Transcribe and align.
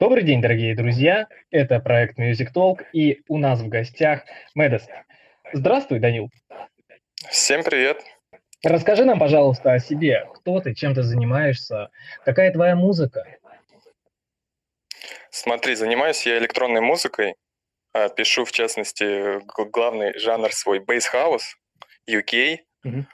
Добрый 0.00 0.22
день, 0.24 0.40
дорогие 0.40 0.74
друзья. 0.74 1.28
Это 1.50 1.78
проект 1.78 2.18
Music 2.18 2.54
Talk, 2.54 2.86
и 2.94 3.20
у 3.28 3.36
нас 3.36 3.60
в 3.60 3.68
гостях 3.68 4.22
Медес. 4.54 4.86
Здравствуй, 5.52 5.98
Данил. 5.98 6.30
Всем 7.28 7.62
привет. 7.62 8.02
Расскажи 8.64 9.04
нам, 9.04 9.18
пожалуйста, 9.18 9.74
о 9.74 9.78
себе. 9.78 10.26
Кто 10.36 10.58
ты, 10.60 10.74
чем 10.74 10.94
ты 10.94 11.02
занимаешься, 11.02 11.90
какая 12.24 12.50
твоя 12.50 12.76
музыка? 12.76 13.26
Смотри, 15.28 15.74
занимаюсь 15.74 16.24
я 16.24 16.38
электронной 16.38 16.80
музыкой. 16.80 17.34
А, 17.92 18.08
пишу, 18.08 18.46
в 18.46 18.52
частности, 18.52 19.40
главный 19.70 20.18
жанр 20.18 20.50
свой 20.52 20.78
House, 20.78 21.42
UK. 22.08 22.60
Угу. 22.84 23.04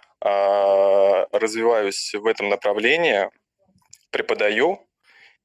Развиваюсь 1.33 2.15
в 2.15 2.27
этом 2.27 2.49
направлении, 2.49 3.29
преподаю 4.13 4.86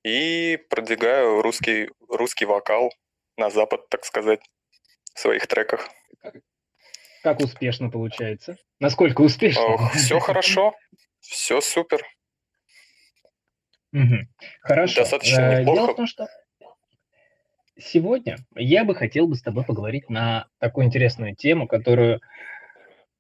и 0.04 0.58
продвигаю 0.70 1.42
русский, 1.42 1.90
русский 2.10 2.46
вокал 2.46 2.92
на 3.38 3.50
запад, 3.50 3.88
так 3.90 4.06
сказать, 4.06 4.42
в 5.14 5.20
своих 5.20 5.48
треках. 5.48 5.90
Как 7.24 7.40
успешно 7.40 7.90
получается? 7.90 8.58
Насколько 8.80 9.22
успешно? 9.22 9.90
Все 9.94 10.20
хорошо, 10.20 10.74
все 11.20 11.62
супер. 11.62 12.04
Угу. 13.94 14.16
Хорошо. 14.62 15.02
Достаточно 15.02 15.42
э, 15.42 15.60
неплохо. 15.62 15.82
Дело 15.82 15.94
в 15.94 15.96
том, 15.96 16.08
что 16.08 16.28
сегодня 17.78 18.38
я 18.56 18.86
бы 18.86 18.96
хотел 18.96 19.28
бы 19.28 19.36
с 19.36 19.42
тобой 19.42 19.64
поговорить 19.66 20.10
на 20.10 20.48
такую 20.60 20.88
интересную 20.88 21.36
тему, 21.36 21.68
которую 21.68 22.22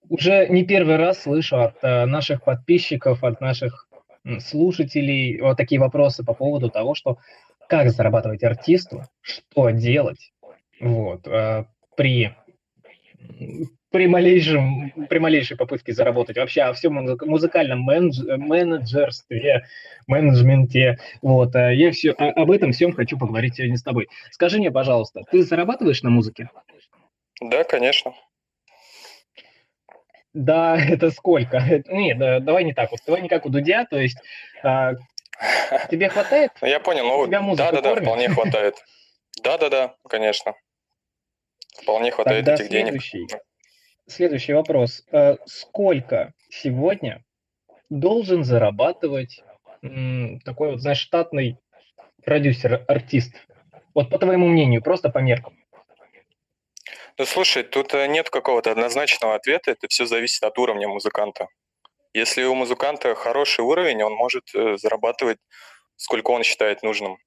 уже 0.09 0.47
не 0.47 0.65
первый 0.65 0.95
раз 0.95 1.23
слышу 1.23 1.61
от 1.61 1.83
э, 1.83 2.05
наших 2.05 2.43
подписчиков, 2.43 3.23
от 3.23 3.39
наших 3.41 3.87
слушателей 4.39 5.41
вот 5.41 5.57
такие 5.57 5.79
вопросы 5.79 6.23
по 6.23 6.33
поводу 6.33 6.69
того, 6.69 6.95
что 6.95 7.17
как 7.67 7.89
зарабатывать 7.89 8.43
артисту, 8.43 9.03
что 9.21 9.69
делать 9.69 10.31
вот, 10.81 11.25
э, 11.25 11.65
при, 11.95 12.35
при, 13.91 14.07
малейшем, 14.07 14.91
при 15.07 15.19
малейшей 15.19 15.55
попытке 15.55 15.93
заработать, 15.93 16.37
вообще 16.37 16.63
о 16.63 16.73
всем 16.73 16.93
музыкальном 16.93 17.85
менедж, 17.85 18.21
менеджерстве, 18.25 19.67
менеджменте. 20.07 20.99
Вот, 21.21 21.55
э, 21.55 21.75
я 21.75 21.91
все, 21.91 22.11
об 22.11 22.51
этом 22.51 22.73
всем 22.73 22.91
хочу 22.91 23.17
поговорить 23.17 23.55
сегодня 23.55 23.77
с 23.77 23.83
тобой. 23.83 24.09
Скажи 24.31 24.57
мне, 24.57 24.71
пожалуйста, 24.71 25.21
ты 25.31 25.43
зарабатываешь 25.43 26.03
на 26.03 26.09
музыке? 26.09 26.49
Да, 27.39 27.63
конечно. 27.63 28.13
Да, 30.33 30.77
это 30.89 31.11
сколько? 31.11 31.59
Нет, 31.87 32.17
да, 32.17 32.39
давай 32.39 32.63
не 32.63 32.73
так 32.73 32.91
вот. 32.91 32.99
Давай 33.05 33.21
не 33.21 33.29
как 33.29 33.45
у 33.45 33.49
Дудя, 33.49 33.85
то 33.85 33.97
есть 33.97 34.17
а, 34.63 34.93
тебе 35.89 36.09
хватает? 36.09 36.51
Ну, 36.61 36.67
я 36.67 36.79
понял, 36.79 37.05
ну, 37.05 37.55
да-да-да, 37.55 37.95
вполне 37.95 38.29
хватает. 38.33 38.75
Да-да-да, 39.43 39.95
конечно. 40.07 40.53
Вполне 41.81 42.11
хватает 42.11 42.45
Тогда 42.45 42.55
этих 42.55 42.67
следующий, 42.67 43.17
денег. 43.17 43.41
Следующий 44.07 44.53
вопрос. 44.53 45.05
А, 45.11 45.37
сколько 45.45 46.33
сегодня 46.49 47.23
должен 47.89 48.43
зарабатывать 48.43 49.43
такой 50.45 50.71
вот, 50.71 50.81
знаешь, 50.81 50.99
штатный 50.99 51.57
продюсер-артист? 52.23 53.35
Вот 53.95 54.09
по 54.09 54.19
твоему 54.19 54.47
мнению, 54.47 54.83
просто 54.83 55.09
по 55.09 55.17
меркам. 55.17 55.57
Ну, 57.21 57.27
слушай, 57.27 57.61
тут 57.61 57.93
э, 57.93 58.07
нет 58.07 58.31
какого-то 58.31 58.71
однозначного 58.71 59.35
ответа, 59.35 59.69
это 59.69 59.87
все 59.87 60.07
зависит 60.07 60.41
от 60.41 60.57
уровня 60.57 60.87
музыканта. 60.87 61.49
Если 62.15 62.41
у 62.41 62.55
музыканта 62.55 63.13
хороший 63.13 63.61
уровень, 63.61 64.01
он 64.01 64.13
может 64.13 64.45
э, 64.55 64.77
зарабатывать 64.77 65.37
сколько 65.97 66.31
он 66.31 66.41
считает 66.41 66.81
нужным. 66.81 67.19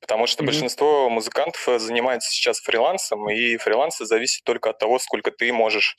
Потому 0.00 0.26
что 0.26 0.42
mm-hmm. 0.42 0.46
большинство 0.46 1.08
музыкантов 1.08 1.68
э, 1.68 1.78
занимается 1.78 2.32
сейчас 2.32 2.58
фрилансом, 2.58 3.30
и 3.30 3.56
фрилансы 3.56 4.04
зависит 4.04 4.42
только 4.42 4.70
от 4.70 4.78
того, 4.78 4.98
сколько 4.98 5.30
ты 5.30 5.52
можешь 5.52 5.94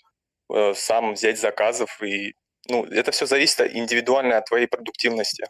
э, 0.53 0.73
сам 0.75 1.13
взять 1.13 1.40
заказов. 1.40 2.03
И, 2.03 2.34
ну, 2.68 2.84
это 2.84 3.13
все 3.13 3.25
зависит 3.25 3.62
индивидуально 3.62 4.40
от 4.40 4.47
твоей 4.47 4.68
продуктивности. 4.68 5.46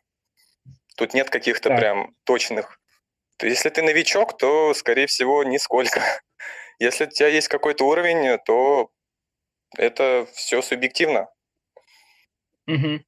Тут 0.97 1.15
нет 1.15 1.31
каких-то 1.31 1.69
да. 1.69 1.77
прям 1.77 2.15
точных. 2.25 2.79
То 3.37 3.47
если 3.47 3.69
ты 3.69 3.81
новичок, 3.81 4.37
то, 4.37 4.75
скорее 4.75 5.07
всего, 5.07 5.43
нисколько. 5.43 5.99
Если 6.79 7.05
у 7.05 7.09
тебя 7.09 7.27
есть 7.27 7.47
какой-то 7.47 7.87
уровень, 7.87 8.37
то 8.45 8.89
это 9.77 10.27
все 10.33 10.61
субъективно. 10.61 11.27
Угу. 12.67 13.01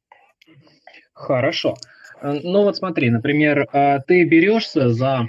Хорошо. 1.13 1.75
Э, 2.21 2.39
ну 2.43 2.63
вот 2.63 2.77
смотри, 2.77 3.09
например, 3.09 3.67
а 3.71 3.99
ты 3.99 4.23
берешься 4.23 4.89
за 4.89 5.27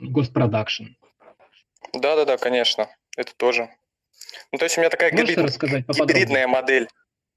госпродакшн? 0.00 0.84
Да-да-да, 1.92 2.36
конечно. 2.36 2.88
Это 3.16 3.34
тоже. 3.36 3.70
Ну, 4.52 4.58
то 4.58 4.64
есть 4.64 4.76
у 4.76 4.80
меня 4.80 4.90
такая 4.90 5.10
гибрид... 5.10 5.38
гибридная 5.38 6.46
модель. 6.46 6.88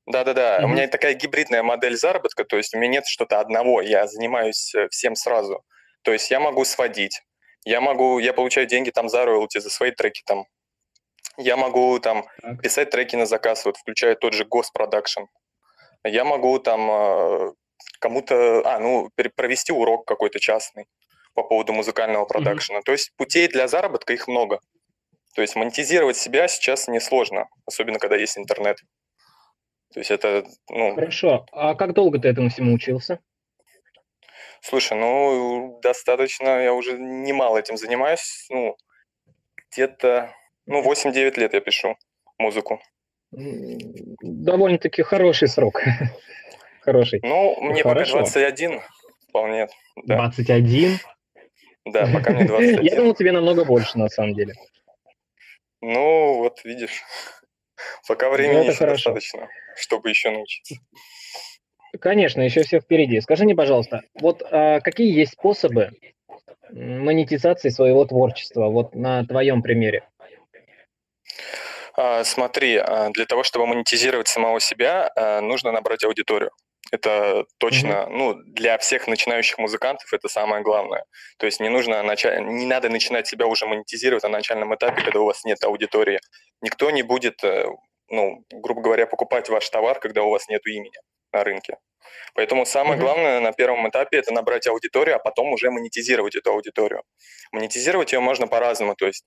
Да-да-да, 0.07 0.57
угу. 0.57 0.66
у 0.66 0.69
меня 0.69 0.88
такая 0.88 1.13
гибридная 1.13 1.63
модель 1.63 1.95
заработка, 1.95 2.44
то 2.44 2.57
есть 2.57 2.73
у 2.73 2.79
меня 2.79 2.94
нет 2.94 3.05
что-то 3.05 3.39
одного, 3.39 3.81
я 3.81 4.07
занимаюсь 4.07 4.73
э, 4.73 4.89
всем 4.89 5.16
сразу. 5.16 5.63
То 6.01 6.11
есть 6.11 6.31
я 6.31 6.39
могу 6.39 6.66
сводить, 6.66 7.21
я 7.66 7.81
могу, 7.81 8.19
я 8.19 8.33
получаю 8.33 8.67
деньги 8.67 8.89
там 8.89 9.09
за 9.09 9.25
роялти, 9.25 9.59
за 9.59 9.69
свои 9.69 9.91
треки 9.91 10.22
там. 10.25 10.45
Я 11.38 11.57
могу 11.57 11.99
там 11.99 12.25
так. 12.41 12.61
писать 12.61 12.89
треки 12.89 13.16
на 13.16 13.25
заказ, 13.25 13.66
вот 13.66 13.77
включая 13.77 14.16
тот 14.16 14.33
же 14.33 14.45
госпродакшн. 14.45 15.22
Я 16.03 16.25
могу 16.25 16.59
там 16.59 16.89
э, 16.91 17.51
кому-то, 18.00 18.61
а, 18.66 18.79
ну, 18.79 19.09
провести 19.35 19.71
урок 19.71 20.05
какой-то 20.05 20.39
частный 20.39 20.85
по 21.33 21.44
поводу 21.44 21.73
музыкального 21.73 22.25
продакшена. 22.25 22.79
Mm-hmm. 22.79 22.85
То 22.85 22.91
есть 22.91 23.11
путей 23.16 23.47
для 23.47 23.67
заработка 23.67 24.13
их 24.13 24.27
много. 24.27 24.59
То 25.35 25.41
есть 25.41 25.55
монетизировать 25.55 26.17
себя 26.17 26.47
сейчас 26.47 26.88
несложно, 26.88 27.47
особенно 27.66 28.00
когда 28.00 28.17
есть 28.17 28.38
интернет. 28.38 28.77
То 29.94 30.00
есть 30.00 30.11
это, 30.11 30.45
ну... 30.69 30.95
Хорошо. 30.95 31.45
А 31.51 31.75
как 31.75 31.94
долго 31.94 32.19
ты 32.19 32.27
этому 32.27 32.50
всему 32.50 32.73
учился? 32.73 33.19
Слушай, 34.61 34.97
ну, 34.97 35.79
достаточно, 35.81 36.61
я 36.61 36.73
уже 36.73 36.97
немало 36.97 37.57
этим 37.57 37.77
занимаюсь, 37.77 38.45
ну, 38.49 38.77
где-то, 39.72 40.33
ну, 40.67 40.83
8-9 40.83 41.39
лет 41.39 41.53
я 41.53 41.59
пишу 41.61 41.97
музыку. 42.38 42.79
Довольно-таки 43.31 45.03
хороший 45.03 45.47
срок. 45.47 45.81
Хороший. 46.81 47.19
Ну, 47.23 47.59
мне 47.61 47.83
Хорошо. 47.83 48.19
пока 48.19 48.29
21 48.31 48.81
вполне. 49.29 49.67
Да. 50.05 50.16
21? 50.17 50.97
Да, 51.85 52.07
пока 52.13 52.31
мне 52.31 52.45
21. 52.45 52.81
Я 52.83 52.95
думал, 52.95 53.16
тебе 53.16 53.31
намного 53.31 53.66
больше, 53.66 53.97
на 53.97 54.09
самом 54.09 54.33
деле. 54.33 54.53
Ну, 55.81 56.38
вот 56.38 56.63
видишь, 56.63 57.03
пока 58.07 58.29
времени 58.29 58.67
еще 58.69 58.85
достаточно, 58.85 59.47
чтобы 59.75 60.09
еще 60.09 60.31
научиться. 60.31 60.75
Конечно, 62.00 62.41
еще 62.41 62.63
все 62.63 62.79
впереди. 62.79 63.19
Скажи 63.22 63.44
мне, 63.44 63.56
пожалуйста, 63.56 64.02
вот 64.19 64.41
а, 64.50 64.79
какие 64.79 65.13
есть 65.13 65.34
способы 65.34 65.91
монетизации 66.72 67.69
своего 67.69 68.06
творчества, 68.06 68.68
вот 68.68 68.96
на 68.96 69.25
твоем 69.25 69.62
примере? 69.62 70.03
А, 71.94 72.24
смотри, 72.24 72.78
а, 72.78 73.09
для 73.09 73.25
того, 73.25 73.44
чтобы 73.44 73.68
монетизировать 73.68 74.28
самого 74.28 74.59
себя, 74.59 75.12
а, 75.16 75.41
нужно 75.41 75.72
набрать 75.72 76.03
аудиторию. 76.03 76.51
Это 76.91 77.46
точно, 77.57 77.88
mm-hmm. 77.88 78.09
ну, 78.09 78.34
для 78.34 78.78
всех 78.78 79.07
начинающих 79.07 79.57
музыкантов 79.57 80.12
это 80.13 80.28
самое 80.28 80.62
главное. 80.62 81.06
То 81.38 81.46
есть 81.46 81.62
не 81.62 81.69
нужно 81.69 82.03
начать, 82.03 82.41
не 82.41 82.66
надо 82.66 82.90
начинать 82.90 83.28
себя 83.28 83.47
уже 83.47 83.66
монетизировать 83.66 84.24
на 84.24 84.30
начальном 84.30 84.75
этапе, 84.75 85.01
когда 85.01 85.22
у 85.22 85.25
вас 85.25 85.46
нет 85.46 85.63
аудитории. 85.63 86.19
Никто 86.62 86.91
не 86.91 87.01
будет, 87.01 87.44
э, 87.46 87.66
ну, 88.09 88.44
грубо 88.51 88.81
говоря, 88.81 89.07
покупать 89.07 89.47
ваш 89.47 89.69
товар, 89.69 90.00
когда 90.00 90.24
у 90.24 90.31
вас 90.31 90.50
нет 90.50 90.66
имени 90.68 90.91
рынке. 91.34 91.78
Поэтому 92.34 92.66
самое 92.66 92.96
mm-hmm. 92.96 93.02
главное 93.02 93.40
на 93.40 93.52
первом 93.52 93.90
этапе 93.90 94.18
это 94.18 94.34
набрать 94.34 94.68
аудиторию, 94.68 95.16
а 95.16 95.19
потом 95.19 95.52
уже 95.53 95.69
монетизировать 95.69 96.36
эту 96.36 96.52
аудиторию. 96.52 97.04
Монетизировать 97.51 98.13
ее 98.13 98.19
можно 98.19 98.48
по-разному, 98.48 98.95
то 98.95 99.06
есть 99.06 99.25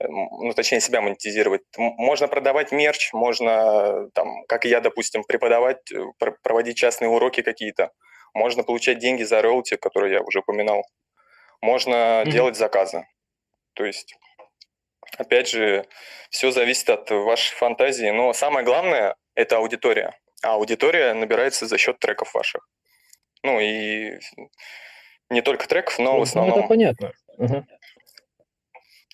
эм, 0.00 0.28
ну, 0.40 0.52
точнее, 0.54 0.80
себя 0.80 1.00
монетизировать. 1.00 1.62
Можно 1.76 2.28
продавать 2.28 2.72
мерч, 2.72 3.12
можно, 3.12 4.08
там, 4.14 4.44
как 4.48 4.64
и 4.64 4.68
я, 4.68 4.80
допустим, 4.80 5.24
преподавать, 5.24 5.90
э, 5.92 6.04
проводить 6.42 6.76
частные 6.76 7.08
уроки 7.08 7.42
какие-то. 7.42 7.90
Можно 8.34 8.62
получать 8.62 8.98
деньги 8.98 9.24
за 9.24 9.42
роялти, 9.42 9.76
которые 9.76 10.14
я 10.14 10.22
уже 10.22 10.40
упоминал. 10.40 10.84
Можно 11.60 11.94
mm-hmm. 11.94 12.30
делать 12.30 12.56
заказы. 12.56 13.06
То 13.74 13.84
есть, 13.84 14.16
опять 15.18 15.48
же, 15.48 15.86
все 16.30 16.50
зависит 16.50 16.88
от 16.90 17.10
вашей 17.10 17.54
фантазии. 17.56 18.10
Но 18.10 18.32
самое 18.32 18.64
главное– 18.64 19.16
это 19.34 19.58
аудитория 19.58 20.14
а 20.42 20.54
аудитория 20.54 21.14
набирается 21.14 21.66
за 21.66 21.78
счет 21.78 21.98
треков 21.98 22.34
ваших. 22.34 22.68
Ну 23.42 23.60
и 23.60 24.18
не 25.30 25.42
только 25.42 25.68
треков, 25.68 25.98
но 25.98 26.14
в 26.14 26.16
ну, 26.16 26.22
основном... 26.22 26.58
Это 26.60 26.68
понятно. 26.68 27.12
Угу. 27.38 27.66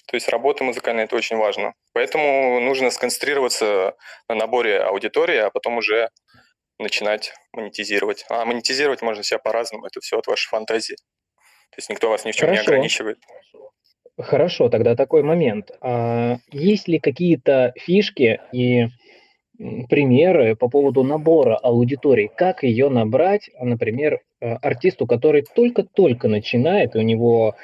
То 0.07 0.17
есть 0.17 0.29
работа 0.29 0.65
музыкальная– 0.65 1.05
это 1.07 1.17
очень 1.17 1.37
важно. 1.37 1.75
Поэтому 1.93 2.61
нужно 2.61 2.91
сконцентрироваться 2.91 3.97
на 4.29 4.35
наборе 4.35 4.81
аудитории, 4.81 5.39
а 5.39 5.51
потом 5.51 5.79
уже 5.79 6.11
начинать 6.79 7.33
монетизировать. 7.53 8.25
А 8.29 8.45
монетизировать 8.45 9.03
можно 9.03 9.23
себя 9.23 9.39
по-разному, 9.39 9.87
это 9.87 10.01
все 10.01 10.19
от 10.19 10.27
вашей 10.27 10.49
фантазии. 10.49 10.97
То 11.71 11.79
есть 11.79 11.91
никто 11.91 12.11
вас 12.11 12.25
ни 12.25 12.33
в 12.33 12.37
чем 12.37 12.49
Хорошо. 12.49 12.63
не 12.63 12.67
ограничивает. 12.69 13.19
Хорошо, 14.17 14.69
тогда 14.69 14.95
такой 14.95 15.23
момент. 15.23 15.73
А 15.81 16.37
есть 16.53 16.87
ли 16.87 17.01
какие-то 17.01 17.73
фишки 17.77 18.41
и 18.53 18.87
примеры 19.89 20.57
по 20.57 20.69
поводу 20.69 21.03
набора 21.03 21.57
аудитории? 21.57 22.31
Как 22.35 22.63
ее 22.63 22.89
набрать, 22.89 23.51
например, 23.61 24.21
э, 24.41 24.55
артисту, 24.55 25.07
который 25.07 25.45
только-только 25.55 26.29
начинает, 26.29 26.97
у 26.97 27.01
него, 27.01 27.55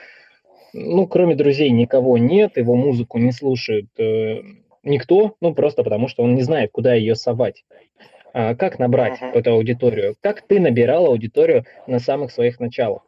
ну, 0.72 1.06
кроме 1.06 1.34
друзей, 1.34 1.70
никого 1.70 2.18
нет, 2.18 2.56
его 2.56 2.76
музыку 2.76 3.18
не 3.18 3.32
слушает 3.32 3.86
э, 3.98 4.42
никто, 4.82 5.34
ну, 5.40 5.54
просто 5.54 5.82
потому 5.82 6.08
что 6.08 6.22
он 6.22 6.34
не 6.34 6.42
знает, 6.42 6.70
куда 6.72 6.94
ее 6.94 7.14
совать. 7.14 7.64
А 8.32 8.54
как 8.54 8.78
набрать 8.78 9.20
uh-huh. 9.20 9.32
эту 9.32 9.52
аудиторию? 9.52 10.14
Как 10.20 10.42
ты 10.42 10.60
набирал 10.60 11.06
аудиторию 11.06 11.64
на 11.86 11.98
самых 11.98 12.30
своих 12.30 12.60
началах? 12.60 13.02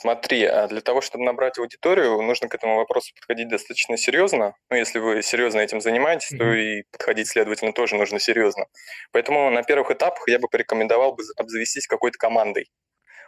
Смотри, 0.00 0.44
а 0.44 0.68
для 0.68 0.80
того, 0.80 1.00
чтобы 1.00 1.24
набрать 1.24 1.58
аудиторию, 1.58 2.22
нужно 2.22 2.48
к 2.48 2.54
этому 2.54 2.76
вопросу 2.76 3.12
подходить 3.16 3.48
достаточно 3.48 3.96
серьезно. 3.96 4.54
Ну, 4.70 4.76
если 4.76 5.00
вы 5.00 5.24
серьезно 5.24 5.58
этим 5.58 5.80
занимаетесь, 5.80 6.32
mm-hmm. 6.32 6.38
то 6.38 6.54
и 6.54 6.82
подходить, 6.92 7.26
следовательно, 7.26 7.72
тоже 7.72 7.96
нужно 7.96 8.20
серьезно. 8.20 8.66
Поэтому 9.10 9.50
на 9.50 9.64
первых 9.64 9.90
этапах 9.90 10.22
я 10.28 10.38
бы 10.38 10.46
порекомендовал 10.46 11.14
бы 11.14 11.24
обзавестись 11.36 11.88
какой-то 11.88 12.16
командой. 12.16 12.70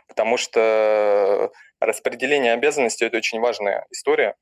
Потому 0.06 0.36
что 0.36 1.50
распределение 1.80 2.52
обязанностей– 2.52 3.04
это 3.06 3.16
очень 3.16 3.40
важная 3.40 3.84
история. 3.90 4.36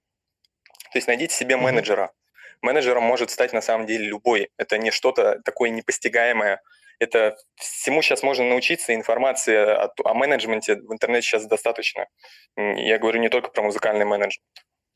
То 0.92 0.98
есть 0.98 1.06
найдите 1.06 1.34
себе 1.34 1.54
mm-hmm. 1.54 1.60
менеджера. 1.60 2.12
Менеджером 2.60 3.04
может 3.04 3.30
стать 3.30 3.54
на 3.54 3.62
самом 3.62 3.86
деле 3.86 4.04
любой. 4.04 4.50
Это 4.58 4.76
не 4.76 4.90
что-то 4.90 5.40
такое 5.46 5.70
непостигаемое, 5.70 6.60
это 6.98 7.36
всему 7.56 8.02
сейчас 8.02 8.22
можно 8.22 8.44
научиться, 8.44 8.94
информации 8.94 9.56
о, 9.56 9.92
о 10.04 10.14
менеджменте 10.14 10.76
в 10.76 10.92
интернете 10.92 11.26
сейчас 11.26 11.46
достаточно. 11.46 12.06
Я 12.56 12.98
говорю 12.98 13.20
не 13.20 13.28
только 13.28 13.50
про 13.50 13.62
музыкальный 13.62 14.04
менеджмент, 14.04 14.44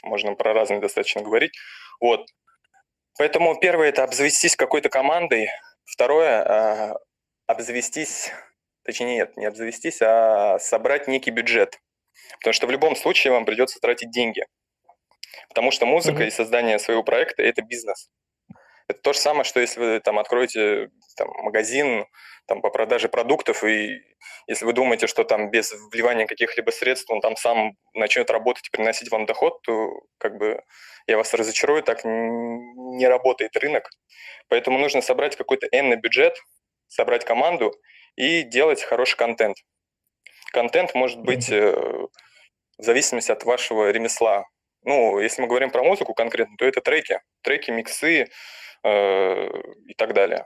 можно 0.03 0.35
про 0.35 0.53
разные 0.53 0.81
достаточно 0.81 1.23
говорить. 1.23 1.53
Вот. 2.01 2.27
Поэтому 3.19 3.59
первое– 3.59 3.89
это 3.91 4.05
обзавестись 4.05 4.57
какой-то 4.57 4.89
командой. 4.89 5.49
Второе 5.85 6.43
а,– 6.43 6.99
обзавестись, 7.47 8.33
точнее 8.85 9.17
нет, 9.17 9.37
не 9.37 9.47
обзавестись, 9.47 10.01
а 10.01 10.59
собрать 10.59 11.09
некий 11.09 11.31
бюджет. 11.31 11.79
Потому 12.39 12.53
что 12.55 12.67
в 12.67 12.71
любом 12.71 12.97
случае 12.97 13.33
вам 13.33 13.45
придется 13.45 13.79
тратить 13.81 14.11
деньги. 14.11 14.45
Потому 15.49 15.71
что 15.71 15.87
музыка 15.87 16.23
mm-hmm. 16.23 16.29
и 16.29 16.31
создание 16.31 16.79
своего 16.79 17.03
проекта– 17.03 17.43
это 17.45 17.63
бизнес. 17.63 18.09
Это 18.89 19.01
то 19.01 19.13
же 19.13 19.19
самое, 19.19 19.45
что 19.45 19.61
если 19.61 19.81
вы 19.81 20.01
там 20.01 20.19
откроете 20.19 20.91
там, 21.17 21.29
магазин 21.43 22.07
там, 22.47 22.61
по 22.61 22.71
продаже 22.71 23.09
продуктов, 23.09 23.65
и 23.65 24.01
если 24.47 24.65
вы 24.65 24.73
думаете, 24.73 25.07
что 25.07 25.25
там 25.25 25.51
без 25.51 25.73
вливания 25.93 26.27
каких-либо 26.27 26.71
средств 26.71 27.11
он 27.11 27.21
там 27.21 27.37
сам 27.37 27.73
начнет 27.95 28.31
работать 28.31 28.67
и 28.67 28.71
приносить 28.71 29.11
вам 29.11 29.27
доход, 29.27 29.63
то 29.63 29.91
как 30.19 30.37
бы 30.37 30.63
я 31.07 31.17
вас 31.17 31.33
разочарую, 31.35 31.83
так 31.83 32.05
не 32.05 33.07
работает 33.07 33.57
рынок. 33.57 33.89
Поэтому 34.49 34.79
нужно 34.79 35.01
собрать 35.01 35.37
какой-то 35.37 35.67
энный 35.71 35.97
бюджет, 35.97 36.37
собрать 36.89 37.25
команду 37.25 37.73
и 38.17 38.43
делать 38.43 38.83
хороший 38.83 39.17
контент. 39.17 39.57
Контент 40.53 40.95
может 40.95 41.21
быть 41.21 41.51
э, 41.51 41.73
в 41.73 42.83
зависимости 42.83 43.33
от 43.33 43.45
вашего 43.45 43.91
ремесла. 43.91 44.45
Ну, 44.85 45.21
если 45.21 45.41
мы 45.41 45.49
говорим 45.49 45.71
про 45.71 45.83
музыку 45.83 46.13
конкретно, 46.13 46.57
то 46.59 46.67
это 46.67 46.81
треки, 46.81 47.21
треки, 47.43 47.71
миксы, 47.71 48.29
Э, 48.85 49.49
и 49.87 49.95
так 49.95 50.13
далее. 50.13 50.45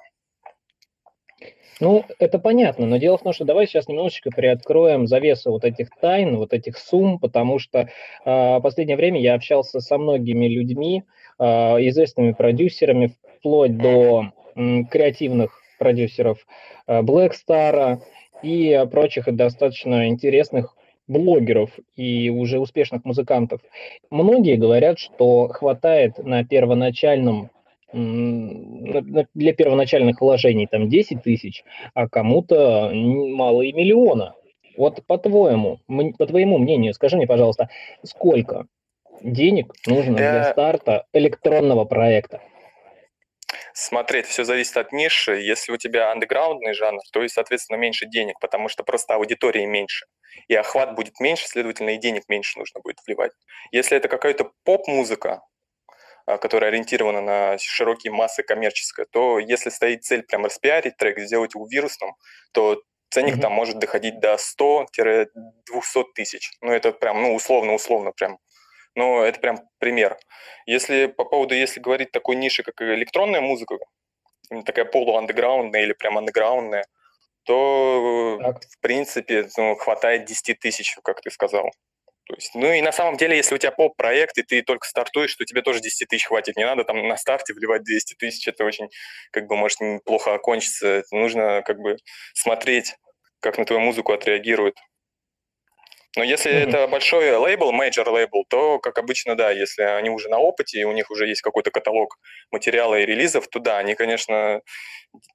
Ну, 1.79 2.05
это 2.19 2.38
понятно, 2.38 2.87
но 2.87 2.97
дело 2.97 3.19
в 3.19 3.23
том, 3.23 3.35
что 3.35 3.44
давай 3.44 3.67
сейчас 3.67 3.87
немножечко 3.87 4.31
приоткроем 4.31 5.06
завесу 5.06 5.50
вот 5.50 5.65
этих 5.65 5.91
тайн, 6.00 6.37
вот 6.37 6.55
этих 6.55 6.79
сумм, 6.79 7.19
потому 7.19 7.59
что 7.59 7.91
э, 8.25 8.61
последнее 8.61 8.97
время 8.97 9.21
я 9.21 9.35
общался 9.35 9.81
со 9.81 9.99
многими 9.99 10.47
людьми, 10.47 11.05
э, 11.38 11.44
известными 11.44 12.33
продюсерами, 12.33 13.12
вплоть 13.38 13.77
до 13.77 14.33
э, 14.55 14.85
креативных 14.91 15.61
продюсеров 15.79 16.47
э, 16.87 17.03
Black 17.03 17.33
Star 17.33 18.00
и 18.43 18.87
прочих 18.91 19.35
достаточно 19.35 20.09
интересных 20.09 20.75
блогеров 21.09 21.71
и 21.94 22.31
уже 22.31 22.59
успешных 22.59 23.05
музыкантов. 23.05 23.61
Многие 24.11 24.56
говорят, 24.56 24.99
что 24.99 25.49
хватает 25.49 26.19
на 26.19 26.44
первоначальном 26.44 27.50
для 27.96 29.54
первоначальных 29.54 30.20
вложений 30.20 30.69
там 30.70 30.88
10 30.88 31.22
тысяч, 31.22 31.64
а 31.94 32.08
кому-то 32.08 32.90
мало 32.93 33.62
и 33.62 33.72
миллиона. 33.72 34.34
Вот 34.76 35.04
по-твоему, 35.06 35.81
по 36.19 36.26
твоему 36.26 36.58
мнению, 36.58 36.93
скажи 36.93 37.16
мне, 37.16 37.26
пожалуйста, 37.26 37.70
сколько 38.02 38.66
денег 39.22 39.72
нужно 39.87 40.16
для 40.16 40.52
старта 40.52 41.06
электронного 41.14 41.87
проекта? 41.87 42.43
Смотреть, 43.72 44.26
все 44.26 44.44
зависит 44.44 44.76
от 44.76 44.92
ниши. 44.92 45.40
Если 45.40 45.72
у 45.72 45.76
тебя 45.76 46.10
андеграундный 46.10 46.75
жанр, 46.75 47.00
то 47.12 47.22
и, 47.22 47.28
соответственно, 47.28 47.78
меньше 47.78 48.06
денег, 48.06 48.38
потому 48.40 48.69
что 48.69 48.84
просто 48.84 49.14
аудитории 49.14 49.64
меньше. 49.66 50.06
И 50.49 50.54
охват 50.54 50.94
будет 50.94 51.20
меньше, 51.20 51.46
следовательно, 51.46 51.90
и 51.90 51.99
денег 51.99 52.22
меньше 52.28 52.58
нужно 52.58 52.81
будет 52.82 52.99
вливать. 53.06 53.32
Если 53.72 53.96
это 53.96 54.08
какая-то 54.08 54.50
поп-музыка, 54.64 55.42
которая 56.26 56.70
ориентирована 56.70 57.20
на 57.20 57.58
широкие 57.58 58.12
массы 58.12 58.43
коммерческая, 58.43 59.06
то 59.11 59.38
если 59.38 59.70
стоит 59.70 60.05
цель 60.05 60.23
прям 60.23 60.44
распиарить 60.44 60.96
трек, 60.96 61.19
сделать 61.20 61.55
его 61.55 61.67
вирусным, 61.67 62.14
то 62.52 62.82
ценник 63.11 63.37
mm-hmm. 63.37 63.40
там 63.40 63.52
может 63.52 63.78
доходить 63.78 64.20
до 64.20 64.34
100-200 64.34 66.05
тысяч. 66.14 66.50
Ну, 66.61 66.73
это 66.73 66.93
прям, 66.93 67.23
ну, 67.23 67.34
условно-условно 67.34 68.12
прям. 68.12 68.38
Но 68.94 69.23
это 69.23 69.40
прям 69.40 69.61
пример. 69.78 70.19
Если 70.67 71.06
по 71.06 71.25
поводу, 71.25 71.55
если 71.55 71.81
говорить 71.81 72.11
такой 72.12 72.37
ниши, 72.37 72.62
как 72.62 72.81
электронная 72.81 73.40
музыка, 73.40 73.76
такая 74.64 74.84
полуандеграундная 74.87 75.82
или 75.82 75.93
прям 75.93 76.19
андеграундная, 76.19 76.87
то, 77.44 78.38
так. 78.43 78.62
в 78.64 78.81
принципе, 78.81 79.49
ну, 79.56 79.76
хватает 79.76 80.25
10 80.25 80.58
тысяч, 80.58 80.96
как 81.05 81.20
ты 81.20 81.31
сказал. 81.31 81.70
То 82.26 82.34
есть, 82.34 82.55
ну 82.55 82.73
и 82.73 82.81
на 82.82 82.90
самом 82.90 83.17
деле, 83.17 83.37
если 83.37 83.55
у 83.55 83.58
тебя 83.58 83.70
поп-проект, 83.70 84.37
и 84.38 84.43
ты 84.43 84.62
только 84.62 84.87
стартуешь, 84.88 85.34
то 85.37 85.44
тебе 85.44 85.62
тоже 85.62 85.81
10 85.81 86.08
тысяч 86.08 86.26
хватит. 86.26 86.56
Не 86.56 86.64
надо 86.64 86.82
там 86.84 87.06
на 87.06 87.17
старте 87.17 87.55
вливать 87.55 87.84
200 87.84 88.14
тысяч, 88.14 88.49
это 88.49 88.64
очень, 88.64 88.88
как 89.31 89.46
бы, 89.46 89.56
может 89.56 89.78
плохо 90.05 90.34
окончиться. 90.34 91.05
нужно, 91.12 91.62
как 91.64 91.78
бы, 91.78 91.96
смотреть, 92.34 92.96
как 93.40 93.58
на 93.58 93.64
твою 93.64 93.81
музыку 93.81 94.12
отреагирует 94.12 94.76
но 96.16 96.24
если 96.24 96.50
mm-hmm. 96.50 96.68
это 96.68 96.88
большой 96.88 97.36
лейбл, 97.36 97.72
major 97.72 98.08
лейбл, 98.08 98.46
то, 98.48 98.78
как 98.78 98.99
обычно, 98.99 99.37
да, 99.37 99.50
если 99.50 99.82
они 99.82 100.08
уже 100.08 100.28
на 100.28 100.38
опыте, 100.38 100.80
и 100.80 100.85
у 100.85 100.92
них 100.92 101.11
уже 101.11 101.26
есть 101.28 101.42
какой-то 101.42 101.70
каталог 101.70 102.18
материала 102.50 102.99
и 102.99 103.04
релизов, 103.04 103.49
то 103.49 103.58
да, 103.58 103.76
они, 103.76 103.94
конечно, 103.94 104.62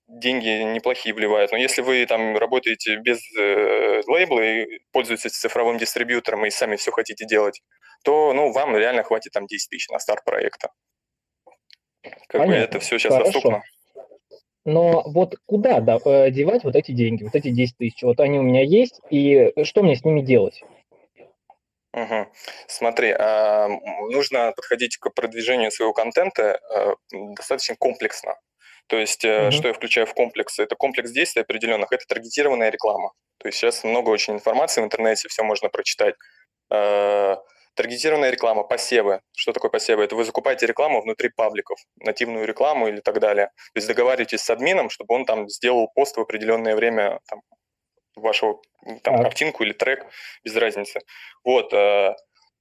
деньги 0.08 0.64
неплохие 0.64 1.14
вливают. 1.14 1.52
Но 1.52 1.58
если 1.58 1.82
вы 1.82 2.04
там 2.08 2.36
работаете 2.36 2.96
без 2.96 3.20
э, 3.38 4.02
лейбла 4.08 4.42
и 4.42 4.80
пользуетесь 4.92 5.34
цифровым 5.34 5.78
дистрибьютором 5.78 6.46
и 6.46 6.50
сами 6.50 6.76
все 6.78 6.92
хотите 6.92 7.26
делать, 7.26 7.62
то 8.04 8.34
ну, 8.34 8.52
вам 8.52 8.76
реально 8.76 9.04
хватит 9.04 9.34
там 9.34 9.46
10 9.46 9.70
тысяч 9.70 9.88
на 9.90 10.00
старт 10.00 10.26
проекта. 10.26 10.72
Как 12.02 12.42
Понятно. 12.42 12.56
бы 12.56 12.56
это 12.56 12.80
все 12.80 12.98
сейчас 12.98 13.14
Хорошо. 13.14 13.32
доступно. 13.32 13.64
Но 14.64 15.04
вот 15.06 15.36
куда 15.46 15.80
да, 15.80 15.98
э, 16.06 16.30
девать 16.30 16.64
вот 16.64 16.76
эти 16.76 16.92
деньги, 16.92 17.24
вот 17.24 17.34
эти 17.34 17.50
10 17.50 17.78
тысяч? 17.78 18.04
Вот 18.04 18.20
они 18.20 18.38
у 18.40 18.44
меня 18.44 18.64
есть, 18.64 19.02
и 19.10 19.54
что 19.64 19.82
мне 19.82 19.96
с 19.96 20.06
ними 20.06 20.22
делать? 20.22 20.64
Угу. 21.94 22.28
Смотри, 22.68 23.12
а, 23.12 23.68
нужно 24.12 24.54
подходить 24.56 24.98
к 24.98 25.10
продвижению 25.10 25.72
своего 25.72 25.94
контента 25.94 26.60
а, 26.70 26.96
достаточно 27.12 27.76
комплексно. 27.78 28.36
То 28.88 28.98
есть, 28.98 29.26
угу. 29.26 29.52
что 29.52 29.68
я 29.68 29.74
включаю 29.74 30.06
в 30.06 30.14
комплекс? 30.14 30.60
Это 30.60 30.76
комплекс 30.76 31.12
действий 31.12 31.42
определенных, 31.42 31.92
это 31.92 32.06
таргетированная 32.08 32.70
реклама. 32.70 33.12
То 33.40 33.48
есть 33.48 33.58
сейчас 33.58 33.84
много 33.84 34.10
очень 34.10 34.34
информации 34.34 34.82
в 34.82 34.86
интернете, 34.86 35.28
все 35.28 35.44
можно 35.44 35.70
прочитать. 35.70 36.16
Таргетированная 37.76 38.30
реклама, 38.32 38.64
посевы. 38.64 39.22
Что 39.36 39.54
такое 39.54 39.72
посевы? 39.72 40.04
Это 40.04 40.16
вы 40.16 40.26
закупаете 40.26 40.68
рекламу 40.68 41.02
внутри 41.02 41.30
пабликов, 41.30 41.80
нативную 41.98 42.46
рекламу 42.46 42.88
или 42.88 43.00
так 43.00 43.20
далее. 43.20 43.48
То 43.74 43.78
есть 43.78 43.88
договариваетесь 43.88 44.42
с 44.42 44.50
админом, 44.50 44.90
чтобы 44.90 45.16
он 45.16 45.26
там 45.26 45.48
сделал 45.50 45.90
пост 45.96 46.18
в 46.18 46.22
определенное 46.22 46.76
время 46.76 47.20
там, 47.28 47.42
вашего 48.16 48.62
там, 49.04 49.16
а. 49.16 49.24
картинку 49.24 49.64
или 49.64 49.74
трек, 49.74 50.06
без 50.44 50.56
разницы. 50.56 51.00
Вот. 51.44 51.74
Э, 51.74 52.16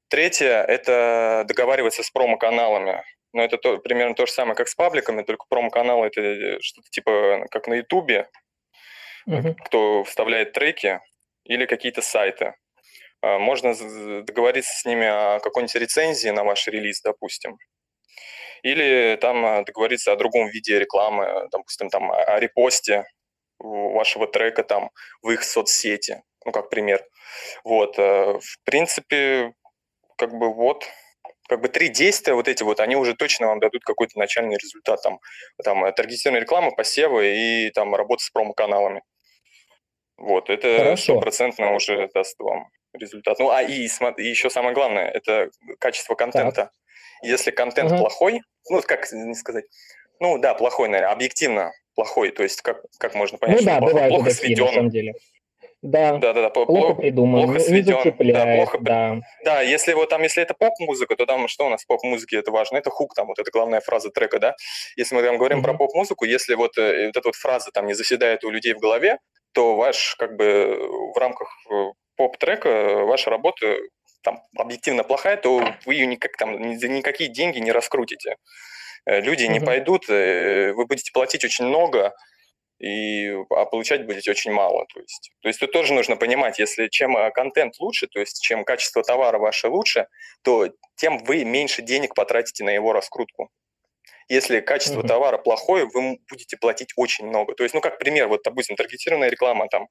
третье– 0.08 0.62
это 0.68 1.44
договариваться 1.48 2.02
с 2.02 2.10
промо-каналами. 2.10 3.02
Но 3.32 3.42
это 3.42 3.58
то, 3.58 3.78
примерно 3.78 4.14
то 4.14 4.26
же 4.26 4.32
самое, 4.32 4.56
как 4.56 4.68
с 4.68 4.74
пабликами, 4.74 5.22
только 5.22 5.46
промо-каналы– 5.48 6.06
это 6.08 6.20
э, 6.20 6.58
что-то 6.60 6.88
типа 6.90 7.46
как 7.50 7.66
на 7.66 7.74
Ютубе, 7.74 8.28
uh-huh. 9.28 9.54
кто 9.64 10.04
вставляет 10.04 10.52
треки, 10.52 11.00
или 11.44 11.66
какие-то 11.66 12.02
сайты. 12.02 12.54
Э, 13.22 13.38
можно 13.38 13.74
договориться 14.22 14.72
с 14.78 14.84
ними 14.84 15.06
о 15.06 15.40
какой-нибудь 15.40 15.74
рецензии 15.74 16.30
на 16.30 16.44
ваш 16.44 16.66
релиз, 16.68 17.00
допустим. 17.02 17.58
Или 18.62 19.16
там 19.20 19.64
договориться 19.64 20.12
о 20.12 20.16
другом 20.16 20.48
виде 20.48 20.78
рекламы, 20.78 21.48
допустим, 21.50 21.88
там 21.88 22.10
о 22.10 22.38
репосте 22.38 23.06
вашего 23.58 24.26
трека 24.26 24.64
там 24.64 24.90
в 25.22 25.30
их 25.30 25.44
соцсети. 25.44 26.22
ну, 26.44 26.52
как 26.52 26.70
пример. 26.70 27.04
Вот, 27.64 27.98
э, 27.98 28.38
в 28.38 28.64
принципе, 28.64 29.52
как 30.16 30.32
бы 30.32 30.52
вот, 30.52 30.86
как 31.48 31.60
бы 31.60 31.68
три 31.68 31.88
действия 31.88 32.34
вот 32.34 32.48
эти 32.48 32.62
вот, 32.62 32.80
они 32.80 32.96
уже 32.96 33.14
точно 33.14 33.48
вам 33.48 33.60
дадут 33.60 33.84
какой-то 33.84 34.18
начальный 34.18 34.56
результат. 34.56 35.02
Там, 35.02 35.20
там 35.62 35.84
э, 35.84 35.92
таргетированная 35.92 36.42
реклама, 36.42 36.70
посевы 36.70 37.36
и 37.36 37.70
там 37.70 37.94
работа 37.94 38.24
с 38.24 38.30
промо-каналами. 38.30 39.02
Вот, 40.16 40.50
это 40.50 40.96
стопроцентно 40.96 41.74
уже 41.74 42.08
даст 42.14 42.38
вам 42.38 42.68
результат. 42.92 43.38
Ну, 43.38 43.50
а 43.50 43.62
и, 43.62 43.86
и 43.86 44.24
еще 44.24 44.50
самое 44.50 44.74
главное, 44.74 45.08
это 45.08 45.50
качество 45.78 46.14
контента. 46.14 46.52
Так. 46.52 46.72
Если 47.22 47.50
контент 47.50 47.92
угу. 47.92 48.00
плохой, 48.00 48.40
ну, 48.68 48.80
как 48.82 49.10
не 49.12 49.34
сказать, 49.34 49.64
ну, 50.20 50.38
да, 50.38 50.54
плохой, 50.54 50.88
наверное, 50.88 51.12
объективно 51.12 51.72
плохой, 51.94 52.30
то 52.30 52.42
есть 52.42 52.62
как, 52.62 52.82
как 52.98 53.14
можно 53.14 53.38
понять, 53.38 53.56
ну, 53.58 53.62
что 53.62 53.70
да, 53.70 53.78
плохой, 53.78 54.08
плохо 54.08 54.30
такие, 54.30 54.34
сведен. 54.34 54.64
На 54.64 54.72
самом 54.72 54.90
деле. 54.90 55.12
Да, 55.82 56.18
да, 56.18 56.34
да, 56.34 56.42
да 56.42 56.50
плохо, 56.50 56.72
плохо 56.72 56.94
придуман, 56.94 57.44
плохо 57.44 57.60
сведен, 57.60 57.96
да, 58.32 58.54
плохо, 58.56 58.78
да. 58.82 59.20
да, 59.44 59.62
если 59.62 59.94
вот 59.94 60.10
там, 60.10 60.22
если 60.22 60.42
это 60.42 60.52
поп-музыка, 60.52 61.16
то 61.16 61.24
там 61.24 61.48
что 61.48 61.66
у 61.66 61.70
нас 61.70 61.84
в 61.84 61.86
поп-музыке 61.86 62.36
это 62.36 62.50
важно, 62.50 62.76
это 62.76 62.90
хук, 62.90 63.14
там 63.14 63.28
вот 63.28 63.38
эта 63.38 63.50
главная 63.50 63.80
фраза 63.80 64.10
трека, 64.10 64.38
да. 64.38 64.54
Если 64.96 65.14
мы 65.14 65.22
там 65.22 65.38
говорим 65.38 65.60
mm-hmm. 65.60 65.62
про 65.62 65.74
поп-музыку, 65.74 66.26
если 66.26 66.54
вот, 66.54 66.76
э, 66.76 67.06
вот 67.06 67.16
эта 67.16 67.28
вот 67.28 67.34
фраза 67.34 67.70
там 67.72 67.86
не 67.86 67.94
заседает 67.94 68.44
у 68.44 68.50
людей 68.50 68.74
в 68.74 68.78
голове, 68.78 69.18
то 69.52 69.74
ваш 69.74 70.16
как 70.16 70.36
бы 70.36 70.78
в 71.14 71.18
рамках 71.18 71.48
э, 71.70 71.92
поп-трека 72.20 73.06
ваша 73.06 73.30
работа 73.30 73.78
там 74.22 74.42
объективно 74.54 75.04
плохая, 75.04 75.38
то 75.38 75.64
вы 75.86 75.94
ее 75.94 76.06
никак 76.06 76.36
там 76.36 76.78
за 76.78 76.88
никакие 76.88 77.30
деньги 77.30 77.58
не 77.60 77.72
раскрутите. 77.72 78.36
Э, 79.06 79.22
люди 79.22 79.44
mm-hmm. 79.44 79.52
не 79.52 79.60
пойдут, 79.60 80.06
вы 80.08 80.84
будете 80.86 81.12
платить 81.12 81.44
очень 81.44 81.64
много, 81.64 82.12
и, 82.78 83.30
а 83.56 83.64
получать 83.64 84.04
будете 84.04 84.30
очень 84.30 84.52
мало. 84.52 84.84
То 84.92 85.00
есть, 85.00 85.32
то 85.40 85.48
есть 85.48 85.60
тут 85.60 85.72
тоже 85.72 85.94
нужно 85.94 86.16
понимать, 86.16 86.58
если 86.58 86.88
чем 86.88 87.16
э, 87.16 87.30
контент 87.30 87.80
лучше, 87.80 88.06
то 88.06 88.20
есть 88.20 88.42
чем 88.42 88.64
качество 88.64 89.02
товара 89.02 89.38
ваше 89.38 89.68
лучше, 89.68 90.06
то 90.42 90.68
тем 90.96 91.24
вы 91.24 91.44
меньше 91.44 91.80
денег 91.80 92.14
потратите 92.14 92.64
на 92.64 92.70
его 92.70 92.92
раскрутку. 92.92 93.48
Если 94.30 94.60
качество 94.60 95.02
mm-hmm. 95.02 95.08
товара 95.08 95.38
плохое, 95.38 95.86
вы 95.86 96.18
будете 96.28 96.56
платить 96.56 96.92
очень 96.94 97.26
много. 97.26 97.54
То 97.54 97.64
есть, 97.64 97.74
ну, 97.74 97.80
как 97.80 97.98
пример, 97.98 98.28
вот, 98.28 98.42
допустим, 98.44 98.76
таргетированная 98.76 99.28
реклама, 99.28 99.66
там, 99.68 99.88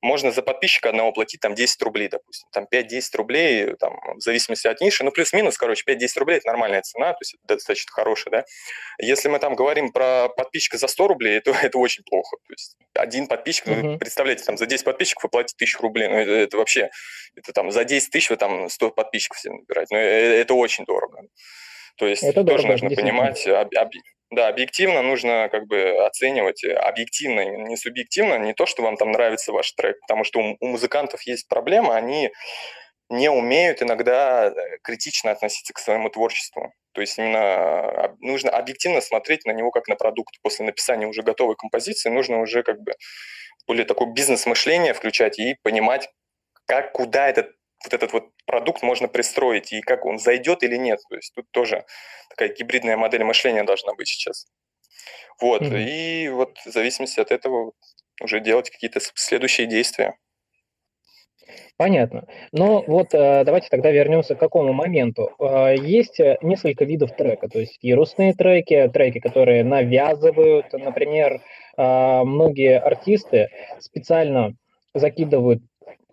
можно 0.00 0.32
за 0.32 0.42
подписчика 0.42 0.88
одного 0.88 1.12
платить 1.12 1.40
там 1.40 1.54
10 1.54 1.82
рублей, 1.82 2.08
допустим, 2.08 2.48
там 2.50 2.66
5-10 2.70 3.16
рублей, 3.16 3.74
там, 3.78 3.98
в 4.16 4.20
зависимости 4.20 4.66
от 4.66 4.80
ниши, 4.80 5.04
ну, 5.04 5.10
плюс-минус, 5.10 5.58
короче, 5.58 5.84
5-10 5.86 6.18
рублей– 6.18 6.36
это 6.38 6.46
нормальная 6.46 6.80
цена, 6.80 7.12
то 7.12 7.18
есть 7.20 7.34
это 7.34 7.56
достаточно 7.56 7.92
хорошая, 7.92 8.30
да. 8.32 8.44
Если 8.98 9.28
мы 9.28 9.38
там 9.38 9.54
говорим 9.54 9.92
про 9.92 10.30
подписчика 10.30 10.78
за 10.78 10.88
100 10.88 11.08
рублей, 11.08 11.40
то 11.40 11.50
это 11.62 11.76
очень 11.76 12.04
плохо. 12.04 12.38
То 12.46 12.52
есть 12.54 12.78
один 12.94 13.26
подписчик, 13.26 13.66
mm-hmm. 13.66 13.92
вы 13.92 13.98
представляете, 13.98 14.44
там, 14.44 14.56
за 14.56 14.64
10 14.64 14.82
подписчиков 14.84 15.24
вы 15.24 15.28
платите 15.28 15.56
1000 15.56 15.78
рублей, 15.82 16.08
ну, 16.08 16.16
это, 16.16 16.30
это 16.30 16.56
вообще, 16.56 16.88
это 17.36 17.52
там, 17.52 17.70
за 17.70 17.84
10 17.84 18.10
тысяч 18.10 18.30
вы 18.30 18.36
там 18.38 18.70
100 18.70 18.92
подписчиков 18.92 19.38
себе 19.38 19.52
набираете, 19.52 19.94
ну, 19.94 20.00
это, 20.00 20.34
это 20.36 20.54
очень 20.54 20.86
дорого. 20.86 21.20
То 21.96 22.06
есть 22.06 22.22
это 22.22 22.44
тоже 22.44 22.66
нужно 22.66 22.90
понимать, 22.90 23.46
об, 23.46 23.68
об, 23.76 23.90
да, 24.30 24.48
объективно 24.48 25.02
нужно 25.02 25.48
как 25.50 25.66
бы 25.66 26.04
оценивать, 26.04 26.64
э, 26.64 26.72
объективно, 26.72 27.44
не 27.44 27.76
субъективно, 27.76 28.38
не 28.38 28.52
то, 28.52 28.66
что 28.66 28.82
вам 28.82 28.96
там 28.96 29.12
нравится 29.12 29.52
ваш 29.52 29.72
трек, 29.72 30.00
потому 30.00 30.24
что 30.24 30.40
у, 30.40 30.56
у 30.60 30.66
музыкантов 30.66 31.22
есть 31.22 31.48
проблема, 31.48 31.96
они 31.96 32.30
не 33.10 33.30
умеют 33.30 33.82
иногда 33.82 34.46
э, 34.46 34.52
критично 34.82 35.30
относиться 35.30 35.72
к 35.72 35.78
своему 35.78 36.10
творчеству. 36.10 36.72
То 36.92 37.00
есть 37.00 37.18
именно 37.18 38.16
нужно 38.20 38.50
объективно 38.50 39.00
смотреть 39.00 39.44
на 39.44 39.50
него 39.50 39.70
как 39.70 39.88
на 39.88 39.96
продукт. 39.96 40.36
После 40.42 40.64
написания 40.64 41.06
уже 41.06 41.22
готовой 41.22 41.56
композиции 41.56 42.08
нужно 42.08 42.40
уже 42.40 42.62
как 42.62 42.80
бы 42.80 42.94
более 43.66 43.84
такое 43.84 44.12
бизнес-мышление 44.12 44.94
включать 44.94 45.38
и 45.38 45.56
понимать, 45.62 46.08
как, 46.66 46.92
куда 46.92 47.28
этот 47.28 47.50
вот 47.84 47.94
этот 47.94 48.12
вот 48.12 48.24
продукт 48.46 48.82
можно 48.82 49.08
пристроить, 49.08 49.72
и 49.72 49.80
как 49.80 50.04
он 50.04 50.18
зайдет 50.18 50.62
или 50.62 50.76
нет. 50.76 51.00
То 51.08 51.16
есть 51.16 51.34
тут 51.34 51.50
тоже 51.50 51.84
такая 52.30 52.48
гибридная 52.48 52.96
модель 52.96 53.24
мышления 53.24 53.64
должна 53.64 53.94
быть 53.94 54.08
сейчас. 54.08 54.46
Вот, 55.40 55.62
mm-hmm. 55.62 55.84
и 55.84 56.28
вот 56.28 56.58
в 56.58 56.70
зависимости 56.70 57.20
от 57.20 57.30
этого 57.30 57.72
уже 58.22 58.40
делать 58.40 58.70
какие-то 58.70 59.00
следующие 59.14 59.66
действия. 59.66 60.16
Понятно. 61.76 62.26
Но 62.52 62.84
вот 62.86 63.12
э, 63.12 63.42
давайте 63.44 63.68
тогда 63.68 63.90
вернемся 63.90 64.36
к 64.36 64.38
какому 64.38 64.72
моменту. 64.72 65.30
Э, 65.40 65.74
есть 65.76 66.20
несколько 66.40 66.84
видов 66.84 67.16
трека, 67.16 67.48
то 67.48 67.58
есть 67.58 67.78
ярусные 67.82 68.32
треки, 68.32 68.88
треки, 68.92 69.18
которые 69.18 69.64
навязывают. 69.64 70.72
Например, 70.72 71.40
э, 71.76 72.22
многие 72.24 72.78
артисты 72.78 73.48
специально 73.80 74.54
закидывают 74.94 75.62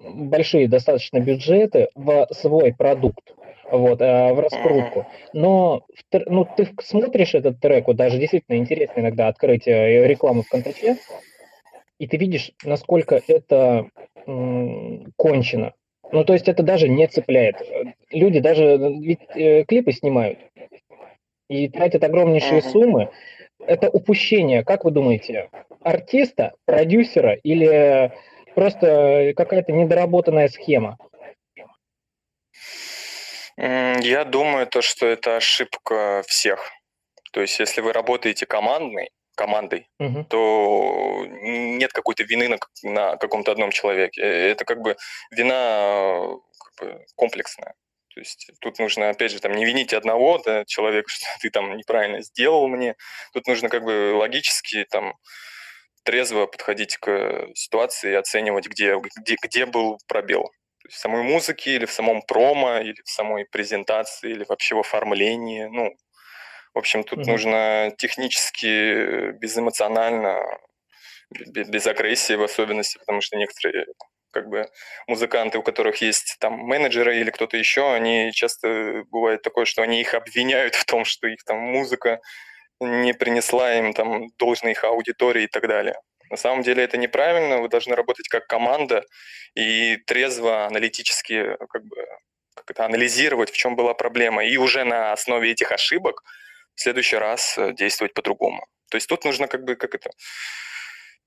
большие 0.04 0.68
достаточно 0.68 1.20
бюджеты 1.20 1.90
в 1.96 2.28
свой 2.32 2.74
продукт, 2.74 3.34
вот, 3.72 4.02
э, 4.02 4.34
в 4.34 4.40
раскрутку. 4.40 5.06
Но 5.34 5.84
ну, 6.12 6.46
ты 6.46 6.68
смотришь 6.82 7.36
этот 7.36 7.60
трек, 7.60 7.88
вот 7.88 7.96
даже 7.96 8.18
действительно 8.18 8.58
интересно 8.58 9.02
иногда 9.02 9.28
открыть 9.28 9.68
э, 9.68 10.06
рекламу 10.08 10.44
в 10.44 10.50
контаче, 10.50 10.98
и 12.00 12.08
ты 12.08 12.18
видишь, 12.18 12.52
насколько 12.64 13.22
это 13.28 13.88
м, 14.26 15.12
кончено. 15.16 15.74
Ну, 16.12 16.26
то 16.26 16.34
есть 16.34 16.48
это 16.48 16.64
даже 16.64 16.90
не 16.90 17.08
цепляет. 17.08 17.56
Люди 18.10 18.40
даже 18.40 18.78
ведь 18.78 19.20
э, 19.36 19.64
клипы 19.66 19.92
снимают 19.92 20.40
и 21.48 21.68
тратят 21.68 22.04
огромнейшие 22.04 22.62
суммы. 22.62 23.10
Это 23.68 23.90
упущение, 23.90 24.64
как 24.64 24.84
вы 24.84 24.92
думаете, 24.92 25.50
артиста, 25.84 26.54
продюсера 26.66 27.34
или 27.34 28.12
просто 28.56 29.34
какая-то 29.36 29.72
недоработанная 29.72 30.50
схема. 30.50 30.98
Я 33.58 34.26
думаю, 34.26 34.66
то, 34.68 34.82
что 34.82 35.06
это 35.06 35.38
ошибка 35.38 36.24
всех. 36.28 36.72
То 37.32 37.42
есть, 37.42 37.60
если 37.60 37.82
вы 37.82 37.94
работаете 37.94 38.46
командной, 38.46 39.12
командой, 39.36 39.88
угу. 40.00 40.24
то 40.26 41.26
нет 41.28 41.92
какой-то 41.94 42.24
вины 42.24 42.48
на, 42.50 42.58
на 42.84 43.18
каком-то 43.18 43.52
одном 43.52 43.72
человеке. 43.72 44.22
Э, 44.22 44.52
это 44.52 44.66
как 44.66 44.82
бы 44.82 44.98
вина 45.32 46.28
как 46.60 46.88
бы 46.88 47.06
комплексная. 47.16 47.74
То 48.14 48.20
есть 48.20 48.52
тут 48.60 48.78
нужно, 48.80 49.10
опять 49.10 49.32
же, 49.32 49.40
там 49.40 49.54
не 49.54 49.66
винить 49.66 49.94
одного 49.94 50.38
да, 50.40 50.66
человека, 50.66 51.10
что 51.10 51.26
ты 51.42 51.50
там 51.50 51.76
неправильно 51.78 52.22
сделал 52.22 52.68
мне. 52.68 52.96
Тут 53.34 53.48
нужно 53.48 53.70
как 53.70 53.84
бы 53.84 54.14
логически 54.14 54.86
там 54.90 55.16
трезво 56.04 56.46
подходить 56.48 56.98
к 56.98 57.48
ситуации 57.56 58.12
и 58.12 58.16
оценивать, 58.16 58.68
где, 58.68 58.96
где, 59.18 59.36
где 59.42 59.66
был 59.66 60.00
пробел. 60.08 60.44
То 60.44 60.88
есть 60.88 60.98
в 60.98 61.00
самой 61.00 61.24
музыке 61.24 61.76
или 61.76 61.86
в 61.86 61.92
самом 61.92 62.22
промо, 62.24 62.80
или 62.80 63.02
в 63.04 63.10
самой 63.10 63.46
презентации, 63.46 64.32
или 64.32 64.46
вообще 64.48 64.76
в 64.76 64.80
оформлении. 64.80 65.66
Ну, 65.66 65.96
в 66.74 66.80
общем, 66.80 67.04
тут 67.04 67.20
mm-hmm. 67.20 67.32
нужно 67.32 67.94
технически, 67.98 69.32
безэмоционально, 69.34 70.40
без 71.30 71.88
агрессии 71.88 72.34
в 72.34 72.44
особенности, 72.44 72.98
потому 72.98 73.22
что 73.22 73.38
некоторые 73.38 73.86
как 74.32 74.48
бы 74.48 74.70
музыканты, 75.08 75.58
у 75.58 75.64
которых 75.64 76.02
есть 76.02 76.38
там 76.40 76.54
менеджеры 76.54 77.20
или 77.20 77.30
кто-то 77.30 77.58
еще, 77.58 77.94
они 77.94 78.32
часто 78.34 79.04
бывает 79.12 79.42
такое, 79.42 79.66
что 79.66 79.82
они 79.82 80.02
их 80.02 80.14
обвиняют 80.14 80.76
в 80.76 80.86
том, 80.86 81.06
что 81.06 81.28
их 81.28 81.44
там 81.44 81.58
музыка 81.58 82.22
не 82.82 83.14
принесла 83.14 83.74
им 83.76 83.94
там 83.94 84.30
должной 84.38 84.72
их 84.72 84.84
аудитории 84.84 85.44
и 85.44 85.48
так 85.48 85.68
далее. 85.68 85.96
На 86.30 86.38
самом 86.38 86.64
деле 86.64 86.84
это 86.84 86.98
неправильно, 86.98 87.60
вы 87.60 87.68
должны 87.68 87.96
работать 87.96 88.28
как 88.30 88.48
команда 88.48 89.04
и 89.54 89.98
трезво, 90.08 90.66
аналитически 90.66 91.58
как 91.70 91.84
бы, 91.84 91.96
как 92.56 92.72
это, 92.72 92.86
анализировать, 92.86 93.52
в 93.52 93.58
чем 93.58 93.76
была 93.76 93.94
проблема, 93.94 94.46
и 94.46 94.58
уже 94.58 94.84
на 94.86 95.12
основе 95.12 95.52
этих 95.52 95.72
ошибок 95.72 96.24
в 96.76 96.82
следующий 96.82 97.18
раз 97.18 97.58
э, 97.58 97.74
действовать 97.74 98.14
по-другому. 98.14 98.66
То 98.90 98.96
есть 98.96 99.08
тут 99.08 99.26
нужно 99.26 99.48
как 99.48 99.64
бы 99.64 99.76
как 99.76 99.94
это 99.94 100.10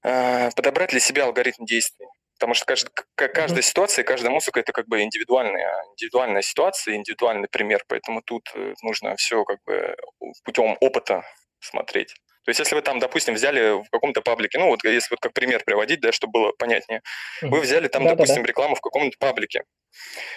э, 0.05 0.51
подобрать 0.57 0.91
для 0.91 1.01
себя 1.01 1.25
алгоритм 1.25 1.65
действий. 1.65 2.07
Потому 2.39 2.55
что 2.55 2.65
каждая, 2.67 2.93
каждая 3.15 3.47
mm-hmm. 3.47 3.63
ситуация, 3.63 4.05
каждая 4.05 4.33
музыка 4.33 4.61
это 4.61 4.73
как 4.73 4.89
бы 4.89 5.03
индивидуальная, 5.03 5.85
индивидуальная 5.93 6.43
ситуация, 6.43 6.97
индивидуальный 6.97 7.49
пример. 7.49 7.85
Поэтому 7.89 8.23
тут 8.23 8.51
э, 8.55 8.75
нужно 8.83 9.17
все 9.17 9.45
как 9.45 9.59
бы 9.65 9.97
путем 10.45 10.77
опыта 10.81 11.25
смотреть. 11.65 12.15
То 12.45 12.51
есть, 12.51 12.61
если 12.61 12.75
вы 12.75 12.83
там, 12.83 12.99
допустим, 12.99 13.35
взяли 13.35 13.83
в 13.83 13.89
каком-то 13.91 14.21
паблике, 14.21 14.59
ну 14.59 14.67
вот 14.67 14.85
если 14.85 15.09
вот 15.11 15.21
как 15.21 15.33
пример 15.33 15.65
приводить, 15.65 16.01
да, 16.01 16.13
чтобы 16.13 16.33
было 16.33 16.53
понятнее, 16.53 17.03
вы 17.41 17.61
взяли 17.61 17.89
там, 17.89 18.05
да, 18.05 18.11
допустим, 18.11 18.37
да, 18.37 18.43
да. 18.43 18.49
рекламу 18.49 18.75
в 18.75 18.81
каком-то 18.83 19.17
паблике. 19.19 19.65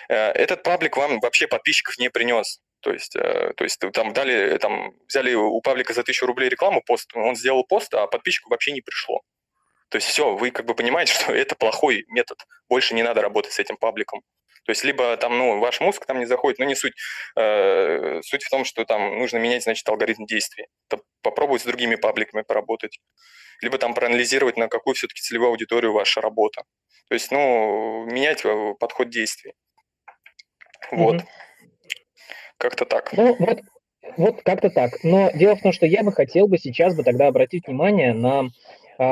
Э, 0.08 0.32
этот 0.32 0.64
паблик 0.64 0.96
вам 0.96 1.20
вообще 1.20 1.48
подписчиков 1.48 1.98
не 1.98 2.10
принес. 2.10 2.62
То 2.80 2.94
есть, 2.94 3.16
э, 3.16 3.54
то 3.58 3.64
есть 3.66 3.82
там 3.92 4.14
дали, 4.14 4.58
там 4.58 4.94
взяли 5.08 5.34
у 5.34 5.60
паблика 5.62 5.94
за 5.94 6.04
тысячу 6.04 6.26
рублей 6.26 6.48
рекламу, 6.48 6.82
пост, 6.82 7.12
он 7.14 7.36
сделал 7.36 7.66
пост, 7.66 7.94
а 7.94 8.08
подписчику 8.08 8.50
вообще 8.50 8.72
не 8.72 8.82
пришло. 8.82 9.22
То 9.90 9.98
есть 9.98 10.08
все, 10.08 10.36
вы 10.36 10.52
как 10.52 10.66
бы 10.66 10.76
понимаете, 10.76 11.14
что 11.20 11.34
это 11.34 11.56
плохой 11.56 12.06
метод. 12.08 12.38
Больше 12.70 12.94
не 12.94 13.04
надо 13.04 13.22
работать 13.22 13.52
с 13.52 13.60
этим 13.60 13.76
пабликом. 13.76 14.22
То 14.68 14.72
есть 14.72 14.84
либо 14.84 15.16
там, 15.16 15.38
ну, 15.38 15.60
ваш 15.60 15.80
мозг 15.80 16.06
там 16.06 16.20
не 16.20 16.26
заходит, 16.26 16.60
но 16.60 16.66
не 16.66 16.76
суть. 16.76 16.94
Э, 17.38 18.20
суть 18.22 18.44
в 18.44 18.50
том, 18.50 18.66
что 18.66 18.84
там 18.84 19.18
нужно 19.18 19.38
менять, 19.38 19.64
значит, 19.64 19.88
алгоритм 19.88 20.26
действий. 20.26 20.68
Попробовать 21.22 21.62
с 21.62 21.66
другими 21.66 21.96
пабликами 21.96 22.42
поработать. 22.42 23.00
Либо 23.62 23.78
там 23.78 23.94
проанализировать, 23.94 24.58
на 24.58 24.68
какую 24.68 24.94
все-таки 24.96 25.22
целевую 25.22 25.52
аудиторию 25.52 25.94
ваша 25.94 26.20
работа. 26.20 26.64
То 27.08 27.14
есть, 27.14 27.32
ну, 27.32 28.04
менять 28.08 28.44
э, 28.44 28.74
подход 28.78 29.10
действий. 29.10 29.54
Вот. 30.92 31.16
Mm-hmm. 31.16 31.28
Как-то 32.58 32.84
так. 32.84 33.14
Ну, 33.14 33.38
вот, 33.40 33.60
вот 34.18 34.42
как-то 34.44 34.70
так. 34.70 35.02
Но 35.02 35.32
дело 35.32 35.56
в 35.56 35.62
том, 35.62 35.72
что 35.72 35.86
я 35.86 36.04
бы 36.04 36.12
хотел 36.12 36.50
бы 36.50 36.58
сейчас 36.58 36.94
бы 36.94 37.04
тогда 37.04 37.28
обратить 37.28 37.68
внимание 37.68 38.14
на 38.14 38.50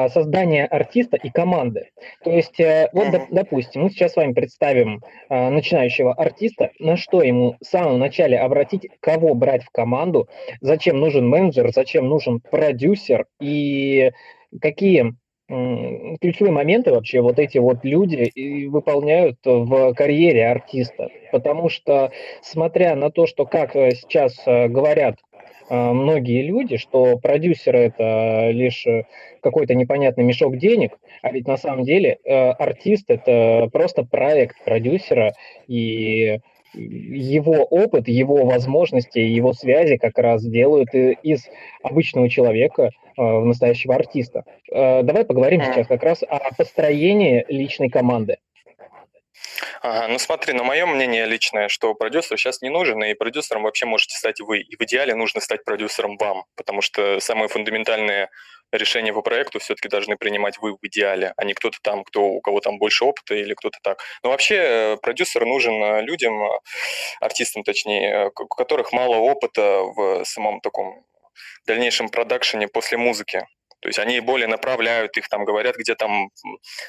создание 0.10 0.65
артиста 0.65 1.18
и 1.18 1.30
команды. 1.30 1.89
То 2.24 2.32
есть, 2.32 2.60
э, 2.60 2.89
вот, 2.94 3.08
допустим, 3.32 3.84
мы 3.84 3.89
сейчас 3.89 4.13
с 4.13 4.15
вами 4.15 4.34
представим 4.34 5.01
а, 5.30 5.50
начинающего 5.50 6.13
артиста, 6.13 6.72
на 6.80 6.98
что 6.98 7.22
ему 7.22 7.56
в 7.62 7.65
самом 7.65 8.00
начале 8.00 8.38
обратить, 8.39 8.88
кого 9.00 9.34
брать 9.34 9.63
в 9.63 9.70
команду, 9.70 10.27
зачем 10.62 11.00
нужен 11.00 11.27
менеджер, 11.27 11.72
зачем 11.72 12.08
нужен 12.08 12.39
продюсер? 12.39 13.25
И 13.39 14.12
какие 14.62 15.13
ключевые 15.48 16.51
моменты 16.51 16.92
вообще 16.92 17.22
вот 17.22 17.38
эти 17.38 17.60
вот 17.60 17.84
люди 17.84 18.65
выполняют 18.68 19.38
в 19.44 19.94
карьере 19.94 20.48
артиста. 20.48 21.10
Потому 21.32 21.70
что, 21.70 22.12
смотря 22.42 22.96
на 22.96 23.12
то, 23.12 23.27
что 23.27 23.46
как 23.46 23.75
э, 23.75 23.92
сейчас 23.92 24.36
э, 24.48 24.68
говорят 24.68 25.18
многие 25.70 26.44
люди, 26.44 26.78
что 26.78 27.18
продюсер 27.18 27.76
это 27.76 28.50
лишь 28.52 28.86
какой-то 29.42 29.74
непонятный 29.76 30.24
мешок 30.24 30.58
денег, 30.58 30.98
а 31.22 31.32
ведь 31.32 31.48
на 31.48 31.58
самом 31.58 31.84
деле 31.84 32.18
артист 32.26 33.06
это 33.10 33.70
просто 33.72 34.04
проект 34.04 34.64
продюсера, 34.64 35.34
и 35.68 36.40
его 36.78 37.64
опыт, 37.64 38.08
его 38.08 38.46
возможности, 38.46 39.20
его 39.20 39.54
связи 39.54 39.98
как 39.98 40.18
раз 40.18 40.44
делают 40.44 40.90
из 40.94 41.48
обычного 41.84 42.30
человека 42.30 42.90
э, 43.18 43.22
настоящего 43.22 43.96
артиста. 43.96 44.44
Э, 44.72 45.04
давай 45.04 45.26
поговорим 45.26 45.62
сейчас 45.62 45.88
как 45.88 46.04
раз 46.04 46.24
о 46.24 46.54
построении 46.56 47.46
личной 47.48 47.90
команды. 47.90 48.38
Ага, 49.82 50.08
ну 50.08 50.20
смотри, 50.20 50.54
на 50.54 50.64
мое 50.64 50.86
мнение 50.86 51.26
личное, 51.26 51.70
что 51.70 51.94
продюсер 51.94 52.38
сейчас 52.38 52.62
не 52.62 52.70
нужен, 52.70 53.04
и 53.04 53.14
продюсером 53.14 53.64
вообще 53.64 53.86
можете 53.86 54.16
стать 54.18 54.40
вы. 54.40 54.60
И 54.60 54.76
в 54.76 54.82
идеале 54.82 55.16
нужно 55.16 55.42
стать 55.42 55.64
продюсером 55.64 56.18
вам, 56.18 56.44
потому 56.56 56.82
что 56.82 57.20
самые 57.20 57.48
фундаментальные 57.48 58.30
решения 58.72 59.14
по 59.14 59.22
проекту 59.22 59.60
все-таки 59.60 59.88
должны 59.88 60.18
принимать 60.18 60.58
вы 60.60 60.74
в 60.74 60.80
идеале, 60.82 61.34
а 61.38 61.46
не 61.46 61.54
кто-то 61.54 61.78
там, 61.82 62.04
кто, 62.04 62.24
у 62.24 62.42
кого 62.42 62.60
там 62.60 62.78
больше 62.80 63.06
опыта 63.06 63.36
или 63.36 63.54
кто-то 63.54 63.78
так. 63.82 64.00
Но 64.24 64.30
вообще 64.30 64.56
э, 64.56 64.98
продюсер 64.98 65.46
нужен 65.46 65.82
э, 65.84 66.02
людям, 66.02 66.44
э, 66.44 66.60
артистам 67.22 67.64
точнее, 67.64 68.32
у 68.38 68.48
которых 68.48 68.92
мало 68.92 69.18
опыта 69.18 69.82
в 69.84 70.24
самом 70.26 70.62
таком 70.62 71.06
дальнейшем 71.68 72.10
продакшене 72.10 72.68
после 72.68 72.98
музыки. 72.98 73.46
То 73.86 73.89
есть 73.89 74.00
они 74.00 74.20
более 74.20 74.48
направляют 74.48 75.15
их, 75.15 75.30
там 75.30 75.46
говорят, 75.46 75.75
где 75.75 75.94
там, 75.94 76.32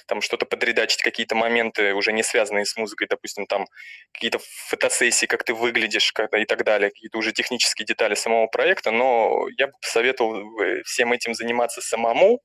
там 0.07 0.23
что-то 0.23 0.47
подредачить, 0.47 1.03
какие-то 1.03 1.35
моменты, 1.35 1.93
уже 1.93 2.11
не 2.11 2.23
связанные 2.23 2.65
с 2.65 2.75
музыкой, 2.75 3.07
допустим, 3.07 3.45
там 3.45 3.67
какие-то 4.15 4.39
фотосессии, 4.69 5.27
как 5.27 5.45
ты 5.45 5.53
выглядишь 5.53 6.11
и 6.11 6.45
так 6.47 6.65
далее, 6.65 6.89
какие-то 6.89 7.19
уже 7.19 7.33
технические 7.33 7.85
детали 7.85 8.15
самого 8.15 8.47
проекта, 8.47 8.93
но 8.93 9.47
я 9.59 9.67
бы 9.67 9.75
посоветовал 9.83 10.43
всем 10.87 11.13
этим 11.13 11.35
заниматься 11.35 11.83
самому, 11.83 12.41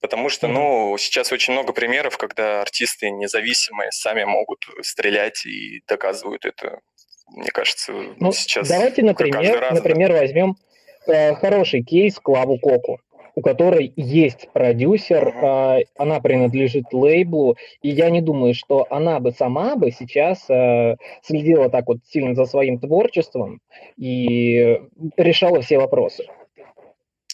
Потому 0.00 0.28
что, 0.28 0.46
ну, 0.46 0.96
сейчас 0.98 1.32
очень 1.32 1.54
много 1.54 1.72
примеров, 1.72 2.16
когда 2.16 2.60
артисты 2.60 3.10
независимые 3.10 3.90
сами 3.90 4.22
могут 4.22 4.60
стрелять 4.82 5.44
и 5.44 5.82
доказывают 5.88 6.44
это. 6.44 6.78
Мне 7.26 7.50
кажется, 7.50 7.92
ну, 8.20 8.30
сейчас. 8.30 8.68
Давайте, 8.68 9.02
например, 9.02 9.58
раз, 9.58 9.74
например, 9.74 10.12
да. 10.12 10.20
возьмем 10.20 10.54
э, 11.08 11.34
хороший 11.34 11.82
кейс 11.82 12.20
Клаву 12.20 12.60
Коку 12.60 13.00
у 13.38 13.40
которой 13.40 13.92
есть 13.94 14.48
продюсер, 14.52 15.28
э, 15.28 15.84
она 15.96 16.18
принадлежит 16.18 16.92
лейблу, 16.92 17.56
и 17.82 17.88
я 17.88 18.10
не 18.10 18.20
думаю, 18.20 18.52
что 18.52 18.84
она 18.90 19.20
бы 19.20 19.30
сама 19.30 19.76
бы 19.76 19.92
сейчас 19.92 20.50
э, 20.50 20.96
следила 21.22 21.68
так 21.68 21.86
вот 21.86 21.98
сильно 22.08 22.34
за 22.34 22.46
своим 22.46 22.80
творчеством 22.80 23.60
и 23.96 24.80
решала 25.16 25.60
все 25.60 25.78
вопросы. 25.78 26.24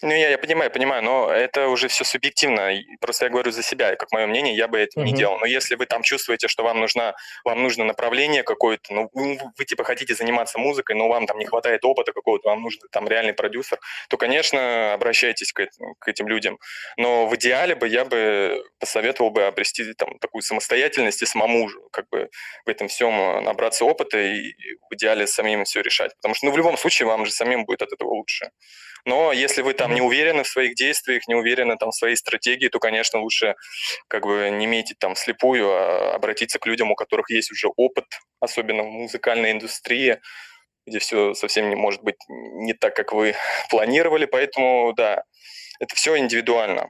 Ну, 0.01 0.11
я, 0.11 0.29
я 0.29 0.37
понимаю, 0.37 0.69
понимаю, 0.71 1.03
но 1.03 1.31
это 1.31 1.69
уже 1.69 1.87
все 1.87 2.03
субъективно. 2.03 2.69
Просто 2.99 3.25
я 3.25 3.31
говорю 3.31 3.51
за 3.51 3.63
себя, 3.63 3.95
как 3.95 4.11
мое 4.11 4.27
мнение, 4.27 4.53
я 4.53 4.67
бы 4.67 4.77
это 4.77 4.99
uh-huh. 4.99 5.03
не 5.03 5.13
делал. 5.13 5.39
Но 5.39 5.45
если 5.45 5.75
вы 5.75 5.85
там 5.85 6.03
чувствуете, 6.03 6.49
что 6.49 6.63
вам 6.63 6.81
нужна, 6.81 7.15
вам 7.45 7.63
нужно 7.63 7.85
направление 7.85 8.43
какое-то, 8.43 8.93
ну, 8.93 9.09
вы, 9.13 9.39
вы 9.57 9.65
типа 9.65 9.85
хотите 9.85 10.13
заниматься 10.13 10.59
музыкой, 10.59 10.97
но 10.97 11.07
вам 11.07 11.27
там 11.27 11.39
не 11.39 11.45
хватает 11.45 11.85
опыта 11.85 12.11
какого-то, 12.11 12.49
вам 12.49 12.61
нужен 12.61 12.81
там 12.91 13.07
реальный 13.07 13.33
продюсер, 13.33 13.79
то, 14.09 14.17
конечно, 14.17 14.93
обращайтесь 14.93 15.53
к, 15.53 15.65
к 15.99 16.07
этим 16.09 16.27
людям. 16.27 16.59
Но 16.97 17.27
в 17.27 17.35
идеале 17.37 17.73
бы 17.73 17.87
я 17.87 18.03
бы 18.03 18.61
посоветовал 18.79 19.31
бы 19.31 19.43
обрести 19.43 19.93
там 19.93 20.19
такую 20.19 20.41
самостоятельность 20.41 21.21
и 21.21 21.25
самому 21.25 21.69
как 21.93 22.09
бы 22.09 22.29
в 22.65 22.69
этом 22.69 22.89
всем 22.89 23.43
набраться 23.43 23.85
опыта 23.85 24.19
и 24.19 24.51
в 24.89 24.95
идеале 24.95 25.25
самим 25.25 25.63
все 25.63 25.81
решать. 25.81 26.13
Потому 26.17 26.35
что, 26.35 26.47
ну, 26.47 26.51
в 26.51 26.57
любом 26.57 26.77
случае, 26.77 27.07
вам 27.07 27.25
же 27.25 27.31
самим 27.31 27.63
будет 27.63 27.81
от 27.81 27.93
этого 27.93 28.09
лучше. 28.09 28.51
Но 29.05 29.31
если 29.31 29.61
вы 29.61 29.73
там 29.73 29.93
не 29.93 30.01
уверены 30.01 30.43
в 30.43 30.47
своих 30.47 30.75
действиях, 30.75 31.27
не 31.27 31.35
уверены 31.35 31.77
там 31.77 31.91
в 31.91 31.95
своей 31.95 32.15
стратегии, 32.15 32.69
то, 32.69 32.79
конечно, 32.79 33.19
лучше 33.19 33.55
как 34.07 34.23
бы 34.23 34.49
не 34.51 34.65
метить 34.65 34.97
там 34.99 35.15
слепую, 35.15 35.69
а 35.69 36.15
обратиться 36.15 36.57
к 36.57 36.65
людям, 36.65 36.91
у 36.91 36.95
которых 36.95 37.29
есть 37.29 37.51
уже 37.51 37.67
опыт, 37.75 38.05
особенно 38.39 38.83
в 38.83 38.87
музыкальной 38.87 39.51
индустрии, 39.51 40.19
где 40.87 40.99
все 40.99 41.35
совсем 41.35 41.69
не 41.69 41.75
может 41.75 42.01
быть 42.01 42.17
не 42.27 42.73
так, 42.73 42.95
как 42.95 43.13
вы 43.13 43.35
планировали. 43.69 44.25
Поэтому, 44.25 44.93
да, 44.93 45.23
это 45.79 45.95
все 45.95 46.17
индивидуально. 46.17 46.89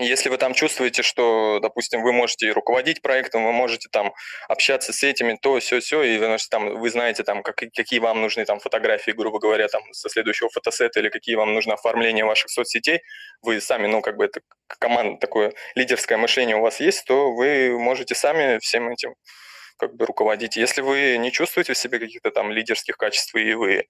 Если 0.00 0.30
вы 0.30 0.38
там 0.38 0.54
чувствуете, 0.54 1.02
что, 1.02 1.58
допустим, 1.60 2.02
вы 2.02 2.12
можете 2.12 2.50
руководить 2.52 3.02
проектом, 3.02 3.44
вы 3.44 3.52
можете 3.52 3.90
там 3.92 4.14
общаться 4.48 4.94
с 4.94 5.02
этими, 5.02 5.38
то, 5.40 5.60
все, 5.60 5.80
все, 5.80 6.02
и 6.02 6.16
вы, 6.16 6.38
там, 6.50 6.80
вы 6.80 6.88
знаете, 6.88 7.22
там, 7.22 7.42
как, 7.42 7.56
какие 7.56 7.98
вам 8.00 8.22
нужны 8.22 8.46
там 8.46 8.60
фотографии, 8.60 9.10
грубо 9.10 9.38
говоря, 9.38 9.68
там, 9.68 9.82
со 9.92 10.08
следующего 10.08 10.48
фотосета, 10.48 11.00
или 11.00 11.10
какие 11.10 11.34
вам 11.34 11.52
нужно 11.52 11.74
оформление 11.74 12.24
ваших 12.24 12.48
соцсетей, 12.50 13.00
вы 13.42 13.60
сами, 13.60 13.88
ну, 13.88 14.00
как 14.00 14.16
бы 14.16 14.24
это 14.24 14.40
команда, 14.78 15.20
такое 15.20 15.52
лидерское 15.74 16.16
мышление 16.16 16.56
у 16.56 16.62
вас 16.62 16.80
есть, 16.80 17.04
то 17.04 17.32
вы 17.32 17.78
можете 17.78 18.14
сами 18.14 18.58
всем 18.60 18.88
этим 18.88 19.14
как 19.80 19.96
бы 19.96 20.06
руководить. 20.06 20.56
Если 20.56 20.82
вы 20.82 21.16
не 21.18 21.32
чувствуете 21.32 21.72
в 21.72 21.78
себе 21.78 21.98
каких-то 21.98 22.30
там 22.30 22.52
лидерских 22.52 22.96
качеств, 22.96 23.34
и 23.34 23.54
вы 23.54 23.86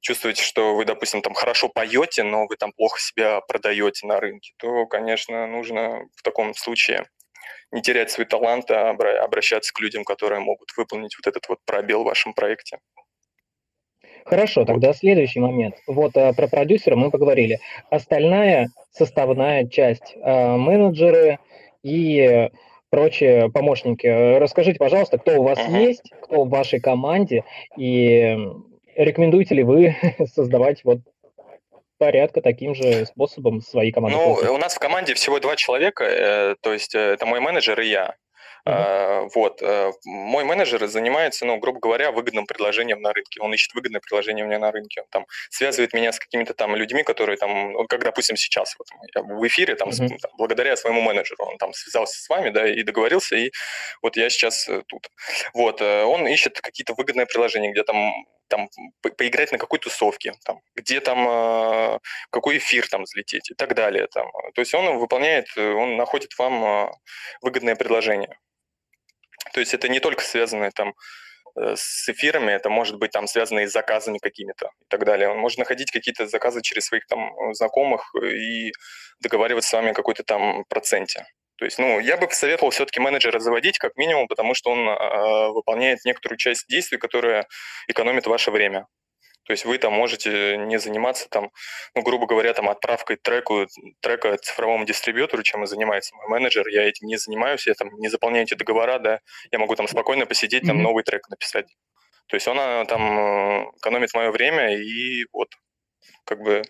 чувствуете, 0.00 0.42
что 0.42 0.74
вы, 0.74 0.84
допустим, 0.84 1.22
там 1.22 1.34
хорошо 1.34 1.68
поете, 1.68 2.22
но 2.22 2.46
вы 2.46 2.56
там 2.56 2.72
плохо 2.72 3.00
себя 3.00 3.40
продаете 3.40 4.06
на 4.06 4.20
рынке, 4.20 4.52
то, 4.58 4.86
конечно, 4.86 5.46
нужно 5.46 6.02
в 6.14 6.22
таком 6.22 6.54
случае 6.54 7.06
не 7.72 7.82
терять 7.82 8.10
свой 8.10 8.26
талант, 8.26 8.70
а 8.70 8.90
обращаться 8.90 9.72
к 9.72 9.80
людям, 9.80 10.04
которые 10.04 10.40
могут 10.40 10.68
выполнить 10.76 11.16
вот 11.16 11.26
этот 11.26 11.48
вот 11.48 11.58
пробел 11.64 12.02
в 12.02 12.06
вашем 12.06 12.34
проекте. 12.34 12.78
Хорошо, 14.24 14.64
тогда 14.64 14.92
следующий 14.92 15.40
момент. 15.40 15.76
Вот 15.86 16.16
а, 16.16 16.32
про 16.32 16.46
продюсера 16.48 16.94
мы 16.94 17.10
поговорили. 17.10 17.58
Остальная 17.90 18.68
составная 18.92 19.66
часть, 19.66 20.14
а, 20.22 20.56
менеджеры 20.56 21.38
и 21.82 22.50
прочие 22.90 23.50
помощники. 23.50 24.38
Расскажите, 24.38 24.78
пожалуйста, 24.78 25.18
кто 25.18 25.40
у 25.40 25.42
вас 25.42 25.58
uh-huh. 25.58 25.80
есть, 25.80 26.12
кто 26.22 26.44
в 26.44 26.50
вашей 26.50 26.80
команде, 26.80 27.44
и 27.76 28.36
рекомендуете 28.96 29.54
ли 29.54 29.62
вы 29.62 29.96
создавать 30.34 30.84
вот 30.84 31.00
порядка 31.98 32.40
таким 32.40 32.74
же 32.74 33.06
способом 33.06 33.60
своей 33.60 33.92
команды? 33.92 34.16
Ну, 34.16 34.54
у 34.54 34.58
нас 34.58 34.74
в 34.74 34.78
команде 34.78 35.14
всего 35.14 35.38
два 35.38 35.56
человека, 35.56 36.04
э, 36.04 36.56
то 36.60 36.72
есть 36.72 36.94
э, 36.94 36.98
это 36.98 37.26
мой 37.26 37.40
менеджер 37.40 37.80
и 37.80 37.88
я. 37.88 38.16
Uh-huh. 38.66 39.28
Вот. 39.34 39.62
Э, 39.62 39.92
мой 40.04 40.44
менеджер 40.44 40.86
занимается, 40.86 41.44
ну, 41.46 41.58
грубо 41.58 41.80
говоря, 41.80 42.10
выгодным 42.12 42.46
предложением 42.46 43.00
на 43.00 43.12
рынке. 43.12 43.40
Он 43.40 43.52
ищет 43.54 43.74
выгодное 43.74 44.00
предложение 44.00 44.44
у 44.44 44.48
меня 44.48 44.58
на 44.58 44.70
рынке. 44.70 45.02
Он 45.02 45.06
там 45.10 45.26
связывает 45.50 45.92
меня 45.94 46.12
с 46.12 46.18
какими-то 46.18 46.54
там 46.54 46.76
людьми, 46.76 47.02
которые 47.02 47.36
там, 47.36 47.72
вот 47.72 47.88
как, 47.88 48.02
допустим, 48.02 48.36
сейчас 48.36 48.74
вот, 48.78 48.88
я 49.14 49.22
в 49.22 49.46
эфире, 49.46 49.74
там, 49.74 49.90
uh-huh. 49.90 50.18
там, 50.18 50.30
благодаря 50.36 50.76
своему 50.76 51.00
менеджеру, 51.00 51.44
он 51.44 51.58
там 51.58 51.72
связался 51.72 52.20
с 52.20 52.28
вами, 52.28 52.50
да, 52.50 52.68
и 52.68 52.82
договорился, 52.82 53.36
и 53.36 53.50
вот 54.02 54.16
я 54.16 54.28
сейчас 54.30 54.68
э, 54.68 54.82
тут. 54.86 55.08
Вот. 55.54 55.80
Он 55.82 56.26
ищет 56.26 56.60
какие-то 56.60 56.94
выгодные 56.94 57.26
предложения, 57.26 57.70
где 57.70 57.82
там 57.82 58.12
там 58.50 58.68
поиграть 59.00 59.52
на 59.52 59.58
какой 59.58 59.78
тусовке, 59.78 60.34
там, 60.44 60.60
где 60.74 61.00
там 61.00 61.26
э, 61.28 61.98
какой 62.30 62.58
эфир 62.58 62.86
там 62.88 63.04
взлететь 63.04 63.50
и 63.50 63.54
так 63.54 63.74
далее. 63.74 64.08
Там. 64.08 64.28
То 64.54 64.60
есть 64.60 64.74
он 64.74 64.98
выполняет, 64.98 65.46
он 65.56 65.96
находит 65.96 66.36
вам 66.36 66.64
э, 66.64 66.90
выгодное 67.40 67.76
предложение. 67.76 68.36
То 69.52 69.60
есть 69.60 69.74
это 69.74 69.88
не 69.88 70.00
только 70.00 70.22
связано 70.22 70.70
там 70.70 70.94
э, 71.56 71.74
с 71.76 72.08
эфирами, 72.08 72.52
это 72.52 72.70
может 72.70 72.98
быть 72.98 73.10
там 73.12 73.26
связано 73.26 73.60
и 73.60 73.66
с 73.66 73.72
заказами 73.72 74.18
какими-то 74.18 74.66
и 74.66 74.84
так 74.88 75.04
далее. 75.04 75.28
Он 75.28 75.38
может 75.38 75.58
находить 75.58 75.90
какие-то 75.90 76.26
заказы 76.26 76.62
через 76.62 76.86
своих 76.86 77.06
там 77.06 77.32
знакомых 77.54 78.14
и 78.22 78.72
договариваться 79.20 79.70
с 79.70 79.72
вами 79.72 79.90
о 79.90 79.94
какой-то 79.94 80.22
там 80.22 80.64
проценте. 80.68 81.26
То 81.60 81.66
есть, 81.66 81.78
ну, 81.78 82.00
я 82.00 82.16
бы 82.16 82.26
посоветовал 82.26 82.70
все-таки 82.70 83.00
менеджера 83.00 83.38
заводить 83.38 83.76
как 83.76 83.94
минимум, 83.96 84.28
потому 84.28 84.54
что 84.54 84.70
он 84.70 84.88
э, 84.88 85.48
выполняет 85.50 85.98
некоторую 86.06 86.38
часть 86.38 86.66
действий, 86.68 86.96
которая 86.96 87.46
экономит 87.86 88.26
ваше 88.26 88.50
время. 88.50 88.86
То 89.44 89.52
есть 89.52 89.64
вы 89.64 89.78
там 89.78 89.92
можете 89.92 90.56
не 90.58 90.78
заниматься 90.78 91.28
там, 91.28 91.50
ну, 91.94 92.02
грубо 92.02 92.26
говоря, 92.26 92.52
там 92.52 92.68
отправкой 92.68 93.16
треку, 93.16 93.66
трека 94.00 94.36
цифровому 94.36 94.84
дистрибьютору, 94.84 95.42
чем 95.42 95.64
и 95.64 95.66
занимается 95.66 96.14
мой 96.14 96.28
менеджер. 96.28 96.68
Я 96.68 96.88
этим 96.88 97.06
не 97.06 97.16
занимаюсь, 97.16 97.66
я 97.66 97.74
там 97.74 97.88
не 97.98 98.08
заполняю 98.08 98.44
эти 98.44 98.54
договора, 98.54 98.98
да. 98.98 99.20
Я 99.50 99.58
могу 99.58 99.74
там 99.74 99.88
спокойно 99.88 100.26
посидеть, 100.26 100.66
там 100.66 100.82
новый 100.82 101.02
трек 101.04 101.28
написать. 101.28 101.66
То 102.28 102.36
есть 102.36 102.46
он 102.46 102.58
а, 102.60 102.84
там 102.84 103.18
э, 103.18 103.70
экономит 103.78 104.14
мое 104.14 104.30
время 104.30 104.76
и 104.76 105.24
вот 105.32 105.48
как 106.24 106.40
бы 106.42 106.62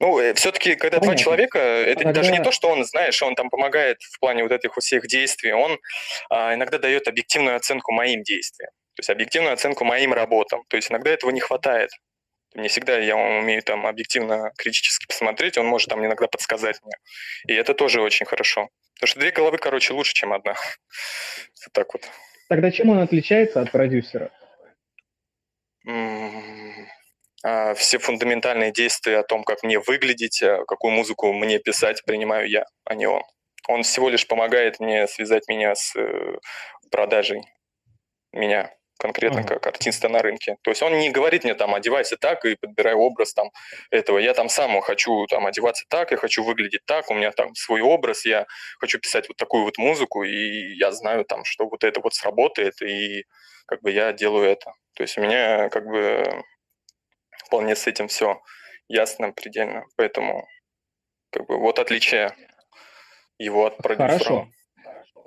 ну, 0.00 0.18
э, 0.18 0.32
все-таки, 0.34 0.76
когда 0.76 0.98
Понятно. 0.98 1.14
два 1.14 1.22
человека, 1.22 1.58
это 1.58 2.04
Тогда... 2.04 2.20
даже 2.20 2.32
не 2.32 2.42
то, 2.42 2.50
что 2.50 2.68
он, 2.68 2.84
знаешь, 2.84 3.22
он 3.22 3.34
там 3.34 3.50
помогает 3.50 4.02
в 4.02 4.18
плане 4.18 4.42
вот 4.42 4.50
этих 4.50 4.74
всех 4.74 5.06
действий, 5.06 5.52
он 5.52 5.78
а, 6.30 6.54
иногда 6.54 6.78
дает 6.78 7.06
объективную 7.06 7.56
оценку 7.56 7.92
моим 7.92 8.22
действиям, 8.22 8.70
то 8.94 9.00
есть 9.00 9.10
объективную 9.10 9.54
оценку 9.54 9.84
моим 9.84 10.12
работам. 10.12 10.64
То 10.68 10.76
есть 10.76 10.90
иногда 10.90 11.10
этого 11.10 11.30
не 11.30 11.40
хватает. 11.40 11.90
Не 12.54 12.68
всегда 12.68 12.98
я 12.98 13.16
умею 13.16 13.62
там 13.62 13.86
объективно 13.86 14.50
критически 14.58 15.06
посмотреть, 15.06 15.56
он 15.56 15.66
может 15.66 15.88
там 15.88 16.04
иногда 16.04 16.26
подсказать 16.26 16.80
мне. 16.82 16.94
И 17.46 17.54
это 17.54 17.74
тоже 17.74 18.02
очень 18.02 18.26
хорошо. 18.26 18.68
Потому 18.94 19.08
что 19.08 19.20
две 19.20 19.30
головы, 19.30 19.58
короче, 19.58 19.92
лучше, 19.94 20.14
чем 20.14 20.32
одна. 20.32 20.54
Вот 21.64 21.72
так 21.72 21.92
вот. 21.92 22.02
Тогда 22.48 22.70
чем 22.70 22.88
он 22.88 22.98
отличается 22.98 23.60
от 23.60 23.70
продюсера? 23.70 24.30
А, 27.42 27.74
все 27.74 27.98
фундаментальные 27.98 28.72
действия 28.72 29.18
о 29.18 29.22
том, 29.22 29.44
как 29.44 29.62
мне 29.62 29.78
выглядеть, 29.78 30.42
а, 30.42 30.64
какую 30.64 30.92
музыку 30.92 31.32
мне 31.32 31.58
писать, 31.58 32.02
принимаю 32.04 32.48
я, 32.48 32.64
а 32.84 32.94
не 32.94 33.06
он. 33.06 33.22
Он 33.68 33.82
всего 33.82 34.08
лишь 34.08 34.26
помогает 34.26 34.80
мне 34.80 35.06
связать 35.06 35.46
меня 35.48 35.74
с 35.74 35.94
э, 35.96 36.38
продажей 36.90 37.42
меня 38.32 38.74
конкретно 39.00 39.42
как 39.42 39.66
артиста 39.66 40.08
на 40.08 40.20
рынке. 40.20 40.56
То 40.62 40.70
есть 40.70 40.82
он 40.82 40.98
не 40.98 41.10
говорит 41.10 41.44
мне 41.44 41.54
там 41.54 41.74
одевайся 41.74 42.16
так 42.16 42.44
и 42.44 42.56
подбирай 42.56 42.94
образ 42.94 43.32
там 43.32 43.50
этого. 43.90 44.18
Я 44.18 44.34
там 44.34 44.48
сам 44.48 44.80
хочу 44.82 45.26
там 45.26 45.46
одеваться 45.46 45.84
так, 45.88 46.10
я 46.10 46.16
хочу 46.16 46.44
выглядеть 46.44 46.84
так, 46.84 47.10
у 47.10 47.14
меня 47.14 47.32
там 47.32 47.54
свой 47.54 47.80
образ, 47.80 48.26
я 48.26 48.46
хочу 48.78 48.98
писать 49.00 49.28
вот 49.28 49.36
такую 49.36 49.64
вот 49.64 49.78
музыку, 49.78 50.22
и 50.22 50.76
я 50.76 50.92
знаю 50.92 51.24
там, 51.24 51.44
что 51.44 51.68
вот 51.68 51.82
это 51.82 52.00
вот 52.00 52.14
сработает, 52.14 52.80
и 52.82 53.24
как 53.66 53.80
бы 53.82 53.90
я 53.90 54.12
делаю 54.12 54.48
это. 54.48 54.72
То 54.94 55.02
есть 55.02 55.16
у 55.18 55.22
меня 55.22 55.68
как 55.70 55.86
бы 55.86 56.44
вполне 57.46 57.74
с 57.74 57.86
этим 57.86 58.08
все 58.08 58.40
ясно 58.88 59.32
предельно. 59.32 59.84
Поэтому 59.96 60.46
как 61.30 61.46
бы 61.46 61.58
вот 61.58 61.78
отличие 61.78 62.34
его 63.38 63.66
от 63.66 63.78
продюсера. 63.78 64.18
Хорошо. 64.18 64.48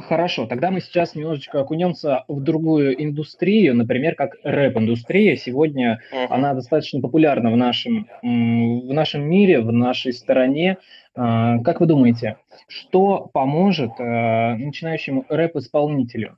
Хорошо, 0.07 0.47
тогда 0.47 0.69
мы 0.69 0.81
сейчас 0.81 1.15
немножечко 1.15 1.61
окунемся 1.61 2.25
в 2.27 2.41
другую 2.41 3.01
индустрию, 3.01 3.73
например, 3.75 4.15
как 4.15 4.35
рэп-индустрия. 4.43 5.37
Сегодня 5.37 6.01
uh-huh. 6.11 6.27
она 6.29 6.53
достаточно 6.53 6.99
популярна 6.99 7.51
в 7.51 7.57
нашем, 7.57 8.07
в 8.21 8.93
нашем 8.93 9.23
мире, 9.29 9.61
в 9.61 9.71
нашей 9.71 10.11
стране. 10.11 10.77
А, 11.15 11.59
как 11.59 11.79
вы 11.79 11.85
думаете, 11.85 12.37
что 12.67 13.29
поможет 13.33 13.91
а, 13.99 14.55
начинающему 14.55 15.25
рэп-исполнителю? 15.29 16.37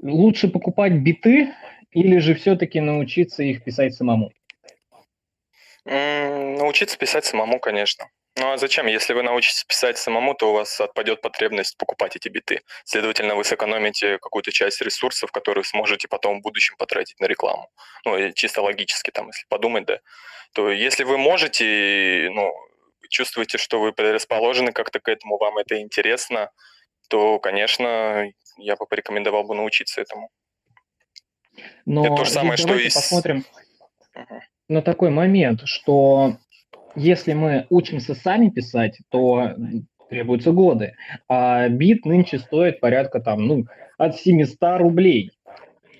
Лучше 0.00 0.48
покупать 0.48 0.92
биты 0.92 1.48
или 1.90 2.18
же 2.18 2.34
все-таки 2.34 2.80
научиться 2.80 3.42
их 3.42 3.64
писать 3.64 3.94
самому? 3.94 4.30
Научиться 5.84 6.96
писать 6.96 7.24
самому, 7.24 7.58
конечно. 7.58 8.04
Ну 8.38 8.52
а 8.52 8.56
зачем? 8.56 8.86
Если 8.86 9.14
вы 9.14 9.22
научитесь 9.22 9.64
писать 9.64 9.98
самому, 9.98 10.34
то 10.34 10.50
у 10.50 10.52
вас 10.54 10.80
отпадет 10.80 11.20
потребность 11.20 11.76
покупать 11.76 12.14
эти 12.14 12.28
биты. 12.28 12.62
Следовательно, 12.84 13.34
вы 13.34 13.42
сэкономите 13.42 14.18
какую-то 14.18 14.52
часть 14.52 14.80
ресурсов, 14.80 15.32
которые 15.32 15.64
сможете 15.64 16.06
потом 16.06 16.38
в 16.38 16.42
будущем 16.42 16.76
потратить 16.76 17.18
на 17.18 17.26
рекламу. 17.26 17.68
Ну, 18.04 18.16
и 18.16 18.32
чисто 18.32 18.62
логически, 18.62 19.10
там, 19.10 19.26
если 19.26 19.44
подумать, 19.48 19.86
да. 19.86 19.98
То 20.52 20.70
если 20.70 21.02
вы 21.02 21.18
можете, 21.18 22.30
ну, 22.32 22.52
чувствуете, 23.10 23.58
что 23.58 23.80
вы 23.80 23.92
предрасположены 23.92 24.72
как-то 24.72 25.00
к 25.00 25.08
этому, 25.08 25.36
вам 25.38 25.58
это 25.58 25.80
интересно, 25.80 26.50
то, 27.08 27.40
конечно, 27.40 28.30
я 28.56 28.76
бы 28.76 28.86
порекомендовал 28.86 29.44
бы 29.44 29.56
научиться 29.56 30.00
этому. 30.00 30.30
Но 31.86 32.06
это 32.06 32.14
то 32.14 32.24
же 32.24 32.30
самое, 32.30 32.56
что 32.56 32.74
и... 32.74 32.84
посмотрим. 32.84 33.44
Угу 34.14 34.42
на 34.68 34.82
такой 34.82 35.10
момент, 35.10 35.62
что 35.64 36.36
если 36.94 37.32
мы 37.32 37.66
учимся 37.70 38.14
сами 38.14 38.48
писать, 38.50 38.98
то 39.10 39.54
требуются 40.08 40.52
годы, 40.52 40.94
а 41.28 41.68
бит 41.68 42.04
нынче 42.04 42.38
стоит 42.38 42.80
порядка 42.80 43.20
там, 43.20 43.46
ну, 43.46 43.66
от 43.98 44.16
700 44.16 44.78
рублей 44.78 45.32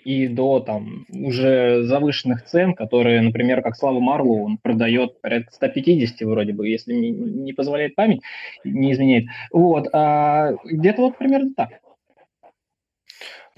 и 0.05 0.27
до 0.27 0.61
там 0.61 1.05
уже 1.13 1.83
завышенных 1.83 2.45
цен, 2.47 2.75
которые, 2.75 3.21
например, 3.21 3.61
как 3.61 3.77
Слава 3.77 4.01
Марлоу, 4.01 4.45
он 4.45 4.57
продает 4.57 5.21
порядка 5.21 5.53
150 5.53 6.27
вроде 6.27 6.55
бы, 6.55 6.67
если 6.67 6.95
не, 6.95 7.11
не 7.11 7.53
позволяет 7.53 7.95
память, 7.95 8.23
не 8.65 8.93
изменяет. 8.93 9.27
Вот, 9.53 9.89
а 9.93 10.53
где-то 10.65 11.03
вот 11.03 11.19
примерно 11.19 11.53
так. 11.55 11.81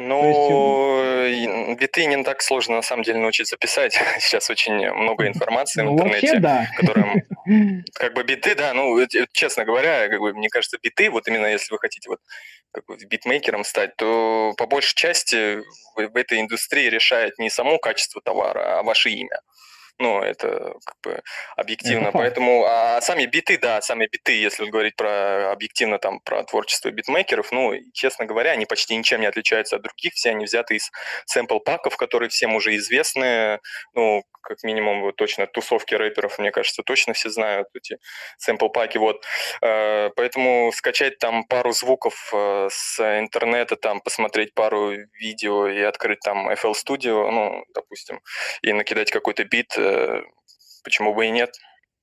Ну, 0.02 1.74
биты 1.74 2.06
не 2.06 2.24
так 2.24 2.40
сложно 2.40 2.76
на 2.76 2.82
самом 2.82 3.02
деле 3.02 3.18
научиться 3.18 3.58
писать. 3.58 4.00
Сейчас 4.18 4.48
очень 4.48 4.90
много 4.92 5.26
информации 5.26 5.82
в 5.82 5.84
ну, 5.84 5.92
интернете, 5.92 6.26
Вообще, 6.26 6.40
да. 6.40 6.66
которым 6.74 7.22
как 7.92 8.14
бы 8.14 8.22
биты, 8.22 8.54
да, 8.54 8.72
ну, 8.72 8.98
честно 9.32 9.66
говоря, 9.66 10.08
как 10.08 10.20
бы, 10.20 10.32
мне 10.32 10.48
кажется, 10.48 10.78
биты, 10.82 11.10
вот 11.10 11.28
именно 11.28 11.44
если 11.46 11.72
вы 11.74 11.78
хотите 11.78 12.08
вот 12.08 12.20
как 12.72 12.86
бы 12.86 12.96
битмейкером 12.96 13.62
стать, 13.62 13.94
то 13.96 14.54
по 14.56 14.66
большей 14.66 14.94
части 14.94 15.56
в, 15.94 16.08
в 16.08 16.16
этой 16.16 16.40
индустрии 16.40 16.88
решает 16.88 17.38
не 17.38 17.50
само 17.50 17.78
качество 17.78 18.22
товара, 18.22 18.78
а 18.78 18.82
ваше 18.82 19.10
имя. 19.10 19.40
Ну, 20.00 20.22
это 20.22 20.76
как 20.86 20.96
бы 21.02 21.22
объективно. 21.56 22.08
Это 22.08 22.16
Поэтому, 22.16 22.64
а 22.64 23.02
сами 23.02 23.26
биты, 23.26 23.58
да, 23.58 23.82
сами 23.82 24.08
биты, 24.10 24.32
если 24.32 24.64
говорить 24.64 24.96
про 24.96 25.52
объективно 25.52 25.98
там 25.98 26.20
про 26.20 26.42
творчество 26.42 26.90
битмейкеров, 26.90 27.52
ну, 27.52 27.74
честно 27.92 28.24
говоря, 28.24 28.52
они 28.52 28.64
почти 28.64 28.96
ничем 28.96 29.20
не 29.20 29.26
отличаются 29.26 29.76
от 29.76 29.82
других. 29.82 30.14
Все 30.14 30.30
они 30.30 30.46
взяты 30.46 30.76
из 30.76 30.90
сэмпл-паков, 31.26 31.98
которые 31.98 32.30
всем 32.30 32.54
уже 32.54 32.76
известны. 32.76 33.60
Ну, 33.92 34.22
как 34.40 34.62
минимум, 34.62 35.12
точно 35.12 35.46
тусовки 35.46 35.94
рэперов, 35.94 36.38
мне 36.38 36.50
кажется, 36.50 36.82
точно 36.82 37.12
все 37.12 37.28
знают 37.28 37.68
эти 37.74 37.98
сэмпл-паки. 38.38 38.96
Вот. 38.96 39.22
Э, 39.62 40.08
поэтому 40.16 40.72
скачать 40.74 41.18
там 41.18 41.44
пару 41.44 41.72
звуков 41.72 42.30
э, 42.32 42.68
с 42.72 43.00
интернета, 43.20 43.76
там 43.76 44.00
посмотреть 44.00 44.54
пару 44.54 44.92
видео 45.12 45.68
и 45.68 45.82
открыть 45.82 46.20
там 46.20 46.48
FL 46.48 46.72
Studio, 46.72 47.30
ну, 47.30 47.64
допустим, 47.74 48.20
и 48.62 48.72
накидать 48.72 49.10
какой-то 49.10 49.44
бит– 49.44 49.76
почему 50.84 51.14
бы 51.14 51.26
и 51.26 51.30
нет? 51.30 51.50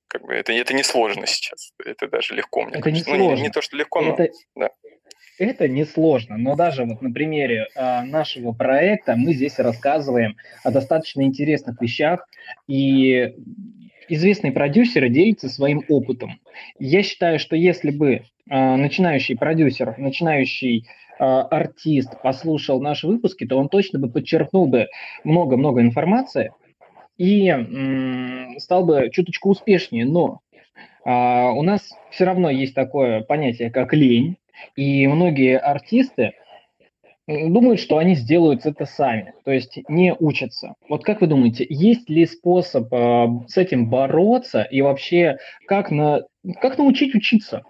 Как 0.08 0.24
бы 0.24 0.34
это, 0.34 0.54
это 0.54 0.74
не 0.74 0.84
сложно 0.84 1.28
сейчас, 1.28 1.74
это 1.86 2.08
даже 2.08 2.34
легко, 2.34 2.62
мне 2.64 2.76
это 2.76 2.82
кажется. 2.82 3.12
Не, 3.12 3.18
ну, 3.18 3.36
не, 3.36 3.42
не 3.42 3.50
то, 3.50 3.62
что 3.62 3.76
легко, 3.76 4.02
но 4.02 4.14
это, 4.14 4.30
да. 4.56 4.70
Это 5.38 5.68
не 5.68 5.86
сложно, 5.86 6.38
но 6.38 6.56
даже 6.56 6.84
вот 6.86 7.02
на 7.02 7.12
примере 7.12 7.68
э, 7.76 8.02
нашего 8.04 8.54
проекта 8.54 9.16
мы 9.16 9.34
здесь 9.34 9.60
рассказываем 9.60 10.36
о 10.64 10.72
достаточно 10.72 11.22
интересных 11.22 11.80
вещах, 11.80 12.28
и 12.68 13.36
известные 14.10 14.52
продюсеры 14.52 15.10
делятся 15.10 15.50
своим 15.50 15.84
опытом. 15.90 16.40
Я 16.80 17.04
считаю, 17.04 17.38
что 17.38 17.56
если 17.56 17.92
бы 17.92 18.14
э, 18.14 18.22
начинающий 18.50 19.38
продюсер, 19.38 19.96
начинающий 20.00 20.88
э, 21.20 21.24
артист 21.24 22.20
послушал 22.24 22.82
наши 22.82 23.06
выпуски, 23.06 23.46
то 23.46 23.58
он 23.58 23.70
точно 23.70 24.00
бы 24.00 24.10
подчеркнул 24.10 24.68
бы 24.68 24.88
много-много 25.24 25.82
информации, 25.82 26.52
и 27.18 28.58
стал 28.60 28.86
бы 28.86 29.10
чуточку 29.12 29.50
успешнее. 29.50 30.06
Но 30.06 30.40
а, 31.06 31.52
у 31.52 31.62
нас 31.62 31.90
все 32.12 32.26
равно 32.26 32.50
есть 32.50 32.76
такое 32.76 33.22
понятие, 33.22 33.72
как 33.72 33.94
лень, 33.94 34.38
и 34.76 35.08
многие 35.08 35.58
артисты 35.58 36.34
думают, 37.28 37.80
что 37.80 37.98
они 37.98 38.16
сделают 38.16 38.66
это 38.66 38.86
сами, 38.86 39.34
то 39.44 39.52
есть 39.52 39.80
не 39.90 40.14
учатся. 40.18 40.76
Вот 40.88 41.04
как 41.04 41.22
вы 41.22 41.28
думаете, 41.28 41.66
есть 41.70 42.10
ли 42.10 42.26
способ 42.26 42.92
э, 42.94 43.28
с 43.48 43.58
этим 43.58 43.90
бороться 43.90 44.64
и 44.64 44.82
вообще 44.82 45.38
как, 45.68 45.92
на, 45.92 46.22
как 46.62 46.78
научить 46.78 47.14
учиться? 47.16 47.64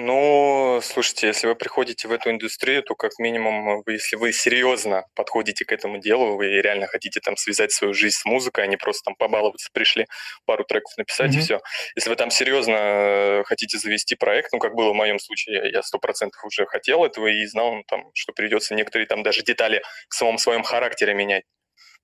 Ну, 0.00 0.78
слушайте, 0.80 1.26
если 1.26 1.48
вы 1.48 1.56
приходите 1.56 2.06
в 2.06 2.12
эту 2.12 2.30
индустрию, 2.30 2.84
то 2.84 2.94
как 2.94 3.18
минимум, 3.18 3.82
вы, 3.84 3.94
если 3.94 4.14
вы 4.14 4.32
серьезно 4.32 5.02
подходите 5.16 5.64
к 5.64 5.72
этому 5.72 5.98
делу, 5.98 6.36
вы 6.36 6.62
реально 6.62 6.86
хотите 6.86 7.18
там 7.18 7.36
связать 7.36 7.72
свою 7.72 7.94
жизнь 7.94 8.14
с 8.14 8.24
музыкой, 8.24 8.62
а 8.62 8.66
не 8.68 8.76
просто 8.76 9.02
там 9.06 9.16
побаловаться, 9.16 9.68
пришли 9.72 10.06
пару 10.46 10.62
треков 10.62 10.96
написать 10.98 11.32
mm-hmm. 11.32 11.38
и 11.38 11.40
все. 11.40 11.60
Если 11.96 12.10
вы 12.10 12.14
там 12.14 12.30
серьезно 12.30 13.42
хотите 13.44 13.76
завести 13.76 14.14
проект, 14.14 14.52
ну, 14.52 14.60
как 14.60 14.76
было 14.76 14.92
в 14.92 14.94
моем 14.94 15.18
случае, 15.18 15.68
я 15.72 15.82
сто 15.82 15.98
процентов 15.98 16.44
уже 16.44 16.64
хотел 16.66 17.04
этого 17.04 17.26
и 17.26 17.44
знал, 17.46 17.74
ну, 17.74 17.82
там, 17.88 18.04
что 18.14 18.32
придется 18.32 18.76
некоторые 18.76 19.08
там 19.08 19.24
даже 19.24 19.42
детали 19.42 19.82
в 20.08 20.14
самом 20.14 20.38
своем 20.38 20.62
характере 20.62 21.12
менять. 21.12 21.42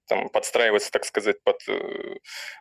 Там, 0.07 0.29
подстраиваться, 0.29 0.91
так 0.91 1.05
сказать, 1.05 1.43
под 1.43 1.61
э, 1.69 2.17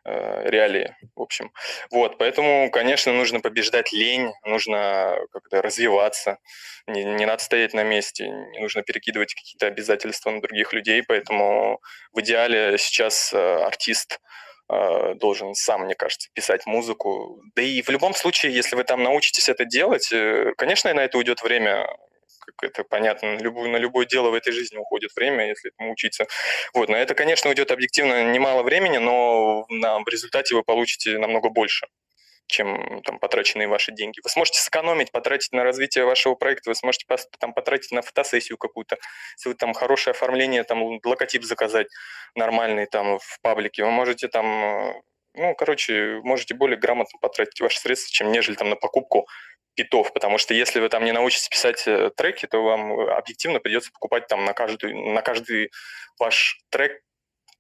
э, 0.05 0.49
реалии, 0.49 0.95
в 1.15 1.21
общем. 1.21 1.51
Вот, 1.91 2.17
поэтому, 2.17 2.69
конечно, 2.71 3.13
нужно 3.13 3.39
побеждать 3.39 3.91
лень, 3.91 4.31
нужно 4.45 5.17
как-то 5.31 5.61
развиваться, 5.61 6.39
не, 6.87 7.03
не 7.03 7.25
надо 7.25 7.43
стоять 7.43 7.73
на 7.73 7.83
месте, 7.83 8.27
не 8.27 8.59
нужно 8.59 8.83
перекидывать 8.83 9.33
какие-то 9.33 9.67
обязательства 9.67 10.31
на 10.31 10.41
других 10.41 10.73
людей, 10.73 11.03
поэтому 11.03 11.81
в 12.11 12.19
идеале 12.21 12.77
сейчас 12.77 13.33
э, 13.33 13.37
артист 13.37 14.19
э, 14.69 15.15
должен 15.15 15.55
сам, 15.55 15.83
мне 15.83 15.95
кажется, 15.95 16.29
писать 16.33 16.65
музыку. 16.65 17.41
Да 17.55 17.61
и 17.61 17.81
в 17.81 17.89
любом 17.89 18.13
случае, 18.13 18.53
если 18.53 18.75
вы 18.75 18.83
там 18.83 19.03
научитесь 19.03 19.49
это 19.49 19.65
делать, 19.65 20.11
э, 20.11 20.53
конечно, 20.57 20.93
на 20.93 21.01
это 21.01 21.17
уйдет 21.17 21.41
время, 21.41 21.87
как 22.45 22.69
это 22.69 22.83
понятно, 22.83 23.33
на 23.33 23.39
любое, 23.39 23.69
на 23.69 23.77
любое 23.77 24.05
дело 24.05 24.29
в 24.29 24.33
этой 24.33 24.53
жизни 24.53 24.77
уходит 24.77 25.11
время, 25.15 25.47
если 25.47 25.71
этому 25.71 25.91
учиться. 25.91 26.27
Вот, 26.73 26.89
на 26.89 26.95
это, 26.95 27.15
конечно, 27.15 27.49
уйдет 27.49 27.71
объективно 27.71 28.31
немало 28.31 28.63
времени, 28.63 28.97
но 28.97 29.65
на, 29.69 29.99
в 29.99 30.07
результате 30.07 30.55
вы 30.55 30.63
получите 30.63 31.17
намного 31.17 31.49
больше 31.49 31.87
чем 32.47 33.01
там 33.03 33.19
потраченные 33.19 33.67
ваши 33.67 33.91
деньги. 33.91 34.19
Вы 34.23 34.29
сможете 34.29 34.59
сэкономить, 34.59 35.11
потратить 35.11 35.51
на 35.53 35.63
развитие 35.63 36.05
вашего 36.05 36.35
проекта, 36.35 36.69
вы 36.69 36.75
сможете 36.75 37.05
там 37.39 37.53
потратить 37.53 37.91
на 37.91 38.01
фотосессию 38.01 38.57
какую-то, 38.57 38.97
если 39.37 39.49
вы 39.49 39.55
там 39.55 39.73
хорошее 39.73 40.11
оформление, 40.11 40.63
там 40.63 40.99
логотип 41.03 41.43
заказать 41.43 41.87
нормальный 42.35 42.85
там 42.85 43.19
в 43.19 43.39
паблике, 43.41 43.83
вы 43.83 43.91
можете 43.91 44.27
там, 44.27 44.45
э, 44.45 44.93
ну, 45.35 45.55
короче, 45.55 46.19
можете 46.23 46.53
более 46.53 46.77
грамотно 46.77 47.17
потратить 47.19 47.59
ваши 47.59 47.79
средства, 47.79 48.11
чем 48.11 48.31
нежели 48.31 48.55
там 48.55 48.69
на 48.69 48.75
покупку 48.75 49.27
битов, 49.75 50.13
потому 50.13 50.37
что 50.37 50.53
если 50.53 50.79
вы 50.79 50.89
там 50.89 51.03
не 51.03 51.11
научитесь 51.11 51.49
писать 51.49 51.87
э, 51.87 52.11
треки, 52.15 52.45
то 52.45 52.63
вам 52.63 52.99
э, 52.99 53.11
объективно 53.11 53.59
придется 53.59 53.91
покупать 53.91 54.27
там 54.27 54.45
на 54.45 54.53
каждый, 54.53 54.93
на 54.93 55.21
каждый 55.21 55.71
ваш 56.19 56.59
трек 56.69 57.01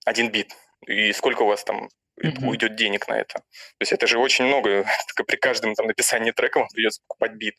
один 0.05 0.29
бит. 0.29 0.55
И 0.87 1.13
сколько 1.13 1.43
у 1.43 1.47
вас 1.47 1.63
там 1.63 1.89
mm-hmm. 2.21 2.45
уйдет 2.45 2.75
денег 2.75 3.07
на 3.07 3.19
это. 3.19 3.39
То 3.39 3.81
есть 3.81 3.93
это 3.93 4.07
же 4.07 4.19
очень 4.19 4.45
много. 4.45 4.85
При 5.27 5.35
каждом 5.37 5.75
там 5.75 5.87
написании 5.87 6.31
трека 6.31 6.59
вам 6.59 6.67
придется 6.69 7.01
покупать 7.07 7.33
бит. 7.33 7.55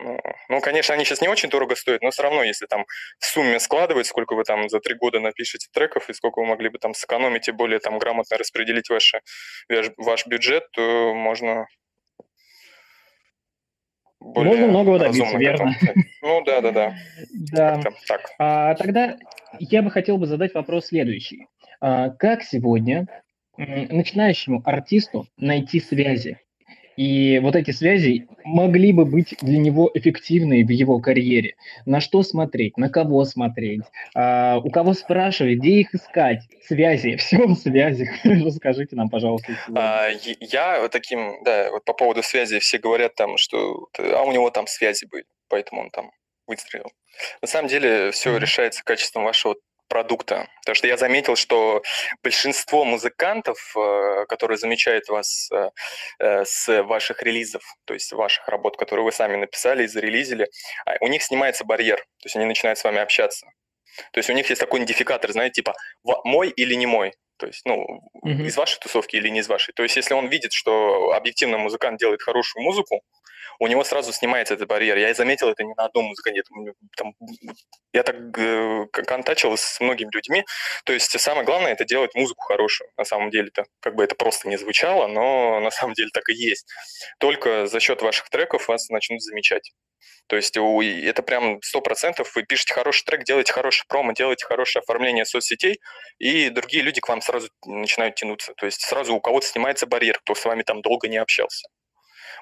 Ну, 0.00 0.20
ну, 0.48 0.60
конечно, 0.60 0.94
они 0.94 1.04
сейчас 1.04 1.20
не 1.20 1.28
очень 1.28 1.48
дорого 1.48 1.74
стоят, 1.74 2.02
но 2.02 2.10
все 2.10 2.22
равно, 2.22 2.44
если 2.44 2.66
там 2.66 2.86
в 3.18 3.26
сумме 3.26 3.58
складывать, 3.58 4.06
сколько 4.06 4.34
вы 4.34 4.44
там 4.44 4.68
за 4.68 4.78
три 4.78 4.94
года 4.94 5.18
напишете 5.18 5.66
треков 5.72 6.08
и 6.08 6.14
сколько 6.14 6.38
вы 6.38 6.46
могли 6.46 6.68
бы 6.68 6.78
там 6.78 6.94
сэкономить 6.94 7.48
и 7.48 7.52
более 7.52 7.80
там 7.80 7.98
грамотно 7.98 8.38
распределить 8.38 8.90
ваш, 8.90 9.14
ваш 9.96 10.26
бюджет, 10.26 10.70
то 10.70 11.14
можно 11.14 11.66
более 14.20 14.50
Можно 14.52 14.66
многого 14.66 14.98
добиться, 14.98 15.36
верно? 15.36 15.74
Ну 16.22 16.44
да, 16.44 16.60
да, 16.60 16.72
да. 16.72 16.94
Да. 17.52 17.80
Так. 18.06 18.30
А, 18.38 18.74
тогда 18.74 19.16
я 19.58 19.82
бы 19.82 19.90
хотел 19.90 20.18
бы 20.18 20.26
задать 20.26 20.54
вопрос 20.54 20.86
следующий. 20.86 21.46
А, 21.80 22.10
как 22.10 22.42
сегодня 22.42 23.06
начинающему 23.56 24.62
артисту 24.64 25.26
найти 25.36 25.80
связи? 25.80 26.38
И 26.98 27.38
вот 27.38 27.54
эти 27.54 27.70
связи 27.70 28.26
могли 28.42 28.92
бы 28.92 29.04
быть 29.04 29.36
для 29.40 29.58
него 29.58 29.88
эффективны 29.94 30.66
в 30.66 30.70
его 30.70 30.98
карьере. 30.98 31.54
На 31.86 32.00
что 32.00 32.24
смотреть, 32.24 32.76
на 32.76 32.90
кого 32.90 33.24
смотреть, 33.24 33.82
а, 34.16 34.58
у 34.58 34.68
кого 34.68 34.94
спрашивать, 34.94 35.58
где 35.58 35.80
их 35.82 35.94
искать. 35.94 36.40
Связи, 36.66 37.14
все 37.18 37.46
в 37.46 37.54
связях. 37.54 38.08
Расскажите 38.24 38.96
нам, 38.96 39.10
пожалуйста. 39.10 39.52
А, 39.76 40.08
я 40.40 40.80
вот 40.80 40.90
таким, 40.90 41.44
да, 41.44 41.70
вот 41.70 41.84
по 41.84 41.92
поводу 41.92 42.24
связи 42.24 42.58
все 42.58 42.78
говорят 42.78 43.14
там, 43.14 43.36
что 43.36 43.86
а 43.96 44.24
у 44.24 44.32
него 44.32 44.50
там 44.50 44.66
связи 44.66 45.06
были, 45.06 45.24
поэтому 45.48 45.82
он 45.82 45.90
там 45.90 46.10
выстрелил. 46.48 46.90
На 47.40 47.46
самом 47.46 47.68
деле 47.68 48.10
все 48.10 48.36
решается 48.38 48.82
качеством 48.82 49.22
вашего 49.22 49.54
продукта. 49.88 50.48
Потому 50.60 50.74
что 50.74 50.86
я 50.86 50.96
заметил, 50.96 51.36
что 51.36 51.82
большинство 52.22 52.84
музыкантов, 52.84 53.58
э, 53.76 54.26
которые 54.28 54.58
замечают 54.58 55.08
вас 55.08 55.50
э, 55.52 55.70
э, 56.18 56.44
с 56.44 56.82
ваших 56.82 57.22
релизов, 57.22 57.62
то 57.84 57.94
есть 57.94 58.12
ваших 58.12 58.46
работ, 58.48 58.76
которые 58.76 59.04
вы 59.04 59.12
сами 59.12 59.36
написали 59.36 59.84
и 59.84 59.86
зарелизили, 59.86 60.48
а, 60.86 60.96
у 61.00 61.08
них 61.08 61.22
снимается 61.22 61.64
барьер, 61.64 61.98
то 61.98 62.26
есть 62.26 62.36
они 62.36 62.44
начинают 62.44 62.78
с 62.78 62.84
вами 62.84 62.98
общаться. 62.98 63.46
То 64.12 64.18
есть 64.18 64.30
у 64.30 64.32
них 64.32 64.48
есть 64.48 64.60
такой 64.60 64.78
идентификатор, 64.78 65.32
знаете, 65.32 65.54
типа 65.62 65.74
мой 66.24 66.50
или 66.50 66.74
не 66.74 66.86
мой. 66.86 67.12
То 67.38 67.46
есть, 67.46 67.62
ну, 67.64 67.84
mm-hmm. 68.26 68.46
из 68.46 68.56
вашей 68.56 68.80
тусовки 68.80 69.16
или 69.16 69.28
не 69.28 69.40
из 69.40 69.48
вашей. 69.48 69.72
То 69.72 69.84
есть, 69.84 69.96
если 69.96 70.14
он 70.14 70.26
видит, 70.26 70.52
что 70.52 71.12
объективно 71.12 71.56
музыкант 71.56 71.98
делает 71.98 72.20
хорошую 72.20 72.64
музыку, 72.64 73.02
у 73.58 73.66
него 73.66 73.84
сразу 73.84 74.12
снимается 74.12 74.54
этот 74.54 74.68
барьер. 74.68 74.96
Я 74.96 75.12
заметил 75.14 75.48
это 75.48 75.64
не 75.64 75.74
на 75.74 75.84
одном 75.84 76.06
музыканте. 76.06 76.42
Я 77.92 78.02
так 78.02 78.16
э, 78.38 78.86
контачил 78.92 79.56
с 79.56 79.80
многими 79.80 80.10
людьми. 80.12 80.44
То 80.84 80.92
есть 80.92 81.18
самое 81.18 81.44
главное– 81.44 81.72
это 81.72 81.84
делать 81.84 82.14
музыку 82.14 82.42
хорошую. 82.44 82.90
На 82.96 83.04
самом 83.04 83.30
деле-то, 83.30 83.64
как 83.80 83.96
бы 83.96 84.04
это 84.04 84.14
просто 84.14 84.48
не 84.48 84.56
звучало, 84.56 85.08
но 85.08 85.60
на 85.60 85.70
самом 85.70 85.94
деле 85.94 86.10
так 86.12 86.28
и 86.28 86.34
есть. 86.34 86.66
Только 87.18 87.66
за 87.66 87.80
счет 87.80 88.02
ваших 88.02 88.28
треков 88.30 88.68
вас 88.68 88.88
начнут 88.90 89.22
замечать. 89.22 89.72
То 90.28 90.36
есть 90.36 90.56
это 90.56 91.22
прям 91.22 91.60
сто 91.62 91.80
процентов. 91.80 92.34
Вы 92.36 92.42
пишете 92.42 92.74
хороший 92.74 93.04
трек, 93.04 93.24
делаете 93.24 93.52
хороший 93.52 93.86
промо, 93.88 94.12
делаете 94.12 94.44
хорошее 94.44 94.82
оформление 94.82 95.24
соцсетей, 95.24 95.80
и 96.18 96.50
другие 96.50 96.82
люди 96.82 97.00
к 97.00 97.08
вам 97.08 97.22
сразу 97.22 97.48
начинают 97.64 98.14
тянуться. 98.14 98.52
То 98.54 98.66
есть 98.66 98.82
сразу 98.82 99.14
у 99.14 99.20
кого-то 99.20 99.46
снимается 99.46 99.86
барьер, 99.86 100.18
кто 100.20 100.34
с 100.34 100.44
вами 100.44 100.62
там 100.62 100.82
долго 100.82 101.08
не 101.08 101.16
общался 101.16 101.68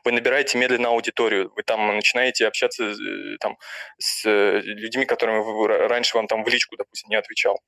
вы 0.04 0.12
набираете 0.12 0.58
медленно 0.58 0.88
аудиторию, 0.88 1.52
вы 1.56 1.62
там 1.62 1.96
начинаете 1.96 2.46
общаться 2.46 2.84
э, 2.84 3.36
там, 3.40 3.56
с 3.98 4.24
э, 4.24 4.60
людьми, 4.62 5.04
которыми 5.04 5.40
вы, 5.40 5.68
раньше 5.88 6.16
вам 6.16 6.26
там 6.26 6.44
в 6.44 6.48
личку, 6.48 6.76
допустим, 6.76 7.10
не 7.10 7.16
отвечал. 7.16 7.60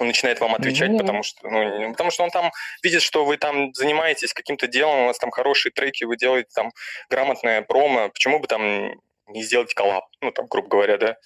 Он 0.00 0.08
начинает 0.08 0.40
вам 0.40 0.54
отвечать, 0.54 0.90
mm-hmm. 0.90 0.98
потому 0.98 1.22
что, 1.22 1.48
ну, 1.48 1.92
потому 1.92 2.10
что 2.10 2.24
он 2.24 2.30
там 2.30 2.50
видит, 2.82 3.02
что 3.02 3.24
вы 3.24 3.36
там 3.36 3.72
занимаетесь 3.74 4.32
каким-то 4.32 4.66
делом, 4.66 5.00
у 5.00 5.06
вас 5.06 5.18
там 5.18 5.30
хорошие 5.30 5.70
треки, 5.70 6.04
вы 6.04 6.16
делаете 6.16 6.48
там 6.54 6.72
грамотное 7.08 7.62
промо, 7.62 8.08
почему 8.08 8.40
бы 8.40 8.48
там 8.48 8.94
не 9.28 9.42
сделать 9.42 9.72
коллаб, 9.74 10.04
ну, 10.20 10.32
там, 10.32 10.46
грубо 10.46 10.68
говоря, 10.68 10.98
да. 10.98 11.16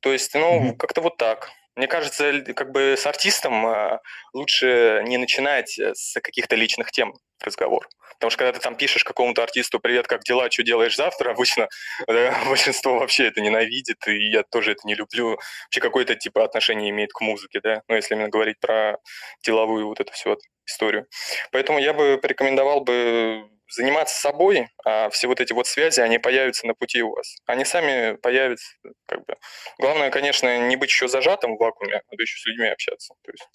То 0.00 0.12
есть, 0.12 0.34
ну, 0.34 0.70
mm-hmm. 0.70 0.76
как-то 0.76 1.00
вот 1.00 1.16
так. 1.16 1.50
Мне 1.76 1.88
кажется, 1.88 2.40
как 2.54 2.72
бы 2.72 2.94
с 2.96 3.06
артистом 3.06 3.66
э, 3.66 3.98
лучше 4.32 5.02
не 5.06 5.18
начинать 5.18 5.78
с 5.78 6.18
каких-то 6.20 6.56
личных 6.56 6.90
тем 6.90 7.14
разговор. 7.42 7.86
Потому 8.14 8.30
что 8.30 8.38
когда 8.38 8.52
ты 8.52 8.60
там 8.60 8.76
пишешь 8.76 9.04
какому-то 9.04 9.42
артисту 9.42 9.78
«Привет, 9.78 10.06
как 10.06 10.22
дела? 10.22 10.50
Что 10.50 10.62
делаешь 10.62 10.96
завтра?» 10.96 11.30
Обычно 11.36 11.68
да, 12.06 12.34
большинство 12.46 12.98
вообще 12.98 13.26
это 13.28 13.40
ненавидит, 13.42 14.06
и 14.08 14.30
я 14.30 14.42
тоже 14.42 14.72
это 14.72 14.86
не 14.86 14.94
люблю. 14.94 15.38
Вообще 15.66 15.80
какое-то 15.80 16.14
типа 16.14 16.44
отношение 16.44 16.90
имеет 16.90 17.12
к 17.12 17.20
музыке, 17.20 17.60
да? 17.62 17.82
Ну, 17.88 17.96
если 17.96 18.14
именно 18.14 18.28
говорить 18.28 18.58
про 18.58 18.96
деловую 19.44 19.86
вот 19.86 20.00
эту 20.00 20.12
всю 20.12 20.30
вот 20.30 20.40
историю. 20.66 21.06
Поэтому 21.52 21.78
я 21.78 21.92
бы 21.92 22.18
порекомендовал 22.20 22.80
бы 22.80 23.44
заниматься 23.68 24.18
собой, 24.18 24.68
а 24.84 25.10
все 25.10 25.26
вот 25.26 25.40
эти 25.40 25.52
вот 25.52 25.66
связи, 25.66 26.00
они 26.00 26.18
появятся 26.18 26.66
на 26.66 26.74
пути 26.74 27.02
у 27.02 27.14
вас. 27.14 27.36
Они 27.46 27.64
сами 27.64 28.16
появятся. 28.16 28.66
Как 29.06 29.24
бы. 29.26 29.36
Главное, 29.78 30.10
конечно, 30.10 30.68
не 30.68 30.76
быть 30.76 30.90
еще 30.90 31.08
зажатым 31.08 31.56
в 31.56 31.60
вакууме, 31.60 31.96
а 31.96 32.14
еще 32.18 32.38
с 32.38 32.46
людьми 32.46 32.68
общаться. 32.68 33.14
То 33.22 33.30
есть 33.30 33.48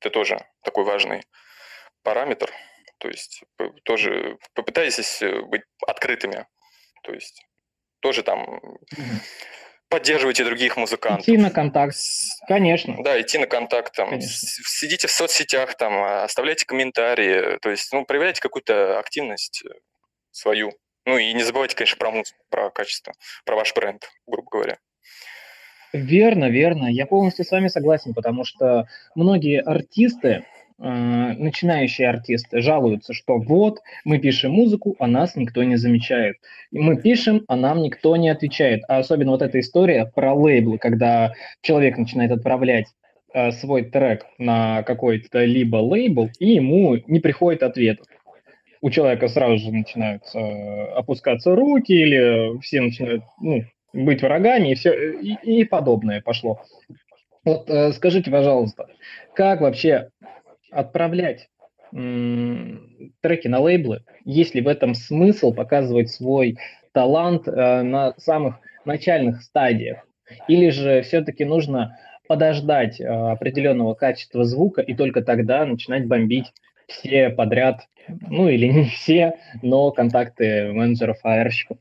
это 0.00 0.10
тоже 0.10 0.38
такой 0.62 0.84
важный 0.84 1.22
параметр. 2.02 2.52
То 2.98 3.08
есть 3.08 3.42
тоже 3.84 4.38
попытайтесь 4.54 5.20
э, 5.20 5.40
быть 5.42 5.62
открытыми. 5.86 6.46
То 7.02 7.12
есть 7.12 7.44
тоже 8.00 8.22
там 8.22 8.60
поддерживайте 9.88 10.44
других 10.44 10.76
музыкантов. 10.76 11.22
Идти 11.22 11.36
на 11.36 11.50
контакт, 11.50 11.96
конечно. 12.48 12.96
Да, 13.02 13.20
идти 13.20 13.38
на 13.38 13.46
контакт, 13.46 13.94
там, 13.94 14.20
сидите 14.20 15.06
в 15.06 15.12
соцсетях, 15.12 15.76
там, 15.76 15.92
а, 15.94 16.24
оставляйте 16.24 16.66
комментарии, 16.66 17.58
то 17.58 17.70
есть, 17.70 17.92
ну, 17.92 18.04
проявляйте 18.04 18.40
какую-то 18.40 18.98
активность 18.98 19.62
э, 19.64 19.68
свою. 20.32 20.72
Ну, 21.06 21.18
и 21.18 21.32
не 21.32 21.42
забывайте, 21.42 21.76
конечно, 21.76 21.96
про 21.96 22.10
музыку, 22.10 22.42
про 22.48 22.70
качество, 22.70 23.12
про 23.44 23.56
ваш 23.56 23.74
бренд, 23.74 24.08
грубо 24.26 24.48
говоря. 24.50 24.78
Верно, 25.94 26.50
верно. 26.50 26.88
Я 26.88 27.06
полностью 27.06 27.44
с 27.44 27.52
вами 27.52 27.68
согласен, 27.68 28.14
потому 28.14 28.42
что 28.42 28.88
многие 29.14 29.60
артисты, 29.60 30.42
э, 30.80 30.82
начинающие 30.82 32.08
артисты 32.08 32.60
жалуются, 32.62 33.12
что 33.12 33.38
вот 33.38 33.78
мы 34.04 34.18
пишем 34.18 34.50
музыку, 34.50 34.96
а 34.98 35.06
нас 35.06 35.36
никто 35.36 35.62
не 35.62 35.76
замечает. 35.76 36.38
Мы 36.72 37.00
пишем, 37.00 37.44
а 37.46 37.54
нам 37.54 37.80
никто 37.80 38.16
не 38.16 38.28
отвечает. 38.28 38.82
А 38.88 38.98
особенно 38.98 39.30
вот 39.30 39.42
эта 39.42 39.60
история 39.60 40.10
про 40.12 40.34
лейблы, 40.34 40.78
когда 40.78 41.32
человек 41.60 41.96
начинает 41.96 42.32
отправлять 42.32 42.86
э, 43.32 43.52
свой 43.52 43.84
трек 43.84 44.26
на 44.36 44.82
какой-то 44.82 45.44
либо 45.44 45.76
лейбл, 45.76 46.28
и 46.40 46.54
ему 46.54 46.96
не 47.06 47.20
приходит 47.20 47.62
ответ. 47.62 48.00
У 48.80 48.90
человека 48.90 49.28
сразу 49.28 49.58
же 49.58 49.70
начинают 49.70 50.24
э, 50.34 50.38
опускаться 50.96 51.54
руки, 51.54 51.92
или 51.92 52.58
все 52.62 52.80
начинают 52.80 53.22
ну, 53.40 53.62
быть 53.94 54.22
врагами, 54.22 54.72
и 54.72 54.74
все, 54.74 55.18
и, 55.20 55.36
и 55.42 55.64
подобное 55.64 56.20
пошло. 56.20 56.60
Вот 57.44 57.70
э, 57.70 57.92
скажите, 57.92 58.30
пожалуйста, 58.30 58.88
как 59.34 59.60
вообще 59.60 60.10
отправлять 60.70 61.48
треки 61.92 63.46
на 63.46 63.60
лейблы, 63.60 64.02
есть 64.24 64.56
ли 64.56 64.60
в 64.60 64.66
этом 64.66 64.94
смысл 64.94 65.52
показывать 65.52 66.10
свой 66.10 66.58
талант 66.90 67.46
э, 67.46 67.82
на 67.82 68.14
самых 68.16 68.56
начальных 68.84 69.42
стадиях? 69.42 70.04
Или 70.48 70.70
же 70.70 71.02
все-таки 71.02 71.44
нужно 71.44 71.96
подождать 72.26 73.00
э, 73.00 73.04
определенного 73.04 73.94
качества 73.94 74.44
звука 74.44 74.80
и 74.80 74.94
только 74.94 75.22
тогда 75.22 75.64
начинать 75.66 76.06
бомбить 76.06 76.52
все 76.88 77.30
подряд, 77.30 77.86
ну 78.08 78.48
или 78.48 78.66
не 78.66 78.84
все, 78.86 79.38
но 79.62 79.92
контакты 79.92 80.72
менеджеров 80.72 81.18
AR-щиков. 81.24 81.78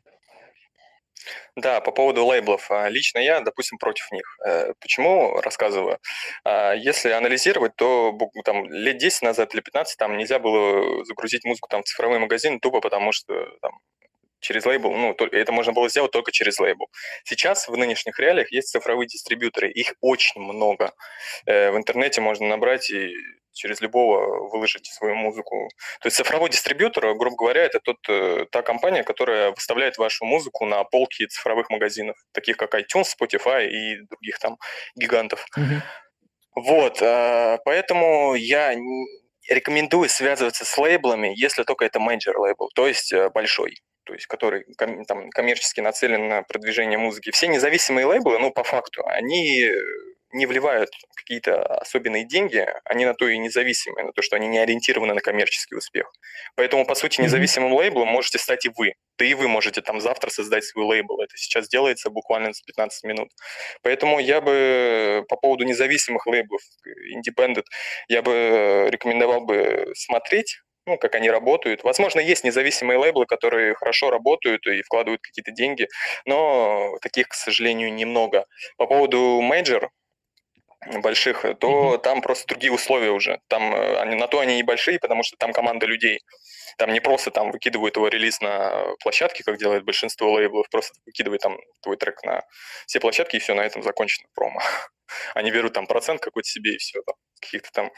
Да, 1.55 1.81
по 1.81 1.91
поводу 1.91 2.25
лейблов. 2.25 2.69
А, 2.71 2.89
лично 2.89 3.19
я, 3.19 3.41
допустим, 3.41 3.77
против 3.77 4.11
них. 4.11 4.37
Э, 4.45 4.73
почему 4.79 5.39
рассказываю? 5.41 5.99
А, 6.43 6.73
если 6.73 7.09
анализировать, 7.11 7.75
то 7.75 8.17
там, 8.45 8.65
лет 8.71 8.97
10 8.97 9.21
назад 9.21 9.53
или 9.53 9.61
15 9.61 9.97
там 9.97 10.17
нельзя 10.17 10.39
было 10.39 11.05
загрузить 11.05 11.45
музыку 11.45 11.67
там, 11.69 11.83
в 11.83 11.85
цифровой 11.85 12.19
магазин 12.19 12.59
тупо 12.59 12.81
потому, 12.81 13.11
что 13.11 13.33
там, 13.61 13.79
через 14.43 14.65
лейбл, 14.65 14.91
ну, 14.91 15.15
это 15.31 15.51
можно 15.51 15.73
было 15.73 15.89
сделать 15.89 16.11
только 16.11 16.31
через 16.31 16.59
лейбл. 16.59 16.87
Сейчас 17.23 17.67
в 17.67 17.75
нынешних 17.75 18.19
реалиях 18.19 18.51
есть 18.51 18.69
цифровые 18.69 19.07
дистрибьюторы, 19.07 19.71
их 19.71 19.93
очень 20.01 20.41
много. 20.41 20.91
Э, 21.45 21.71
в 21.71 21.77
интернете 21.77 22.21
можно 22.21 22.47
набрать 22.47 22.89
и 22.91 23.15
через 23.53 23.81
любого 23.81 24.49
выложить 24.49 24.87
свою 24.87 25.15
музыку. 25.15 25.69
То 26.01 26.07
есть 26.07 26.17
цифровой 26.17 26.49
дистрибьютор, 26.49 27.15
грубо 27.15 27.35
говоря, 27.35 27.63
это 27.63 27.79
тот, 27.79 27.97
э, 28.09 28.45
та 28.51 28.61
компания, 28.61 29.03
которая 29.03 29.51
выставляет 29.51 29.97
вашу 29.97 30.25
музыку 30.25 30.65
на 30.65 30.83
полки 30.83 31.25
цифровых 31.27 31.69
магазинов, 31.69 32.17
таких 32.33 32.57
как 32.57 32.75
iTunes, 32.75 33.07
Spotify 33.17 33.67
и 33.67 34.01
других 34.09 34.39
там 34.39 34.57
гигантов. 34.95 35.45
Mm-hmm. 35.57 35.81
Вот, 36.55 37.01
э, 37.01 37.59
поэтому 37.63 38.35
я 38.35 38.75
рекомендую 39.49 40.09
связываться 40.09 40.65
с 40.65 40.77
лейблами, 40.77 41.33
если 41.35 41.63
только 41.63 41.85
это 41.85 41.99
менеджер 41.99 42.37
лейбл, 42.37 42.69
то 42.75 42.87
есть 42.87 43.13
большой 43.33 43.75
то 44.03 44.13
есть 44.13 44.27
который 44.27 44.65
там, 44.77 45.29
коммерчески 45.29 45.81
нацелен 45.81 46.27
на 46.27 46.43
продвижение 46.43 46.97
музыки. 46.97 47.31
Все 47.31 47.47
независимые 47.47 48.05
лейблы, 48.05 48.39
ну, 48.39 48.51
по 48.51 48.63
факту, 48.63 49.03
они 49.07 49.69
не 50.33 50.45
вливают 50.45 50.89
какие-то 51.15 51.61
особенные 51.61 52.25
деньги, 52.25 52.65
они 52.85 53.05
на 53.05 53.13
то 53.13 53.27
и 53.27 53.37
независимые, 53.37 54.05
на 54.05 54.11
то, 54.11 54.21
что 54.21 54.35
они 54.35 54.47
не 54.47 54.57
ориентированы 54.57 55.13
на 55.13 55.21
коммерческий 55.21 55.75
успех. 55.75 56.11
Поэтому, 56.55 56.85
по 56.85 56.95
сути, 56.95 57.21
независимым 57.21 57.73
лейблом 57.73 58.07
можете 58.07 58.39
стать 58.39 58.65
и 58.65 58.71
вы. 58.75 58.93
Да 59.17 59.25
и 59.25 59.35
вы 59.35 59.47
можете 59.47 59.81
там 59.81 60.01
завтра 60.01 60.31
создать 60.31 60.65
свой 60.65 60.85
лейбл. 60.85 61.21
Это 61.21 61.37
сейчас 61.37 61.69
делается 61.69 62.09
буквально 62.09 62.51
за 62.51 62.63
15 62.65 63.03
минут. 63.03 63.29
Поэтому 63.83 64.19
я 64.19 64.41
бы 64.41 65.23
по 65.29 65.35
поводу 65.37 65.65
независимых 65.65 66.25
лейблов, 66.25 66.61
independent, 67.15 67.65
я 68.07 68.21
бы 68.23 68.87
рекомендовал 68.89 69.45
бы 69.45 69.93
смотреть, 69.95 70.57
ну, 70.85 70.97
как 70.97 71.15
они 71.15 71.29
работают. 71.29 71.83
Возможно, 71.83 72.19
есть 72.19 72.43
независимые 72.43 72.97
лейблы, 72.97 73.25
которые 73.25 73.75
хорошо 73.75 74.09
работают 74.09 74.65
и 74.67 74.81
вкладывают 74.81 75.21
какие-то 75.21 75.51
деньги, 75.51 75.87
но 76.25 76.97
таких, 77.01 77.29
к 77.29 77.33
сожалению, 77.33 77.93
немного. 77.93 78.45
По 78.77 78.85
поводу 78.87 79.41
major, 79.41 79.89
больших, 81.01 81.45
то 81.59 81.95
mm-hmm. 81.95 81.97
там 81.99 82.21
просто 82.21 82.47
другие 82.47 82.71
условия 82.73 83.11
уже. 83.11 83.39
Там 83.47 83.73
э, 83.73 83.99
они, 83.99 84.15
на 84.15 84.27
то 84.27 84.39
они 84.39 84.59
и 84.59 84.63
большие, 84.63 84.99
потому 84.99 85.23
что 85.23 85.37
там 85.37 85.53
команда 85.53 85.85
людей. 85.85 86.19
Там 86.77 86.91
не 86.91 86.99
просто 86.99 87.31
там 87.31 87.51
выкидывают 87.51 87.95
его 87.95 88.07
релиз 88.07 88.41
на 88.41 88.83
площадке, 89.01 89.43
как 89.43 89.57
делает 89.57 89.85
большинство 89.85 90.31
лейблов, 90.31 90.67
просто 90.69 90.93
выкидывают 91.05 91.41
там 91.41 91.57
твой 91.81 91.97
трек 91.97 92.21
на 92.23 92.43
все 92.87 92.99
площадки, 92.99 93.37
и 93.37 93.39
все, 93.39 93.53
на 93.53 93.61
этом 93.61 93.83
закончено 93.83 94.27
промо. 94.33 94.59
Они 95.35 95.51
берут 95.51 95.73
там 95.73 95.87
процент 95.87 96.21
какой-то 96.21 96.49
себе, 96.49 96.73
и 96.73 96.77
все, 96.77 97.01
там, 97.03 97.15
каких-то 97.43 97.69
там 97.71 97.91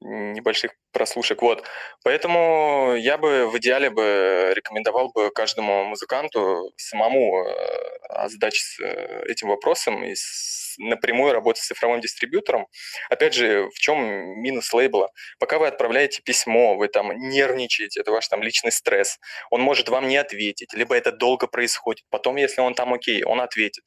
небольших 0.00 0.72
прослушек. 0.92 1.42
Вот. 1.42 1.64
Поэтому 2.04 2.94
я 2.96 3.18
бы 3.18 3.50
в 3.50 3.58
идеале 3.58 3.90
бы 3.90 4.52
рекомендовал 4.54 5.10
бы 5.12 5.30
каждому 5.30 5.84
музыканту 5.84 6.72
самому 6.76 7.44
э, 7.44 8.28
задачи 8.28 8.62
э, 8.82 9.24
этим 9.26 9.48
вопросом 9.48 10.02
и 10.04 10.14
с, 10.14 10.76
напрямую 10.78 11.32
работать 11.32 11.62
с 11.62 11.66
цифровым 11.66 12.00
дистрибьютором. 12.00 12.66
Опять 13.10 13.34
же, 13.34 13.68
в 13.74 13.78
чем 13.78 13.98
минус 14.40 14.72
лейбла? 14.72 15.10
Пока 15.38 15.58
вы 15.58 15.66
отправляете 15.66 16.22
письмо, 16.22 16.76
вы 16.76 16.88
там 16.88 17.12
нервничаете, 17.28 18.00
это 18.00 18.10
ваш 18.12 18.28
там 18.28 18.42
личный 18.42 18.72
стресс, 18.72 19.18
он 19.50 19.60
может 19.60 19.88
вам 19.88 20.08
не 20.08 20.16
ответить, 20.16 20.72
либо 20.72 20.96
это 20.96 21.12
долго 21.12 21.46
происходит. 21.46 22.04
Потом, 22.10 22.36
если 22.36 22.62
он 22.62 22.74
там 22.74 22.94
окей, 22.94 23.22
он 23.22 23.40
ответит 23.40 23.84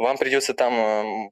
вам 0.00 0.16
придется 0.18 0.54
там 0.54 0.74
эм, 0.74 1.30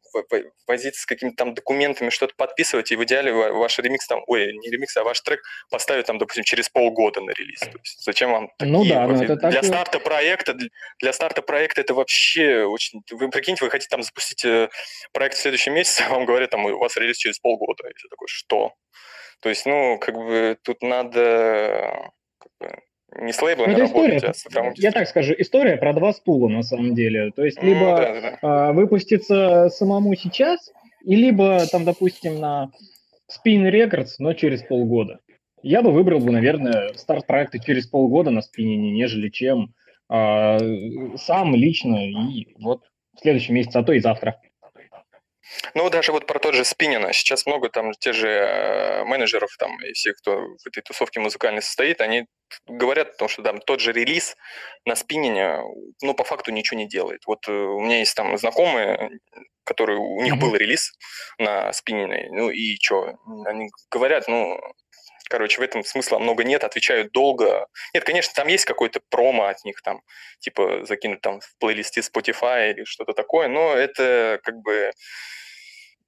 возиться 0.66 1.02
с 1.02 1.06
какими-то 1.06 1.36
там 1.36 1.54
документами, 1.54 2.10
что-то 2.10 2.34
подписывать, 2.36 2.92
и 2.92 2.96
в 2.96 3.04
идеале 3.04 3.32
ваш 3.32 3.78
ремикс 3.78 4.06
там, 4.06 4.22
ой, 4.26 4.52
не 4.56 4.70
ремикс, 4.70 4.96
а 4.96 5.04
ваш 5.04 5.20
трек 5.20 5.40
поставить 5.70 6.06
там, 6.06 6.18
допустим, 6.18 6.44
через 6.44 6.68
полгода 6.68 7.20
на 7.20 7.30
релиз. 7.30 7.60
То 7.60 7.78
есть 7.82 8.04
зачем 8.04 8.32
вам 8.32 8.50
такие? 8.58 8.72
Ну 8.72 8.84
да, 8.84 9.06
но 9.06 9.22
это 9.22 9.36
так 9.36 9.50
для 9.50 9.62
старта 9.62 9.98
проекта, 9.98 10.54
для 11.00 11.12
старта 11.12 11.42
проекта 11.42 11.80
это 11.80 11.94
вообще 11.94 12.64
очень... 12.64 13.02
Вы 13.10 13.30
прикиньте, 13.30 13.64
вы 13.64 13.70
хотите 13.70 13.88
там 13.88 14.02
запустить 14.02 14.44
э, 14.44 14.68
проект 15.12 15.36
в 15.36 15.40
следующем 15.40 15.74
месяце, 15.74 16.02
а 16.02 16.10
вам 16.10 16.26
говорят, 16.26 16.50
там, 16.50 16.64
у 16.66 16.78
вас 16.78 16.96
релиз 16.96 17.16
через 17.16 17.38
полгода. 17.38 17.88
И 17.88 18.08
такой, 18.08 18.28
что? 18.28 18.74
То 19.40 19.48
есть, 19.48 19.66
ну, 19.66 19.98
как 19.98 20.14
бы 20.14 20.58
тут 20.62 20.82
надо 20.82 22.10
как 22.38 22.52
бы, 22.60 22.82
не 23.16 23.32
с 23.32 23.40
лейблами 23.40 23.74
ну, 23.74 23.84
история, 23.86 24.18
а 24.18 24.34
с 24.34 24.44
Я 24.76 24.92
так 24.92 25.08
скажу, 25.08 25.34
история 25.38 25.76
про 25.76 25.92
два 25.94 26.12
стула 26.12 26.48
на 26.48 26.62
самом 26.62 26.94
деле. 26.94 27.30
То 27.32 27.44
есть 27.44 27.62
либо 27.62 27.96
да, 27.96 28.12
да, 28.12 28.20
да. 28.20 28.38
А, 28.42 28.72
выпуститься 28.72 29.68
самому 29.70 30.14
сейчас, 30.14 30.72
и 31.04 31.16
либо 31.16 31.66
там, 31.70 31.84
допустим, 31.84 32.38
на 32.38 32.70
Spin 33.30 33.70
Records, 33.70 34.16
но 34.18 34.34
через 34.34 34.62
полгода. 34.62 35.20
Я 35.62 35.82
бы 35.82 35.90
выбрал 35.90 36.20
бы, 36.20 36.30
наверное, 36.30 36.92
старт 36.94 37.26
проекта 37.26 37.58
через 37.58 37.86
полгода 37.86 38.30
на 38.30 38.42
спиннине, 38.42 38.92
нежели 38.92 39.28
чем 39.28 39.74
а, 40.08 40.58
сам 41.16 41.54
лично 41.54 41.96
и 42.06 42.46
вот 42.60 42.82
в 43.16 43.20
следующем 43.20 43.54
месяце, 43.54 43.78
а 43.78 43.82
то 43.82 43.92
и 43.92 44.00
завтра. 44.00 44.40
Ну, 45.74 45.88
даже 45.90 46.12
вот 46.12 46.26
про 46.26 46.38
тот 46.38 46.54
же 46.54 46.64
Спинина. 46.64 47.12
Сейчас 47.12 47.46
много 47.46 47.68
там 47.68 47.92
те 47.92 48.12
же 48.12 48.28
э, 48.28 49.04
менеджеров 49.04 49.50
там 49.58 49.82
и 49.82 49.92
всех, 49.92 50.16
кто 50.16 50.36
в 50.36 50.66
этой 50.66 50.82
тусовке 50.82 51.20
музыкальной 51.20 51.62
состоит, 51.62 52.00
они 52.00 52.26
говорят, 52.66 53.12
потому 53.12 53.28
что 53.28 53.42
там 53.42 53.60
тот 53.60 53.80
же 53.80 53.92
релиз 53.92 54.36
на 54.84 54.94
Спинине, 54.94 55.60
ну, 56.02 56.14
по 56.14 56.24
факту 56.24 56.52
ничего 56.52 56.78
не 56.78 56.88
делает. 56.88 57.22
Вот 57.26 57.48
э, 57.48 57.52
у 57.52 57.80
меня 57.80 57.98
есть 57.98 58.14
там 58.14 58.36
знакомые, 58.38 59.10
которые, 59.64 59.98
у 59.98 60.20
них 60.22 60.34
mm-hmm. 60.34 60.40
был 60.40 60.54
релиз 60.56 60.92
на 61.38 61.72
Спинине, 61.72 62.28
ну 62.32 62.50
и 62.50 62.76
что? 62.80 63.18
Они 63.44 63.68
говорят, 63.90 64.26
ну, 64.26 64.58
Короче, 65.28 65.60
в 65.60 65.64
этом 65.64 65.84
смысла 65.84 66.18
много 66.18 66.44
нет, 66.44 66.64
отвечают 66.64 67.12
долго. 67.12 67.66
Нет, 67.94 68.04
конечно, 68.04 68.32
там 68.34 68.48
есть 68.48 68.64
какой-то 68.64 69.00
промо 69.10 69.46
от 69.46 69.64
них, 69.64 69.82
там, 69.82 70.00
типа, 70.40 70.84
закинуть 70.84 71.20
там 71.20 71.40
в 71.40 71.56
плейлисте 71.58 72.00
Spotify 72.00 72.70
или 72.70 72.84
что-то 72.84 73.12
такое, 73.12 73.48
но 73.48 73.74
это 73.74 74.40
как 74.42 74.56
бы 74.56 74.90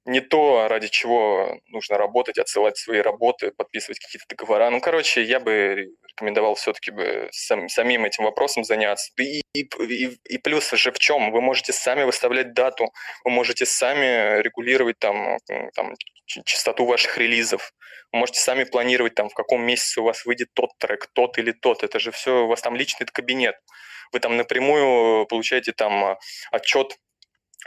не 0.05 0.19
то, 0.21 0.67
ради 0.67 0.87
чего 0.87 1.59
нужно 1.67 1.97
работать, 1.97 2.37
отсылать 2.37 2.77
свои 2.77 3.01
работы, 3.01 3.51
подписывать 3.51 3.99
какие-то 3.99 4.25
договора. 4.29 4.69
Ну, 4.69 4.81
короче, 4.81 5.21
я 5.21 5.39
бы 5.39 5.89
рекомендовал 6.09 6.55
все-таки 6.55 6.91
бы 6.91 7.29
сам, 7.31 7.69
самим 7.69 8.05
этим 8.05 8.23
вопросом 8.23 8.63
заняться. 8.63 9.11
И, 9.17 9.41
и, 9.53 10.17
и, 10.23 10.37
плюс 10.39 10.71
же 10.71 10.91
в 10.91 10.97
чем? 10.97 11.31
Вы 11.31 11.41
можете 11.41 11.71
сами 11.71 12.03
выставлять 12.03 12.53
дату, 12.53 12.91
вы 13.23 13.31
можете 13.31 13.65
сами 13.65 14.41
регулировать 14.41 14.97
там, 14.99 15.37
там 15.75 15.93
частоту 16.25 16.85
ваших 16.85 17.17
релизов, 17.17 17.71
вы 18.11 18.19
можете 18.19 18.39
сами 18.39 18.63
планировать 18.63 19.13
там, 19.13 19.29
в 19.29 19.33
каком 19.33 19.63
месяце 19.63 20.01
у 20.01 20.03
вас 20.03 20.25
выйдет 20.25 20.49
тот 20.53 20.71
трек, 20.79 21.07
тот 21.13 21.37
или 21.37 21.51
тот. 21.51 21.83
Это 21.83 21.99
же 21.99 22.11
все, 22.11 22.43
у 22.45 22.47
вас 22.47 22.61
там 22.61 22.75
личный 22.75 23.05
кабинет. 23.05 23.55
Вы 24.11 24.19
там 24.19 24.35
напрямую 24.35 25.25
получаете 25.27 25.71
там 25.71 26.17
отчет 26.51 26.97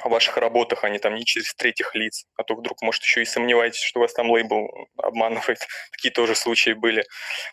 о 0.02 0.09
ваших 0.09 0.37
работах, 0.37 0.85
а 0.85 0.88
не 0.88 0.98
там 0.98 1.14
не 1.14 1.24
через 1.24 1.54
третьих 1.54 1.94
лиц, 1.94 2.26
а 2.37 2.42
то 2.42 2.54
вдруг, 2.54 2.83
может, 2.83 3.02
еще 3.02 3.22
и 3.22 3.26
сомневаетесь, 3.26 3.83
что 3.83 4.00
вас 4.00 4.12
там 4.12 4.30
лейбл 4.30 4.68
обманывает. 4.96 5.59
Такие 5.92 6.12
тоже 6.12 6.35
случаи 6.35 6.72
были. 6.72 7.04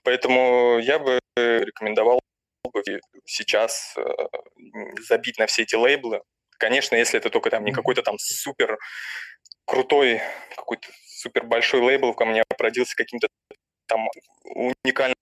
Поэтому 0.04 0.80
я 0.80 1.00
бы 1.00 1.20
рекомендовал 1.36 2.20
бы 2.74 2.84
сейчас 3.26 3.96
э, 3.98 4.04
забить 5.08 5.38
на 5.38 5.46
все 5.48 5.64
эти 5.64 5.76
лейблы. 5.76 6.22
Конечно, 6.58 6.96
если 6.96 7.20
это 7.20 7.30
только 7.30 7.50
там 7.50 7.66
не 7.66 7.72
какой-то 7.72 8.02
там 8.02 8.18
супер 8.20 8.78
крутой, 9.66 10.22
какой-то 10.56 10.88
супер 11.08 11.46
большой 11.46 11.82
лейбл 11.82 12.14
ко 12.14 12.26
мне 12.26 12.44
родился 12.58 12.96
каким-то 12.96 13.28
там 13.88 14.08
уникальным 14.44 15.16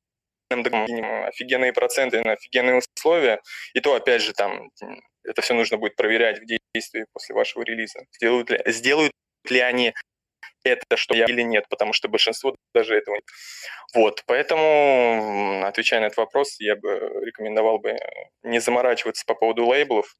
офигенные 0.49 1.73
проценты 1.73 2.21
на 2.21 2.33
офигенные 2.33 2.81
условия, 2.95 3.39
и 3.73 3.79
то, 3.81 3.95
опять 3.95 4.21
же, 4.21 4.33
там 4.33 4.69
это 5.23 5.41
все 5.41 5.53
нужно 5.53 5.77
будет 5.77 5.95
проверять 5.95 6.39
в 6.39 6.45
действии 6.73 7.05
после 7.13 7.35
вашего 7.35 7.63
релиза. 7.63 7.99
Сделают 8.13 8.49
ли, 8.49 8.61
сделают 8.67 9.11
ли 9.49 9.59
они 9.59 9.93
это, 10.63 10.97
что 10.97 11.15
я 11.15 11.25
или 11.25 11.41
нет, 11.41 11.65
потому 11.69 11.93
что 11.93 12.09
большинство 12.09 12.55
даже 12.73 12.95
этого 12.95 13.15
нет. 13.15 13.23
Вот, 13.95 14.23
поэтому, 14.25 15.63
отвечая 15.65 16.01
на 16.01 16.05
этот 16.05 16.17
вопрос, 16.17 16.59
я 16.59 16.75
бы 16.75 16.89
рекомендовал 17.23 17.79
бы 17.79 17.97
не 18.43 18.59
заморачиваться 18.59 19.23
по 19.25 19.35
поводу 19.35 19.65
лейблов 19.65 20.15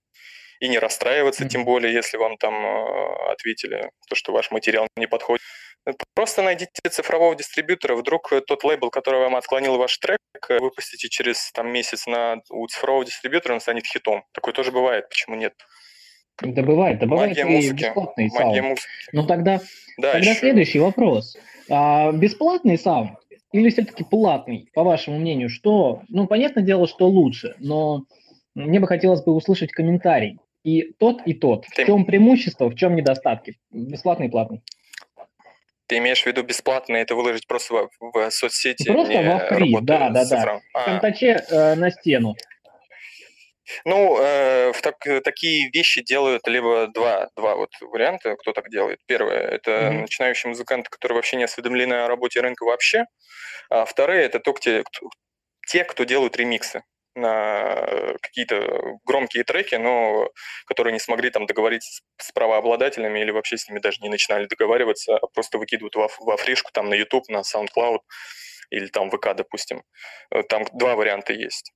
и 0.60 0.68
не 0.68 0.80
расстраиваться, 0.80 1.44
mm-hmm. 1.44 1.50
тем 1.50 1.66
более, 1.66 1.94
если 1.94 2.18
вам 2.18 2.38
там 2.38 2.54
э, 2.54 3.32
ответили, 3.32 3.92
то, 4.08 4.16
что 4.16 4.32
ваш 4.32 4.52
материал 4.52 4.88
не 4.96 5.08
подходит. 5.08 5.42
Просто 6.14 6.42
найдите 6.42 6.72
цифрового 6.90 7.36
дистрибьютора, 7.36 7.96
вдруг 7.96 8.34
тот 8.48 8.64
лейбл, 8.64 8.90
который 8.90 9.22
вам 9.22 9.36
отклонил 9.36 9.78
ваш 9.78 9.98
трек, 9.98 10.20
выпустите 10.50 11.08
через 11.10 11.52
там, 11.52 11.70
месяц 11.70 12.06
на, 12.06 12.42
у 12.50 12.68
цифрового 12.68 13.06
дистрибьютора, 13.06 13.54
он 13.54 13.62
станет 13.62 13.86
хитом. 13.86 14.26
Такое 14.34 14.54
тоже 14.54 14.72
бывает, 14.72 15.08
почему 15.10 15.36
нет? 15.36 15.54
Добывает, 16.42 17.00
добывает 17.00 17.30
Магия 17.38 17.42
и 17.42 17.56
музыки. 17.56 17.84
бесплатный 17.84 18.26
Магия 18.30 18.38
саунд. 18.40 18.62
музыки. 18.70 18.88
Ну 19.12 19.26
тогда, 19.28 19.60
Да, 19.98 20.14
тогда 20.14 20.34
следующий 20.34 20.80
вопрос. 20.80 21.38
А, 21.70 22.12
бесплатный 22.12 22.78
саунд 22.78 23.12
или 23.52 23.70
все-таки 23.70 24.04
платный, 24.04 24.70
по 24.74 24.84
вашему 24.84 25.20
мнению, 25.20 25.50
что, 25.50 26.02
ну, 26.08 26.28
понятное 26.28 26.64
дело, 26.64 26.88
что 26.88 27.08
лучше, 27.08 27.56
но 27.60 28.04
мне 28.56 28.80
бы 28.80 28.88
хотелось 28.88 29.24
бы 29.24 29.34
услышать 29.34 29.72
комментарий. 29.72 30.38
И 30.64 30.92
тот, 31.00 31.22
и 31.26 31.34
тот. 31.34 31.66
В 31.66 31.74
чем 31.74 32.06
преимущество, 32.06 32.70
в 32.70 32.76
чем 32.76 32.96
недостатки? 32.96 33.56
Бесплатный 33.72 34.28
и 34.28 34.30
платный. 34.30 34.62
Ты 35.88 35.98
имеешь 35.98 36.22
в 36.22 36.26
виду 36.28 36.44
бесплатно 36.44 36.98
это 36.98 37.16
выложить 37.16 37.48
просто 37.48 37.74
в, 37.74 37.90
в 38.14 38.30
соцсети, 38.32 38.86
Просто 38.86 39.24
во 39.24 39.40
фри, 39.40 39.76
да, 39.82 40.10
да, 40.10 40.26
да. 40.26 40.60
В 40.60 40.78
А, 40.78 40.86
контаче 40.86 41.44
э, 41.50 41.76
на 41.76 41.90
стену. 41.90 42.36
Ну, 43.86 44.18
э, 44.20 44.72
в 44.74 44.82
так- 44.82 45.06
э, 45.08 45.22
такие 45.22 45.70
вещи 45.74 46.02
делают 46.02 46.48
либо 46.48 46.88
два, 46.88 47.30
два 47.36 47.56
вот 47.56 47.70
варианта, 47.82 48.36
кто 48.36 48.54
так 48.54 48.70
делает. 48.70 49.00
Первое– 49.08 49.40
это 49.52 49.72
Мгм. 49.92 50.02
начинающие 50.02 50.50
музыканты, 50.50 50.90
которые 50.90 51.16
вообще 51.18 51.38
не 51.38 51.44
осведомлены 51.46 51.94
о 51.96 52.08
работе 52.08 52.42
рынка 52.42 52.64
вообще. 52.66 53.06
А 53.70 53.86
вторые– 53.86 54.24
это 54.26 54.40
то, 54.40 54.54
те, 54.54 54.84
кто, 54.84 55.10
те, 55.68 55.84
кто 55.84 56.04
делают 56.04 56.36
ремиксы 56.38 56.84
на 57.16 58.16
какие-то 58.22 58.98
громкие 59.06 59.44
треки, 59.44 59.76
но 59.76 60.30
которые 60.66 60.94
не 60.94 61.00
смогли 61.00 61.30
там 61.30 61.46
договориться 61.48 62.02
с, 62.18 62.28
с 62.28 62.32
правообладателями 62.32 63.20
или 63.20 63.32
вообще 63.32 63.58
с 63.58 63.68
ними 63.68 63.80
даже 63.80 64.02
не 64.02 64.10
начинали 64.10 64.46
договариваться, 64.46 65.18
а 65.18 65.28
просто 65.28 65.58
выкидывают 65.58 65.96
во, 65.96 66.08
во 66.20 66.38
фришку 66.38 66.72
там 66.72 66.90
на 66.90 66.94
YouTube, 66.96 67.28
на 67.30 67.42
SoundCloud 67.42 68.00
или 68.70 68.88
там 68.88 69.10
ВК, 69.12 69.34
допустим. 69.36 69.84
Э, 70.32 70.44
Там 70.44 70.66
два 70.74 70.96
варианта 70.96 71.34
есть. 71.34 71.74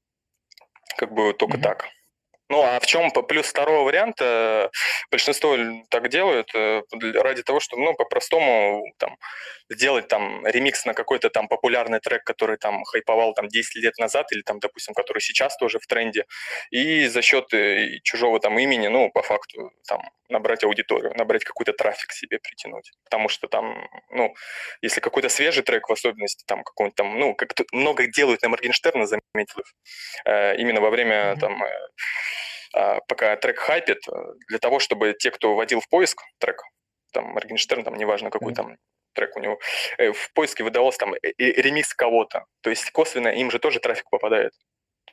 Как 0.98 1.14
бы 1.14 1.34
только 1.34 1.58
Мгм. 1.58 1.64
так. 1.64 1.86
Ну, 2.50 2.62
а 2.62 2.80
в 2.80 2.86
чем 2.86 3.10
плюс 3.12 3.48
второго 3.48 3.84
варианта? 3.86 4.70
Большинство 5.10 5.58
так 5.90 6.10
делают 6.10 6.50
э, 6.54 6.82
ради 7.16 7.42
того, 7.42 7.60
чтобы, 7.60 7.84
ну, 7.84 7.94
по-простому 7.96 8.84
там 8.98 9.18
сделать 9.70 10.08
там 10.08 10.46
ремикс 10.46 10.86
на 10.86 10.94
какой-то 10.94 11.30
там 11.30 11.48
популярный 11.48 12.00
трек, 12.00 12.24
который 12.24 12.58
там 12.58 12.84
хайповал 12.84 13.34
там 13.34 13.48
10 13.48 13.76
лет 13.78 13.98
назад 13.98 14.32
или 14.34 14.42
там, 14.42 14.60
допустим, 14.60 14.94
который 14.94 15.20
сейчас 15.20 15.58
тоже 15.58 15.80
в 15.80 15.88
тренде, 15.88 16.26
и 16.70 17.08
за 17.08 17.22
счет 17.22 17.54
э, 17.54 18.00
чужого 18.04 18.40
там 18.40 18.60
имени, 18.60 18.88
ну, 18.88 19.10
по 19.12 19.24
факту, 19.24 19.72
там, 19.88 20.02
набрать 20.30 20.64
аудиторию, 20.64 21.14
набрать 21.16 21.44
какой-то 21.44 21.74
трафик 21.74 22.12
себе 22.12 22.40
притянуть. 22.40 22.92
Потому 23.06 23.30
что 23.30 23.48
там, 23.48 23.88
ну, 24.10 24.34
если 24.82 25.00
какой-то 25.00 25.30
свежий 25.30 25.64
трек, 25.64 25.88
в 25.90 25.92
особенности 25.94 26.44
там 26.46 26.64
какой-нибудь 26.64 26.96
там, 26.96 27.18
ну, 27.20 27.36
как 27.36 27.54
много 27.72 28.08
делают 28.08 28.42
на 28.42 28.50
Моргенштерна, 28.50 29.06
заметил, 29.06 29.64
э, 30.26 30.56
именно 30.58 30.82
во 30.82 30.90
время 30.90 31.32
Мгм. 31.32 31.40
там, 31.40 31.64
пока 33.08 33.36
трек 33.36 33.60
хайпит, 33.60 34.08
э, 34.08 34.12
для 34.48 34.60
того, 34.60 34.80
чтобы 34.80 35.14
те, 35.14 35.32
кто 35.32 35.56
вводил 35.56 35.80
в 35.80 35.90
поиск 35.90 36.22
трек, 36.40 36.62
там 37.12 37.26
Моргенштерн, 37.26 37.84
там 37.84 37.96
неважно 37.96 38.30
какой 38.30 38.54
там 38.54 38.78
трек 39.14 39.36
у 39.36 39.40
него, 39.40 39.60
э, 39.98 40.12
в 40.12 40.34
поиске 40.34 40.64
выдавался 40.64 41.00
там 41.00 41.14
э, 41.14 41.18
ремикс 41.38 41.94
кого-то. 41.94 42.46
То 42.62 42.70
есть 42.70 42.92
косвенно 42.92 43.30
им 43.30 43.52
же 43.52 43.60
тоже 43.60 43.80
трафик 43.80 44.10
попадает. 44.10 44.54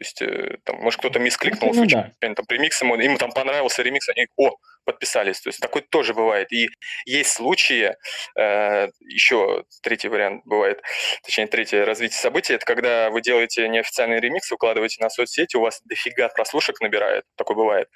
То 0.00 0.04
есть, 0.04 0.22
э, 0.22 0.56
там, 0.64 0.76
может, 0.80 0.98
кто-то 0.98 1.18
мискликнул 1.18 1.68
Косвенно, 1.68 1.90
случайно, 1.90 2.34
там 2.34 2.46
ремикс, 2.48 2.80
ему, 2.80 2.96
им 2.96 3.18
там 3.18 3.32
понравился 3.32 3.82
ремикс, 3.82 4.08
они, 4.08 4.28
о, 4.38 4.56
подписались. 4.86 5.42
То 5.42 5.50
есть 5.50 5.60
такое 5.60 5.82
тоже 5.82 6.14
бывает. 6.14 6.50
И 6.52 6.70
есть 7.04 7.32
случаи, 7.32 7.94
э, 8.34 8.88
еще 9.00 9.64
третий 9.82 10.08
вариант 10.08 10.40
бывает, 10.46 10.80
точнее, 11.22 11.48
третье 11.48 11.84
развитие 11.84 12.18
событий, 12.18 12.54
это 12.54 12.64
когда 12.64 13.10
вы 13.10 13.20
делаете 13.20 13.68
неофициальный 13.68 14.20
ремикс, 14.20 14.50
выкладываете 14.50 15.02
на 15.02 15.10
соцсети, 15.10 15.58
у 15.58 15.60
вас 15.60 15.82
дофига 15.84 16.30
прослушек 16.30 16.80
набирает, 16.80 17.24
такое 17.36 17.58
бывает, 17.58 17.88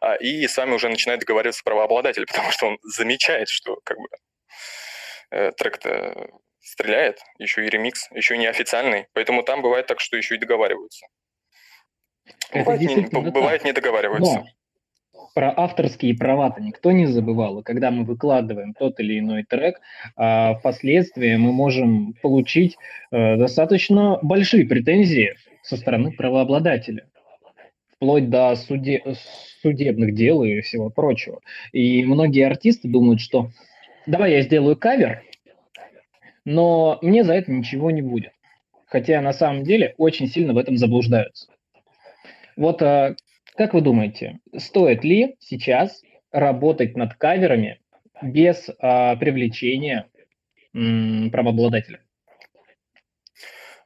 а, 0.00 0.16
и 0.16 0.48
с 0.48 0.56
вами 0.56 0.72
уже 0.72 0.88
начинает 0.88 1.20
договариваться 1.20 1.62
правообладатель, 1.62 2.26
потому 2.30 2.50
что 2.50 2.66
он 2.66 2.78
замечает, 2.82 3.48
что 3.48 3.78
как 3.84 3.98
бы 3.98 4.08
э, 5.30 5.52
трек-то 5.52 6.28
стреляет, 6.60 7.20
еще 7.38 7.64
и 7.64 7.70
ремикс, 7.70 8.08
еще 8.10 8.34
и 8.34 8.38
неофициальный, 8.38 9.06
поэтому 9.12 9.44
там 9.44 9.62
бывает 9.62 9.86
так, 9.86 10.00
что 10.00 10.16
еще 10.16 10.34
и 10.34 10.38
договариваются. 10.38 11.06
Это 12.50 12.64
Бывает, 12.64 12.80
не, 12.80 12.86
действительно 12.86 13.30
бывает 13.30 13.64
не 13.64 13.72
договариваются. 13.72 14.34
Но 14.34 14.46
про 15.34 15.52
авторские 15.56 16.14
права-то 16.16 16.60
никто 16.60 16.92
не 16.92 17.06
забывал. 17.06 17.60
И 17.60 17.62
когда 17.62 17.90
мы 17.90 18.04
выкладываем 18.04 18.74
тот 18.74 19.00
или 19.00 19.18
иной 19.18 19.44
трек, 19.44 19.80
а, 20.16 20.54
впоследствии 20.54 21.36
мы 21.36 21.52
можем 21.52 22.14
получить 22.22 22.76
э, 23.10 23.36
достаточно 23.36 24.18
большие 24.22 24.66
претензии 24.66 25.34
со 25.62 25.76
стороны 25.76 26.12
правообладателя. 26.12 27.06
Вплоть 27.96 28.28
до 28.28 28.54
суде- 28.56 29.02
судебных 29.62 30.14
дел 30.14 30.42
и 30.42 30.60
всего 30.60 30.90
прочего. 30.90 31.40
И 31.72 32.04
многие 32.04 32.46
артисты 32.46 32.88
думают, 32.88 33.20
что 33.20 33.50
давай 34.06 34.32
я 34.32 34.42
сделаю 34.42 34.76
кавер, 34.76 35.22
но 36.44 36.98
мне 37.00 37.24
за 37.24 37.34
это 37.34 37.52
ничего 37.52 37.90
не 37.90 38.02
будет. 38.02 38.32
Хотя 38.86 39.20
на 39.20 39.32
самом 39.32 39.62
деле 39.62 39.94
очень 39.96 40.28
сильно 40.28 40.52
в 40.52 40.58
этом 40.58 40.76
заблуждаются. 40.76 41.51
Вот 42.56 42.82
а, 42.82 43.14
как 43.56 43.74
вы 43.74 43.80
думаете, 43.80 44.40
стоит 44.56 45.04
ли 45.04 45.36
сейчас 45.40 46.02
работать 46.30 46.96
над 46.96 47.14
каверами 47.14 47.80
без 48.22 48.70
а, 48.78 49.16
привлечения 49.16 50.08
правообладателя? 50.72 52.02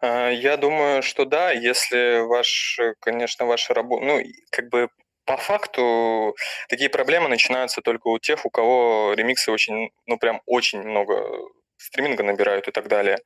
А, 0.01 0.31
Я 0.31 0.57
думаю, 0.57 1.03
что 1.03 1.25
да, 1.25 1.51
если 1.51 2.27
ваш, 2.27 2.79
конечно, 3.01 3.47
ваша 3.47 3.75
работа, 3.75 4.05
ну, 4.05 4.21
как 4.51 4.69
бы 4.71 4.89
по 5.25 5.37
факту 5.37 6.37
такие 6.69 6.89
проблемы 6.89 7.29
начинаются 7.29 7.81
только 7.83 8.07
у 8.07 8.19
тех, 8.19 8.47
у 8.47 8.51
кого 8.51 9.15
ремиксы 9.15 9.51
очень, 9.51 9.91
ну, 10.07 10.19
прям 10.19 10.41
очень 10.47 10.83
много 10.83 11.21
стриминга 11.77 12.23
набирают 12.23 12.69
и 12.69 12.73
так 12.73 12.89
далее. 12.89 13.19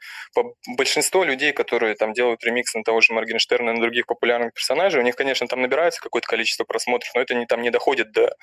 Большинство 0.77 1.25
людей, 1.25 1.53
которые 1.53 1.95
там 1.95 2.13
делают 2.13 2.45
ремиксы 2.45 2.79
на 2.79 2.85
того 2.85 3.01
же 3.01 3.13
Моргенштерна 3.13 3.71
и 3.71 3.73
на 3.75 3.81
других 3.81 4.07
популярных 4.07 4.55
персонажей, 4.55 5.01
у 5.01 5.05
них, 5.05 5.17
конечно, 5.17 5.47
там 5.47 5.63
набирается 5.63 6.01
какое-то 6.01 6.29
количество 6.29 6.65
просмотров, 6.65 7.11
но 7.15 7.21
это 7.21 7.35
не, 7.35 7.47
там 7.47 7.63
не 7.63 7.71
доходит 7.71 8.13
до 8.13 8.35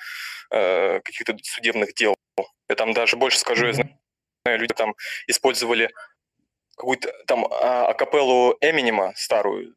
э, 0.50 1.00
каких-то 1.04 1.36
судебных 1.42 1.94
дел. 1.94 2.14
Я 2.68 2.74
там 2.74 2.92
даже 2.92 3.16
больше 3.16 3.38
скажу, 3.38 3.66
я 3.66 3.72
знаю, 3.72 3.88
люди 4.44 4.74
там 4.74 4.94
использовали 5.26 5.90
какую-то 6.76 7.12
там 7.26 7.46
а, 7.50 7.86
акапеллу 7.86 8.56
Эминема 8.60 9.12
старую, 9.16 9.74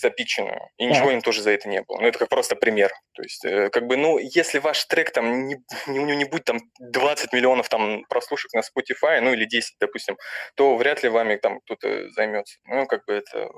запиченную, 0.00 0.60
и 0.78 0.86
ничего 0.86 1.10
им 1.10 1.20
тоже 1.22 1.42
за 1.42 1.50
это 1.50 1.68
не 1.68 1.82
было. 1.82 2.00
Ну, 2.00 2.06
это 2.08 2.18
как 2.18 2.28
просто 2.28 2.56
пример. 2.56 2.92
То 3.14 3.22
есть, 3.22 3.44
э, 3.44 3.70
как 3.70 3.86
бы, 3.86 3.96
ну, 3.96 4.18
если 4.18 4.58
ваш 4.58 4.84
трек 4.86 5.12
там, 5.12 5.46
не, 5.46 5.56
не- 5.86 5.98
у 6.00 6.06
него 6.06 6.18
не 6.18 6.24
будет 6.24 6.44
там 6.44 6.58
20 6.78 7.32
миллионов 7.32 7.68
там 7.68 8.04
прослушек 8.08 8.52
на 8.54 8.60
Spotify, 8.60 9.20
ну, 9.20 9.32
или 9.32 9.44
10, 9.44 9.76
допустим, 9.80 10.16
то 10.54 10.76
вряд 10.76 11.02
ли 11.02 11.08
вами 11.08 11.36
там 11.36 11.60
кто-то 11.60 12.10
займется. 12.10 12.58
Ну, 12.64 12.86
как 12.86 13.04
бы 13.06 13.14
это 13.14 13.48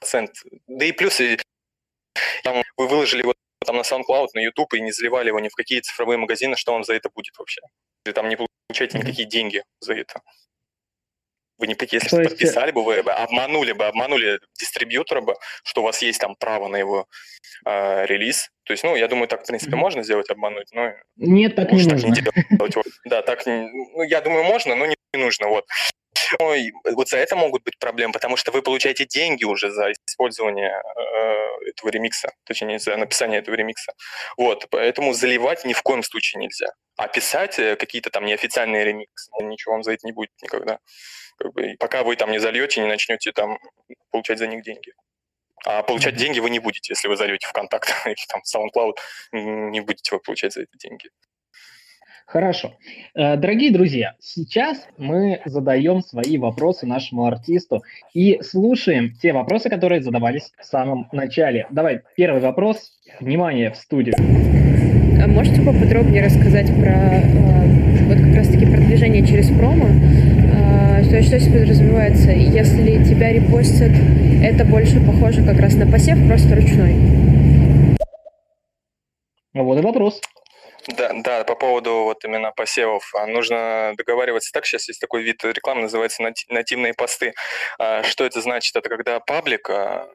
процент. 0.00 0.30
Да 0.66 0.84
и 0.84 0.92
плюс, 0.92 1.20
и 1.20 1.38
там, 2.42 2.62
вы 2.76 2.88
выложили 2.88 3.22
его 3.22 3.34
там 3.64 3.76
на 3.76 3.82
SoundCloud, 3.82 4.28
на 4.34 4.40
YouTube 4.40 4.74
и 4.74 4.80
не 4.80 4.92
заливали 4.92 5.28
его 5.28 5.40
ни 5.40 5.48
в 5.48 5.54
какие 5.54 5.80
цифровые 5.80 6.18
магазины, 6.18 6.56
что 6.56 6.72
вам 6.72 6.84
за 6.84 6.94
это 6.94 7.10
будет 7.10 7.36
вообще? 7.38 7.60
Или 8.04 8.12
там 8.12 8.28
не 8.28 8.36
получаете 8.68 8.98
никакие 8.98 9.26
деньги 9.26 9.62
за 9.80 9.94
это? 9.94 10.20
Вы 11.58 11.66
никакие, 11.68 11.98
если 12.02 12.10
То 12.10 12.16
бы 12.16 12.22
есть, 12.22 12.34
э, 12.34 12.36
подписали 12.36 12.70
бы, 12.70 12.84
вы 12.84 13.02
бы 13.02 13.12
обманули 13.12 13.72
бы, 13.72 13.86
обманули 13.86 14.40
дистрибьютора 14.58 15.20
бы, 15.22 15.36
что 15.64 15.80
у 15.80 15.84
вас 15.84 16.02
есть 16.02 16.20
там 16.20 16.34
право 16.36 16.68
на 16.68 16.76
его 16.76 17.06
э, 17.64 18.06
релиз. 18.06 18.50
То 18.64 18.72
есть, 18.72 18.84
ну, 18.84 18.96
я 18.96 19.08
думаю, 19.08 19.28
так, 19.28 19.44
в 19.44 19.46
принципе, 19.46 19.72
Мгм. 19.72 19.80
можно 19.80 20.02
сделать, 20.02 20.28
обмануть, 20.30 20.68
но 20.72 20.92
Нет, 21.16 21.54
так 21.56 21.72
не 21.72 21.84
так 21.84 21.92
нужно. 21.94 22.06
не 22.08 22.12
делать. 22.12 22.86
Да, 23.04 23.22
так, 23.22 23.46
не- 23.46 23.70
ну, 23.94 24.02
я 24.02 24.20
думаю, 24.20 24.44
можно, 24.44 24.74
но 24.74 24.86
не 24.86 24.96
нужно, 25.14 25.48
вот. 25.48 25.64
Ну, 26.40 26.54
и 26.54 26.72
вот 26.92 27.08
за 27.08 27.18
это 27.18 27.36
могут 27.36 27.62
быть 27.62 27.78
проблемы, 27.78 28.12
потому 28.12 28.36
что 28.36 28.50
вы 28.50 28.60
получаете 28.60 29.06
деньги 29.06 29.44
уже 29.44 29.70
за 29.70 29.92
использование 30.08 30.82
э, 30.96 31.45
этого 31.64 31.90
ремикса, 31.90 32.30
точнее, 32.44 32.78
за 32.78 32.96
написание 32.96 33.40
этого 33.40 33.54
ремикса. 33.54 33.92
Вот, 34.36 34.68
поэтому 34.70 35.12
заливать 35.12 35.64
ни 35.64 35.72
в 35.72 35.82
коем 35.82 36.02
случае 36.02 36.40
нельзя. 36.40 36.68
А 36.96 37.08
писать 37.08 37.58
э, 37.58 37.76
какие-то 37.76 38.10
там 38.10 38.24
неофициальные 38.24 38.84
ремиксы, 38.84 39.30
ну, 39.38 39.48
ничего 39.48 39.74
вам 39.74 39.82
за 39.82 39.92
это 39.92 40.06
не 40.06 40.12
будет 40.12 40.30
никогда. 40.42 40.78
Как 41.38 41.52
бы, 41.52 41.76
пока 41.78 42.02
вы 42.02 42.16
там 42.16 42.30
не 42.30 42.38
зальете, 42.38 42.80
не 42.80 42.88
начнете 42.88 43.32
там 43.32 43.58
получать 44.10 44.38
за 44.38 44.46
них 44.46 44.62
деньги. 44.62 44.92
А 45.66 45.82
получать 45.82 46.14
Мгм. 46.14 46.20
деньги 46.20 46.40
вы 46.40 46.50
не 46.50 46.58
будете, 46.58 46.92
если 46.92 47.08
вы 47.08 47.16
зальете 47.16 47.46
ВКонтакт 47.48 47.88
или 48.06 48.16
там 48.28 48.42
SoundCloud, 48.42 48.94
не 49.32 49.80
будете 49.80 50.14
вы 50.14 50.20
получать 50.20 50.52
за 50.52 50.62
это 50.62 50.78
деньги. 50.78 51.10
Хорошо. 52.26 52.72
Э, 53.14 53.36
Дорогие 53.36 53.70
друзья, 53.70 54.14
сейчас 54.18 54.88
мы 54.98 55.40
задаем 55.44 56.02
свои 56.02 56.38
вопросы 56.38 56.84
нашему 56.84 57.24
артисту 57.24 57.84
и 58.14 58.40
слушаем 58.42 59.12
те 59.22 59.32
вопросы, 59.32 59.70
которые 59.70 60.02
задавались 60.02 60.50
в 60.58 60.64
самом 60.64 61.08
начале. 61.12 61.68
Давай, 61.70 62.00
первый 62.16 62.40
вопрос. 62.42 62.90
Внимание 63.20 63.70
в 63.70 63.76
студию. 63.76 64.16
А 64.18 65.28
можете 65.28 65.62
поподробнее 65.62 66.24
рассказать 66.24 66.66
про 66.66 67.20
э, 67.20 68.06
вот 68.08 68.18
как 68.18 68.34
раз-таки 68.34 68.66
продвижение 68.66 69.24
через 69.24 69.46
промо? 69.48 69.86
Э, 69.86 71.08
то 71.08 71.16
есть 71.16 71.28
что 71.28 71.38
здесь 71.38 71.52
подразумевается? 71.52 72.32
Если 72.32 73.04
тебя 73.04 73.32
репостят, 73.32 73.92
это 74.42 74.64
больше 74.64 74.98
похоже 74.98 75.44
как 75.44 75.60
раз 75.60 75.76
на 75.76 75.88
посев, 75.88 76.18
просто 76.26 76.56
ручной. 76.56 76.96
Вот 79.54 79.78
и 79.78 79.82
вопрос. 79.82 80.20
Да, 80.88 81.10
да, 81.14 81.44
по 81.44 81.56
поводу 81.56 82.04
вот 82.04 82.24
именно 82.24 82.52
посевов. 82.52 83.12
А, 83.14 83.26
нужно 83.26 83.94
договариваться 83.96 84.52
так. 84.52 84.66
Сейчас 84.66 84.88
есть 84.88 85.00
такой 85.00 85.22
вид 85.22 85.44
рекламы, 85.44 85.82
называется 85.82 86.22
нативные 86.48 86.94
посты. 86.94 87.34
А, 87.78 88.02
что 88.04 88.24
это 88.24 88.40
значит? 88.40 88.76
Это 88.76 88.88
когда 88.88 89.18
паблик 89.18 89.68
а, 89.68 90.08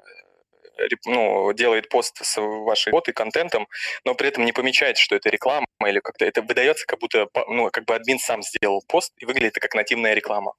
ну, 1.06 1.52
делает 1.54 1.90
пост 1.90 2.24
с 2.24 2.40
вашей 2.40 2.90
работой, 2.90 3.14
контентом, 3.14 3.68
но 4.06 4.16
при 4.16 4.30
этом 4.30 4.46
не 4.46 4.54
помечает, 4.54 4.98
что 4.98 5.16
это 5.16 5.30
реклама 5.30 5.68
или 5.86 6.00
как-то 6.00 6.26
это 6.26 6.42
выдается, 6.42 6.86
как 6.86 7.00
будто 7.00 7.28
ну, 7.48 7.70
как 7.70 7.86
бы 7.86 7.96
админ 7.96 8.20
сам 8.20 8.42
сделал 8.42 8.82
пост 8.88 9.12
и 9.18 9.26
выглядит 9.26 9.56
как 9.56 9.76
нативная 9.76 10.14
реклама. 10.14 10.54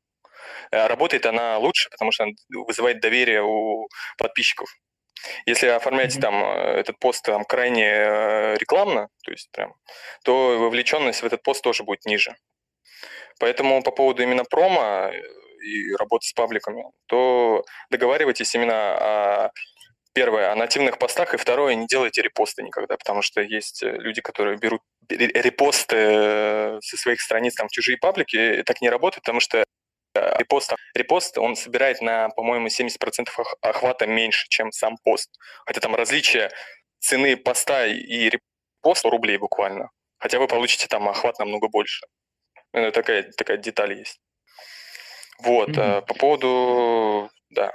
Работает 0.71 1.27
она 1.27 1.59
лучше, 1.59 1.89
потому 1.91 2.13
что 2.13 2.25
она 2.25 2.33
вызывает 2.67 3.01
доверие 3.01 3.43
у 3.43 3.89
подписчиков. 4.19 4.69
Если 5.47 5.67
оформлять 5.67 6.17
mm-hmm. 6.17 6.21
там 6.21 6.45
э, 6.45 6.81
этот 6.81 6.99
пост 6.99 7.25
там 7.25 7.45
крайне 7.45 7.87
э, 7.87 8.57
рекламно, 8.57 9.09
то 9.25 9.31
есть 9.31 9.51
прям, 9.53 9.75
то 10.25 10.59
вовлеченность 10.59 11.23
в 11.23 11.27
этот 11.27 11.43
пост 11.43 11.63
тоже 11.63 11.85
будет 11.85 12.05
ниже. 12.05 12.35
Поэтому 13.39 13.83
по 13.83 13.91
поводу 13.91 14.23
именно 14.23 14.45
промо 14.45 15.11
э, 15.11 15.23
и 15.65 15.95
работы 15.95 16.27
с 16.27 16.33
пабликами, 16.33 16.85
то 17.07 17.65
договаривайтесь 17.91 18.55
именно 18.55 19.45
о 19.45 19.51
первое, 20.13 20.53
о 20.53 20.57
нативных 20.57 20.99
постах, 20.99 21.35
и 21.35 21.39
второе, 21.39 21.75
не 21.75 21.87
делайте 21.87 22.21
репосты 22.21 22.63
никогда, 22.63 22.97
потому 22.97 23.23
что 23.23 23.41
есть 23.41 23.83
люди, 23.83 24.21
которые 24.21 24.59
берут 24.59 24.83
репосты 25.09 26.79
со 26.83 26.97
своих 26.97 27.21
страниц 27.21 27.55
там 27.55 27.69
в 27.69 27.73
чужие 27.73 27.97
паблики, 27.97 28.59
и 28.59 28.63
так 28.63 28.83
не 28.83 28.91
работает, 28.91 29.23
потому 29.23 29.41
что 29.41 29.65
репост, 30.15 30.75
репост, 30.95 31.39
он 31.39 31.57
собирает 31.57 32.01
на, 32.01 32.29
по-моему, 32.31 32.69
70% 32.69 33.29
охвата 33.61 34.07
меньше, 34.07 34.47
чем 34.49 34.73
сам 34.73 34.97
пост. 35.05 35.31
Хотя 35.67 35.81
там 35.81 35.95
различие 35.95 36.51
цены 36.99 37.37
поста 37.37 37.87
и 37.87 38.31
репоста 38.31 39.11
рублей 39.11 39.39
буквально. 39.39 39.91
Хотя 40.19 40.39
вы 40.39 40.47
получите 40.47 40.87
там 40.87 41.09
охват 41.09 41.39
намного 41.39 41.69
больше. 41.69 42.07
Ну, 42.73 42.91
такая, 42.91 43.31
такая 43.37 43.57
деталь 43.57 43.99
есть. 43.99 44.21
Вот, 45.43 45.71
mm-hmm. 45.71 46.07
по 46.07 46.15
поводу, 46.15 47.31
да, 47.51 47.73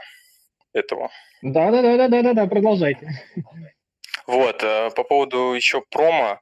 этого. 0.73 1.11
Да, 1.41 1.71
да, 1.71 1.81
да, 1.81 1.97
да, 1.97 2.07
да, 2.07 2.21
да, 2.21 2.33
да, 2.33 2.47
продолжайте. 2.47 3.07
Вот, 4.25 4.63
э, 4.63 4.89
по 4.91 5.03
поводу 5.03 5.53
еще 5.53 5.81
промо, 5.89 6.39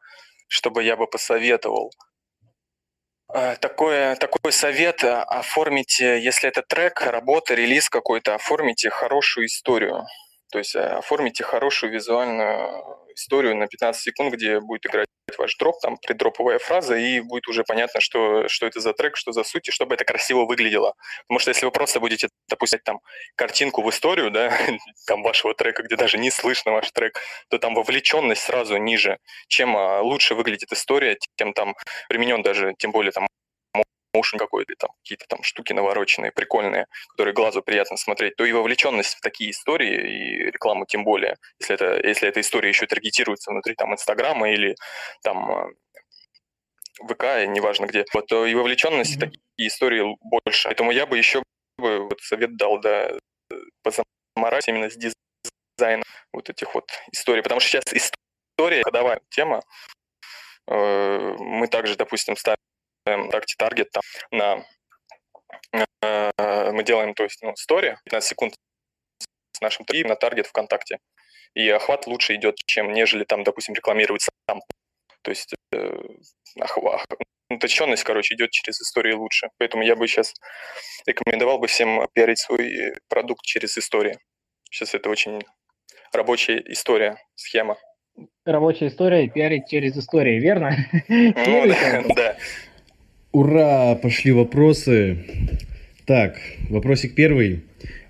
чтобы 0.47 0.83
я 0.83 0.95
бы 0.95 1.07
посоветовал– 1.07 1.91
Э, 3.37 3.57
такой, 3.59 4.15
такой 4.15 4.53
совет 4.53 5.03
э, 5.03 5.11
оформите, 5.11 6.23
если 6.23 6.47
это 6.47 6.61
трек, 6.61 7.01
работа, 7.01 7.53
релиз 7.53 7.89
какой-то, 7.89 8.33
оформите 8.33 8.89
хорошую 8.89 9.47
историю. 9.47 10.05
То 10.51 10.59
есть 10.59 10.75
э, 10.75 10.81
оформите 10.81 11.43
хорошую 11.43 11.91
визуальную 11.91 12.83
историю 13.15 13.55
на 13.55 13.67
15 13.67 14.01
секунд, 14.01 14.33
где 14.33 14.59
будет 14.59 14.85
играть 14.85 15.07
ваш 15.37 15.57
дроп, 15.57 15.79
там 15.81 15.97
преддроповая 15.97 16.59
фраза, 16.59 16.95
и 16.95 17.19
будет 17.19 17.47
уже 17.47 17.63
понятно, 17.63 17.99
что, 17.99 18.47
что 18.47 18.67
это 18.67 18.79
за 18.79 18.93
трек, 18.93 19.17
что 19.17 19.31
за 19.31 19.43
суть, 19.43 19.67
и 19.67 19.71
чтобы 19.71 19.95
это 19.95 20.05
красиво 20.05 20.45
выглядело. 20.45 20.93
Потому 21.27 21.39
что 21.39 21.49
если 21.49 21.65
вы 21.65 21.71
просто 21.71 21.99
будете, 21.99 22.29
допустим, 22.47 22.79
там 22.83 22.99
картинку 23.35 23.81
в 23.81 23.89
историю, 23.89 24.31
да, 24.31 24.55
там 25.07 25.23
вашего 25.23 25.53
трека, 25.53 25.83
где 25.83 25.95
даже 25.95 26.17
не 26.17 26.31
слышно 26.31 26.71
ваш 26.73 26.91
трек, 26.91 27.19
то 27.49 27.57
там 27.57 27.73
вовлеченность 27.73 28.43
сразу 28.43 28.77
ниже. 28.77 29.17
Чем 29.47 29.75
а, 29.75 30.01
лучше 30.01 30.35
выглядит 30.35 30.71
история, 30.71 31.17
тем 31.35 31.53
там 31.53 31.75
применен 32.07 32.41
даже, 32.41 32.73
тем 32.77 32.91
более 32.91 33.11
там 33.11 33.27
моушен 34.15 34.39
какой-то, 34.39 34.73
там 34.77 34.89
какие-то 35.03 35.25
там 35.27 35.43
штуки 35.43 35.73
навороченные, 35.73 36.31
прикольные, 36.31 36.87
которые 37.09 37.33
глазу 37.33 37.61
приятно 37.61 37.97
смотреть, 37.97 38.35
то 38.35 38.45
и 38.45 38.53
вовлеченность 38.53 39.15
в 39.15 39.21
такие 39.21 39.51
истории 39.51 39.93
и 39.93 40.51
рекламу 40.51 40.85
тем 40.85 41.03
более, 41.03 41.37
если 41.59 41.75
это, 41.75 42.07
если 42.07 42.29
эта 42.29 42.39
история 42.39 42.69
еще 42.69 42.87
таргетируется 42.87 43.51
внутри 43.51 43.75
там 43.75 43.93
Инстаграма 43.93 44.49
или 44.49 44.75
там 45.21 45.51
э, 45.51 45.67
ВК, 47.07 47.23
неважно 47.47 47.85
где, 47.85 48.05
вот, 48.13 48.27
то 48.27 48.45
и 48.45 48.55
вовлеченность 48.55 49.15
mm-hmm. 49.15 49.27
в 49.27 49.31
такие 49.31 49.67
истории 49.67 50.15
больше. 50.21 50.69
Поэтому 50.69 50.91
я 50.91 51.05
бы 51.05 51.17
еще 51.17 51.43
бы 51.77 52.07
вот 52.07 52.21
совет 52.21 52.55
дал, 52.55 52.79
да, 52.79 53.11
позаморать 53.83 54.67
именно 54.67 54.89
с 54.89 54.95
дизайном 54.95 56.03
вот 56.31 56.49
этих 56.49 56.73
вот 56.73 56.89
историй, 57.11 57.43
потому 57.43 57.59
что 57.59 57.69
сейчас 57.69 57.83
история, 57.91 58.81
кодовая 58.83 59.19
тема, 59.29 59.61
э, 60.67 61.35
мы 61.37 61.67
также, 61.67 61.95
допустим, 61.95 62.37
ставим 62.37 62.57
ВКонтакте 63.05 63.55
таргет 63.57 63.89
там, 63.91 64.03
на 64.31 64.65
э, 65.71 66.71
мы 66.71 66.83
делаем, 66.83 67.13
то 67.13 67.23
есть, 67.23 67.41
ну, 67.41 67.55
стори, 67.55 67.97
15 68.05 68.29
секунд 68.29 68.55
с 69.55 69.61
нашим 69.61 69.85
и 69.93 70.03
на 70.03 70.15
таргет 70.15 70.47
ВКонтакте. 70.47 70.97
И 71.53 71.69
охват 71.69 72.07
лучше 72.07 72.35
идет, 72.35 72.57
чем 72.65 72.91
нежели 72.91 73.23
там, 73.23 73.43
допустим, 73.43 73.75
рекламировать 73.75 74.27
сам. 74.49 74.61
То 75.21 75.31
есть 75.31 75.53
э, 75.71 75.99
охват, 76.59 77.05
уточненность, 77.49 78.03
короче, 78.03 78.35
идет 78.35 78.51
через 78.51 78.81
истории 78.81 79.13
лучше. 79.13 79.49
Поэтому 79.57 79.83
я 79.83 79.95
бы 79.95 80.07
сейчас 80.07 80.33
рекомендовал 81.05 81.59
бы 81.59 81.67
всем 81.67 82.05
пиарить 82.13 82.39
свой 82.39 82.95
продукт 83.07 83.43
через 83.43 83.77
истории. 83.77 84.17
Сейчас 84.69 84.93
это 84.93 85.09
очень 85.09 85.43
рабочая 86.11 86.61
история, 86.67 87.17
схема. 87.35 87.77
Рабочая 88.45 88.87
история 88.87 89.29
пиарить 89.29 89.69
через 89.69 89.95
истории, 89.97 90.39
верно? 90.39 90.75
Ну, 91.07 92.13
да. 92.15 92.35
Ура, 93.35 93.95
пошли 93.95 94.31
вопросы. 94.31 95.17
Так, 96.05 96.37
вопросик 96.69 97.15
первый. 97.15 97.63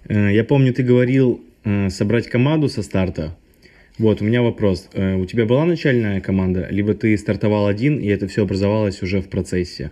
Э, 0.07 0.32
я 0.32 0.43
помню, 0.43 0.71
ты 0.71 0.84
говорил 0.84 1.43
э, 1.63 1.89
собрать 1.89 2.28
команду 2.28 2.69
со 2.69 2.84
старта. 2.84 3.36
Вот, 3.97 4.21
у 4.21 4.26
меня 4.26 4.43
вопрос. 4.43 4.88
Э, 4.93 5.15
у 5.15 5.26
тебя 5.26 5.45
была 5.45 5.65
начальная 5.65 6.21
команда, 6.21 6.67
либо 6.69 6.93
ты 6.93 7.17
стартовал 7.17 7.65
один, 7.65 7.97
и 7.97 8.05
это 8.05 8.28
все 8.28 8.43
образовалось 8.43 9.01
уже 9.01 9.19
в 9.19 9.28
процессе? 9.28 9.89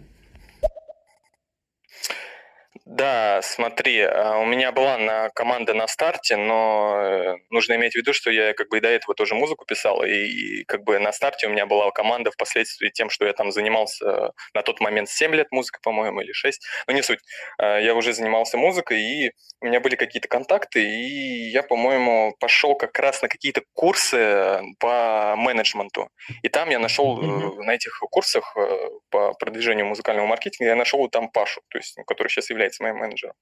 Да, 2.95 3.41
смотри, 3.41 4.01
а, 4.01 4.37
у 4.37 4.45
меня 4.45 4.71
была 4.71 4.99
на 4.99 5.29
команда 5.29 5.73
на 5.73 5.87
старте, 5.87 6.37
но 6.37 6.95
э, 7.01 7.37
нужно 7.49 7.73
иметь 7.73 7.93
в 7.93 7.95
виду, 7.95 8.13
что 8.13 8.29
я 8.29 8.53
как 8.53 8.69
бы 8.69 8.77
и 8.77 8.81
до 8.81 8.87
этого 8.87 9.15
тоже 9.15 9.33
музыку 9.33 9.65
писал, 9.65 10.03
и 10.03 10.63
как 10.65 10.83
бы 10.83 10.99
на 10.99 11.11
старте 11.11 11.47
у 11.47 11.49
меня 11.49 11.65
была 11.65 11.89
команда 11.89 12.29
впоследствии 12.29 12.89
тем, 12.89 13.09
что 13.09 13.25
я 13.25 13.33
там 13.33 13.51
занимался 13.51 14.31
на 14.53 14.61
тот 14.61 14.79
момент 14.79 15.09
7 15.09 15.33
лет 15.33 15.47
музыкой, 15.51 15.79
по-моему, 15.81 16.21
или 16.21 16.33
6, 16.33 16.61
но 16.85 16.93
не 16.93 17.01
суть. 17.01 17.17
А, 17.57 17.79
я 17.79 17.95
уже 17.95 18.13
занимался 18.13 18.57
музыкой, 18.57 19.01
и 19.01 19.31
у 19.61 19.65
меня 19.65 19.79
были 19.79 19.95
какие-то 19.95 20.27
контакты, 20.27 20.83
и 20.83 21.49
я, 21.49 21.63
по-моему, 21.63 22.35
пошел 22.39 22.75
как 22.75 22.99
раз 22.99 23.23
на 23.23 23.27
какие-то 23.27 23.63
курсы 23.73 24.61
по 24.79 25.33
менеджменту. 25.35 26.09
И 26.43 26.49
там 26.49 26.69
я 26.69 26.77
нашел 26.77 27.19
mm-hmm. 27.19 27.63
на 27.63 27.71
этих 27.71 27.97
курсах 28.11 28.55
э, 28.55 28.89
по 29.09 29.33
продвижению 29.33 29.87
музыкального 29.87 30.27
маркетинга, 30.27 30.69
я 30.69 30.75
нашел 30.75 31.07
там 31.09 31.29
Пашу, 31.29 31.61
то 31.69 31.79
есть, 31.79 31.97
который 32.05 32.27
сейчас 32.27 32.51
является 32.51 32.82
моим 32.84 32.97
менеджером. 32.97 33.36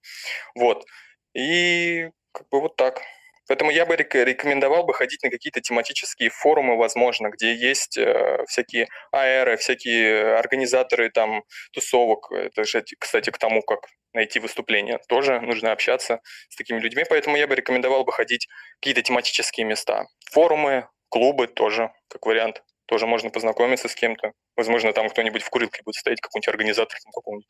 Вот. 0.55 0.85
И 1.33 2.09
как 2.31 2.47
бы 2.49 2.61
вот 2.61 2.75
так. 2.75 3.01
Поэтому 3.47 3.71
я 3.71 3.85
бы 3.85 3.97
рекомендовал 3.97 4.85
бы 4.85 4.93
ходить 4.93 5.23
на 5.23 5.29
какие-то 5.29 5.59
тематические 5.59 6.29
форумы, 6.29 6.77
возможно, 6.77 7.29
где 7.29 7.53
есть 7.53 7.97
э, 7.97 8.45
всякие 8.47 8.87
аэры, 9.11 9.57
всякие 9.57 10.37
организаторы 10.37 11.09
там 11.09 11.43
тусовок. 11.73 12.31
Это 12.31 12.63
же, 12.63 12.83
кстати, 12.97 13.29
к 13.29 13.37
тому, 13.37 13.61
как 13.61 13.89
найти 14.13 14.39
выступление. 14.39 14.99
Тоже 15.09 15.41
нужно 15.41 15.73
общаться 15.73 16.21
с 16.49 16.55
такими 16.55 16.79
людьми. 16.79 17.03
Поэтому 17.09 17.35
я 17.35 17.47
бы 17.47 17.55
рекомендовал 17.55 18.05
бы 18.05 18.13
ходить 18.13 18.47
какие-то 18.79 19.01
тематические 19.01 19.65
места. 19.65 20.05
Форумы, 20.31 20.87
клубы 21.09 21.47
тоже, 21.47 21.91
как 22.07 22.25
вариант. 22.25 22.63
Тоже 22.85 23.05
можно 23.05 23.29
познакомиться 23.29 23.87
с 23.87 23.95
кем-то. 23.95 24.31
Возможно, 24.55 24.93
там 24.93 25.09
кто-нибудь 25.09 25.43
в 25.43 25.49
курилке 25.49 25.81
будет 25.83 25.95
стоять, 25.95 26.21
какой-нибудь 26.21 26.47
организатор, 26.47 26.97
какого-нибудь, 27.13 27.47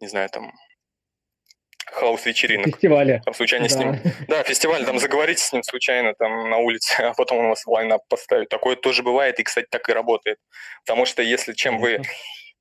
не 0.00 0.08
знаю, 0.08 0.28
там, 0.28 0.52
хаос-вечеринок. 1.92 2.66
Фестивале. 2.66 3.22
Там 3.24 3.34
случайно 3.34 3.68
да. 3.68 3.74
с 3.74 3.76
ним... 3.76 3.96
Да, 4.28 4.42
фестиваль, 4.42 4.84
там 4.84 4.98
заговорите 4.98 5.42
с 5.42 5.52
ним 5.52 5.62
случайно 5.62 6.14
там 6.14 6.50
на 6.50 6.58
улице, 6.58 6.94
а 7.02 7.14
потом 7.14 7.38
он 7.38 7.48
вас 7.48 7.64
в 7.64 7.70
лайнап 7.70 8.02
поставит. 8.08 8.48
Такое 8.48 8.76
тоже 8.76 9.02
бывает, 9.02 9.38
и, 9.38 9.42
кстати, 9.42 9.66
так 9.70 9.88
и 9.88 9.92
работает. 9.92 10.38
Потому 10.84 11.06
что 11.06 11.22
если 11.22 11.52
чем 11.52 11.78
вы 11.78 12.02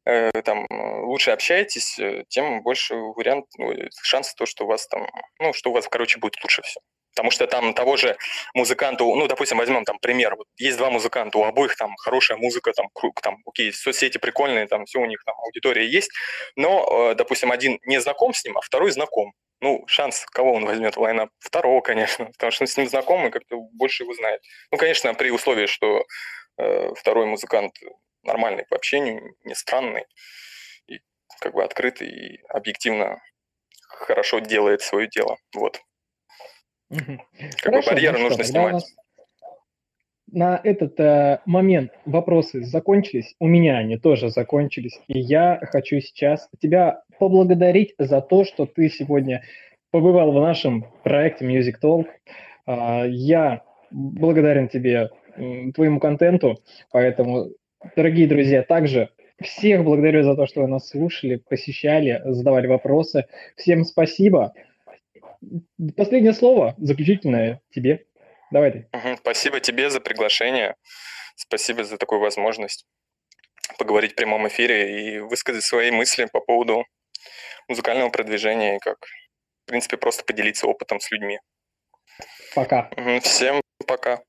э, 0.05 0.31
там 0.43 0.65
лучше 0.69 1.31
общаетесь, 1.31 1.97
э, 1.99 2.23
тем 2.29 2.61
больше 2.63 2.95
вариант, 2.95 3.45
ну, 3.57 3.73
шанс 4.03 4.33
то, 4.33 4.45
что 4.45 4.65
у 4.65 4.67
вас 4.67 4.87
там, 4.87 5.07
ну, 5.39 5.53
что 5.53 5.71
у 5.71 5.73
вас, 5.73 5.87
короче, 5.87 6.19
будет 6.19 6.35
лучше 6.43 6.61
все. 6.61 6.79
Потому 7.19 7.31
что 7.31 7.47
там 7.47 7.73
того 7.73 7.97
же 7.97 8.15
музыканта, 8.53 9.03
ну, 9.03 9.27
допустим, 9.27 9.57
возьмем 9.57 9.83
там 9.83 9.99
пример. 9.99 10.37
Вот 10.37 10.47
есть 10.55 10.77
два 10.77 10.89
музыканта, 10.89 11.37
у 11.37 11.43
обоих 11.43 11.75
там 11.75 11.93
хорошая 11.97 12.37
музыка, 12.37 12.71
там, 12.71 12.87
там, 13.21 13.39
окей, 13.45 13.73
соцсети 13.73 14.17
прикольные, 14.17 14.67
там 14.67 14.85
все 14.85 14.99
у 14.99 15.05
них 15.05 15.21
там 15.25 15.35
аудитория 15.37 15.85
есть, 15.85 16.11
но, 16.55 17.11
э, 17.11 17.15
допустим, 17.15 17.51
один 17.51 17.77
не 17.83 17.99
знаком 17.99 18.33
с 18.33 18.45
ним, 18.45 18.57
а 18.57 18.61
второй 18.61 18.91
знаком. 18.91 19.33
Ну, 19.59 19.83
шанс, 19.87 20.25
кого 20.27 20.53
он 20.53 20.63
возьмет 20.63 20.95
в? 20.95 21.29
Второго, 21.39 21.81
конечно, 21.81 22.25
потому 22.37 22.53
что 22.53 22.63
он 22.63 22.67
с 22.67 22.77
ним 22.77 22.87
знаком 22.87 23.27
и 23.27 23.31
как-то 23.31 23.57
больше 23.73 24.03
его 24.03 24.13
знает. 24.13 24.41
Ну, 24.71 24.77
конечно, 24.77 25.13
при 25.13 25.29
условии, 25.29 25.65
что 25.65 26.05
э, 26.57 26.93
второй 26.95 27.25
музыкант 27.25 27.73
нормальный 28.23 28.63
по 28.63 28.77
общению, 28.77 29.35
не 29.43 29.55
странный, 29.55 30.05
и 30.87 31.01
как 31.41 31.53
бы 31.53 31.65
открытый 31.65 32.07
и 32.07 32.41
объективно 32.47 33.21
хорошо 33.89 34.39
делает 34.39 34.81
свое 34.81 35.09
дело. 35.09 35.35
Вот. 35.53 35.81
Как 36.89 37.19
Хорошо, 37.61 37.89
бы 37.91 37.95
барьеры 37.95 38.17
ну 38.17 38.23
нужно 38.29 38.43
что, 38.43 38.51
снимать. 38.51 38.73
Нас... 38.73 38.95
на 40.31 40.61
этот 40.63 40.99
э, 40.99 41.39
момент 41.45 41.91
вопросы 42.05 42.63
закончились, 42.63 43.35
у 43.39 43.47
меня 43.47 43.77
они 43.77 43.97
тоже 43.97 44.29
закончились, 44.29 44.99
и 45.07 45.19
я 45.19 45.59
хочу 45.71 45.99
сейчас 45.99 46.49
тебя 46.59 47.03
поблагодарить 47.19 47.93
за 47.97 48.21
то, 48.21 48.43
что 48.43 48.65
ты 48.65 48.89
сегодня 48.89 49.43
побывал 49.91 50.31
в 50.31 50.41
нашем 50.41 50.85
проекте 51.03 51.45
Music 51.45 51.75
Talk. 51.81 52.07
Э, 52.65 53.07
я 53.07 53.61
благодарен 53.91 54.67
тебе, 54.67 55.09
э, 55.35 55.71
твоему 55.73 55.99
контенту, 55.99 56.59
поэтому, 56.91 57.49
дорогие 57.95 58.27
друзья, 58.27 58.63
также 58.63 59.09
всех 59.41 59.83
благодарю 59.83 60.23
за 60.23 60.35
то, 60.35 60.47
что 60.47 60.61
вы 60.61 60.67
нас 60.67 60.89
слушали, 60.89 61.35
посещали, 61.37 62.21
задавали 62.25 62.67
вопросы. 62.67 63.25
Всем 63.55 63.85
спасибо. 63.85 64.53
Последнее 65.95 66.33
слово, 66.33 66.75
заключительное 66.77 67.61
тебе. 67.71 68.05
Давай 68.51 68.71
ты. 68.71 68.89
Спасибо 69.17 69.59
тебе 69.59 69.89
за 69.89 70.01
приглашение. 70.01 70.75
Спасибо 71.35 71.83
за 71.83 71.97
такую 71.97 72.19
возможность 72.19 72.85
поговорить 73.77 74.13
в 74.13 74.15
прямом 74.15 74.47
эфире 74.47 75.15
и 75.15 75.19
высказать 75.19 75.63
свои 75.63 75.91
мысли 75.91 76.27
по 76.31 76.41
поводу 76.41 76.85
музыкального 77.67 78.09
продвижения 78.09 78.75
и 78.75 78.79
как, 78.79 78.97
в 79.63 79.65
принципе, 79.65 79.97
просто 79.97 80.23
поделиться 80.23 80.67
опытом 80.67 80.99
с 80.99 81.11
людьми. 81.11 81.39
Пока. 82.55 82.89
Всем 83.21 83.61
пока. 83.87 84.21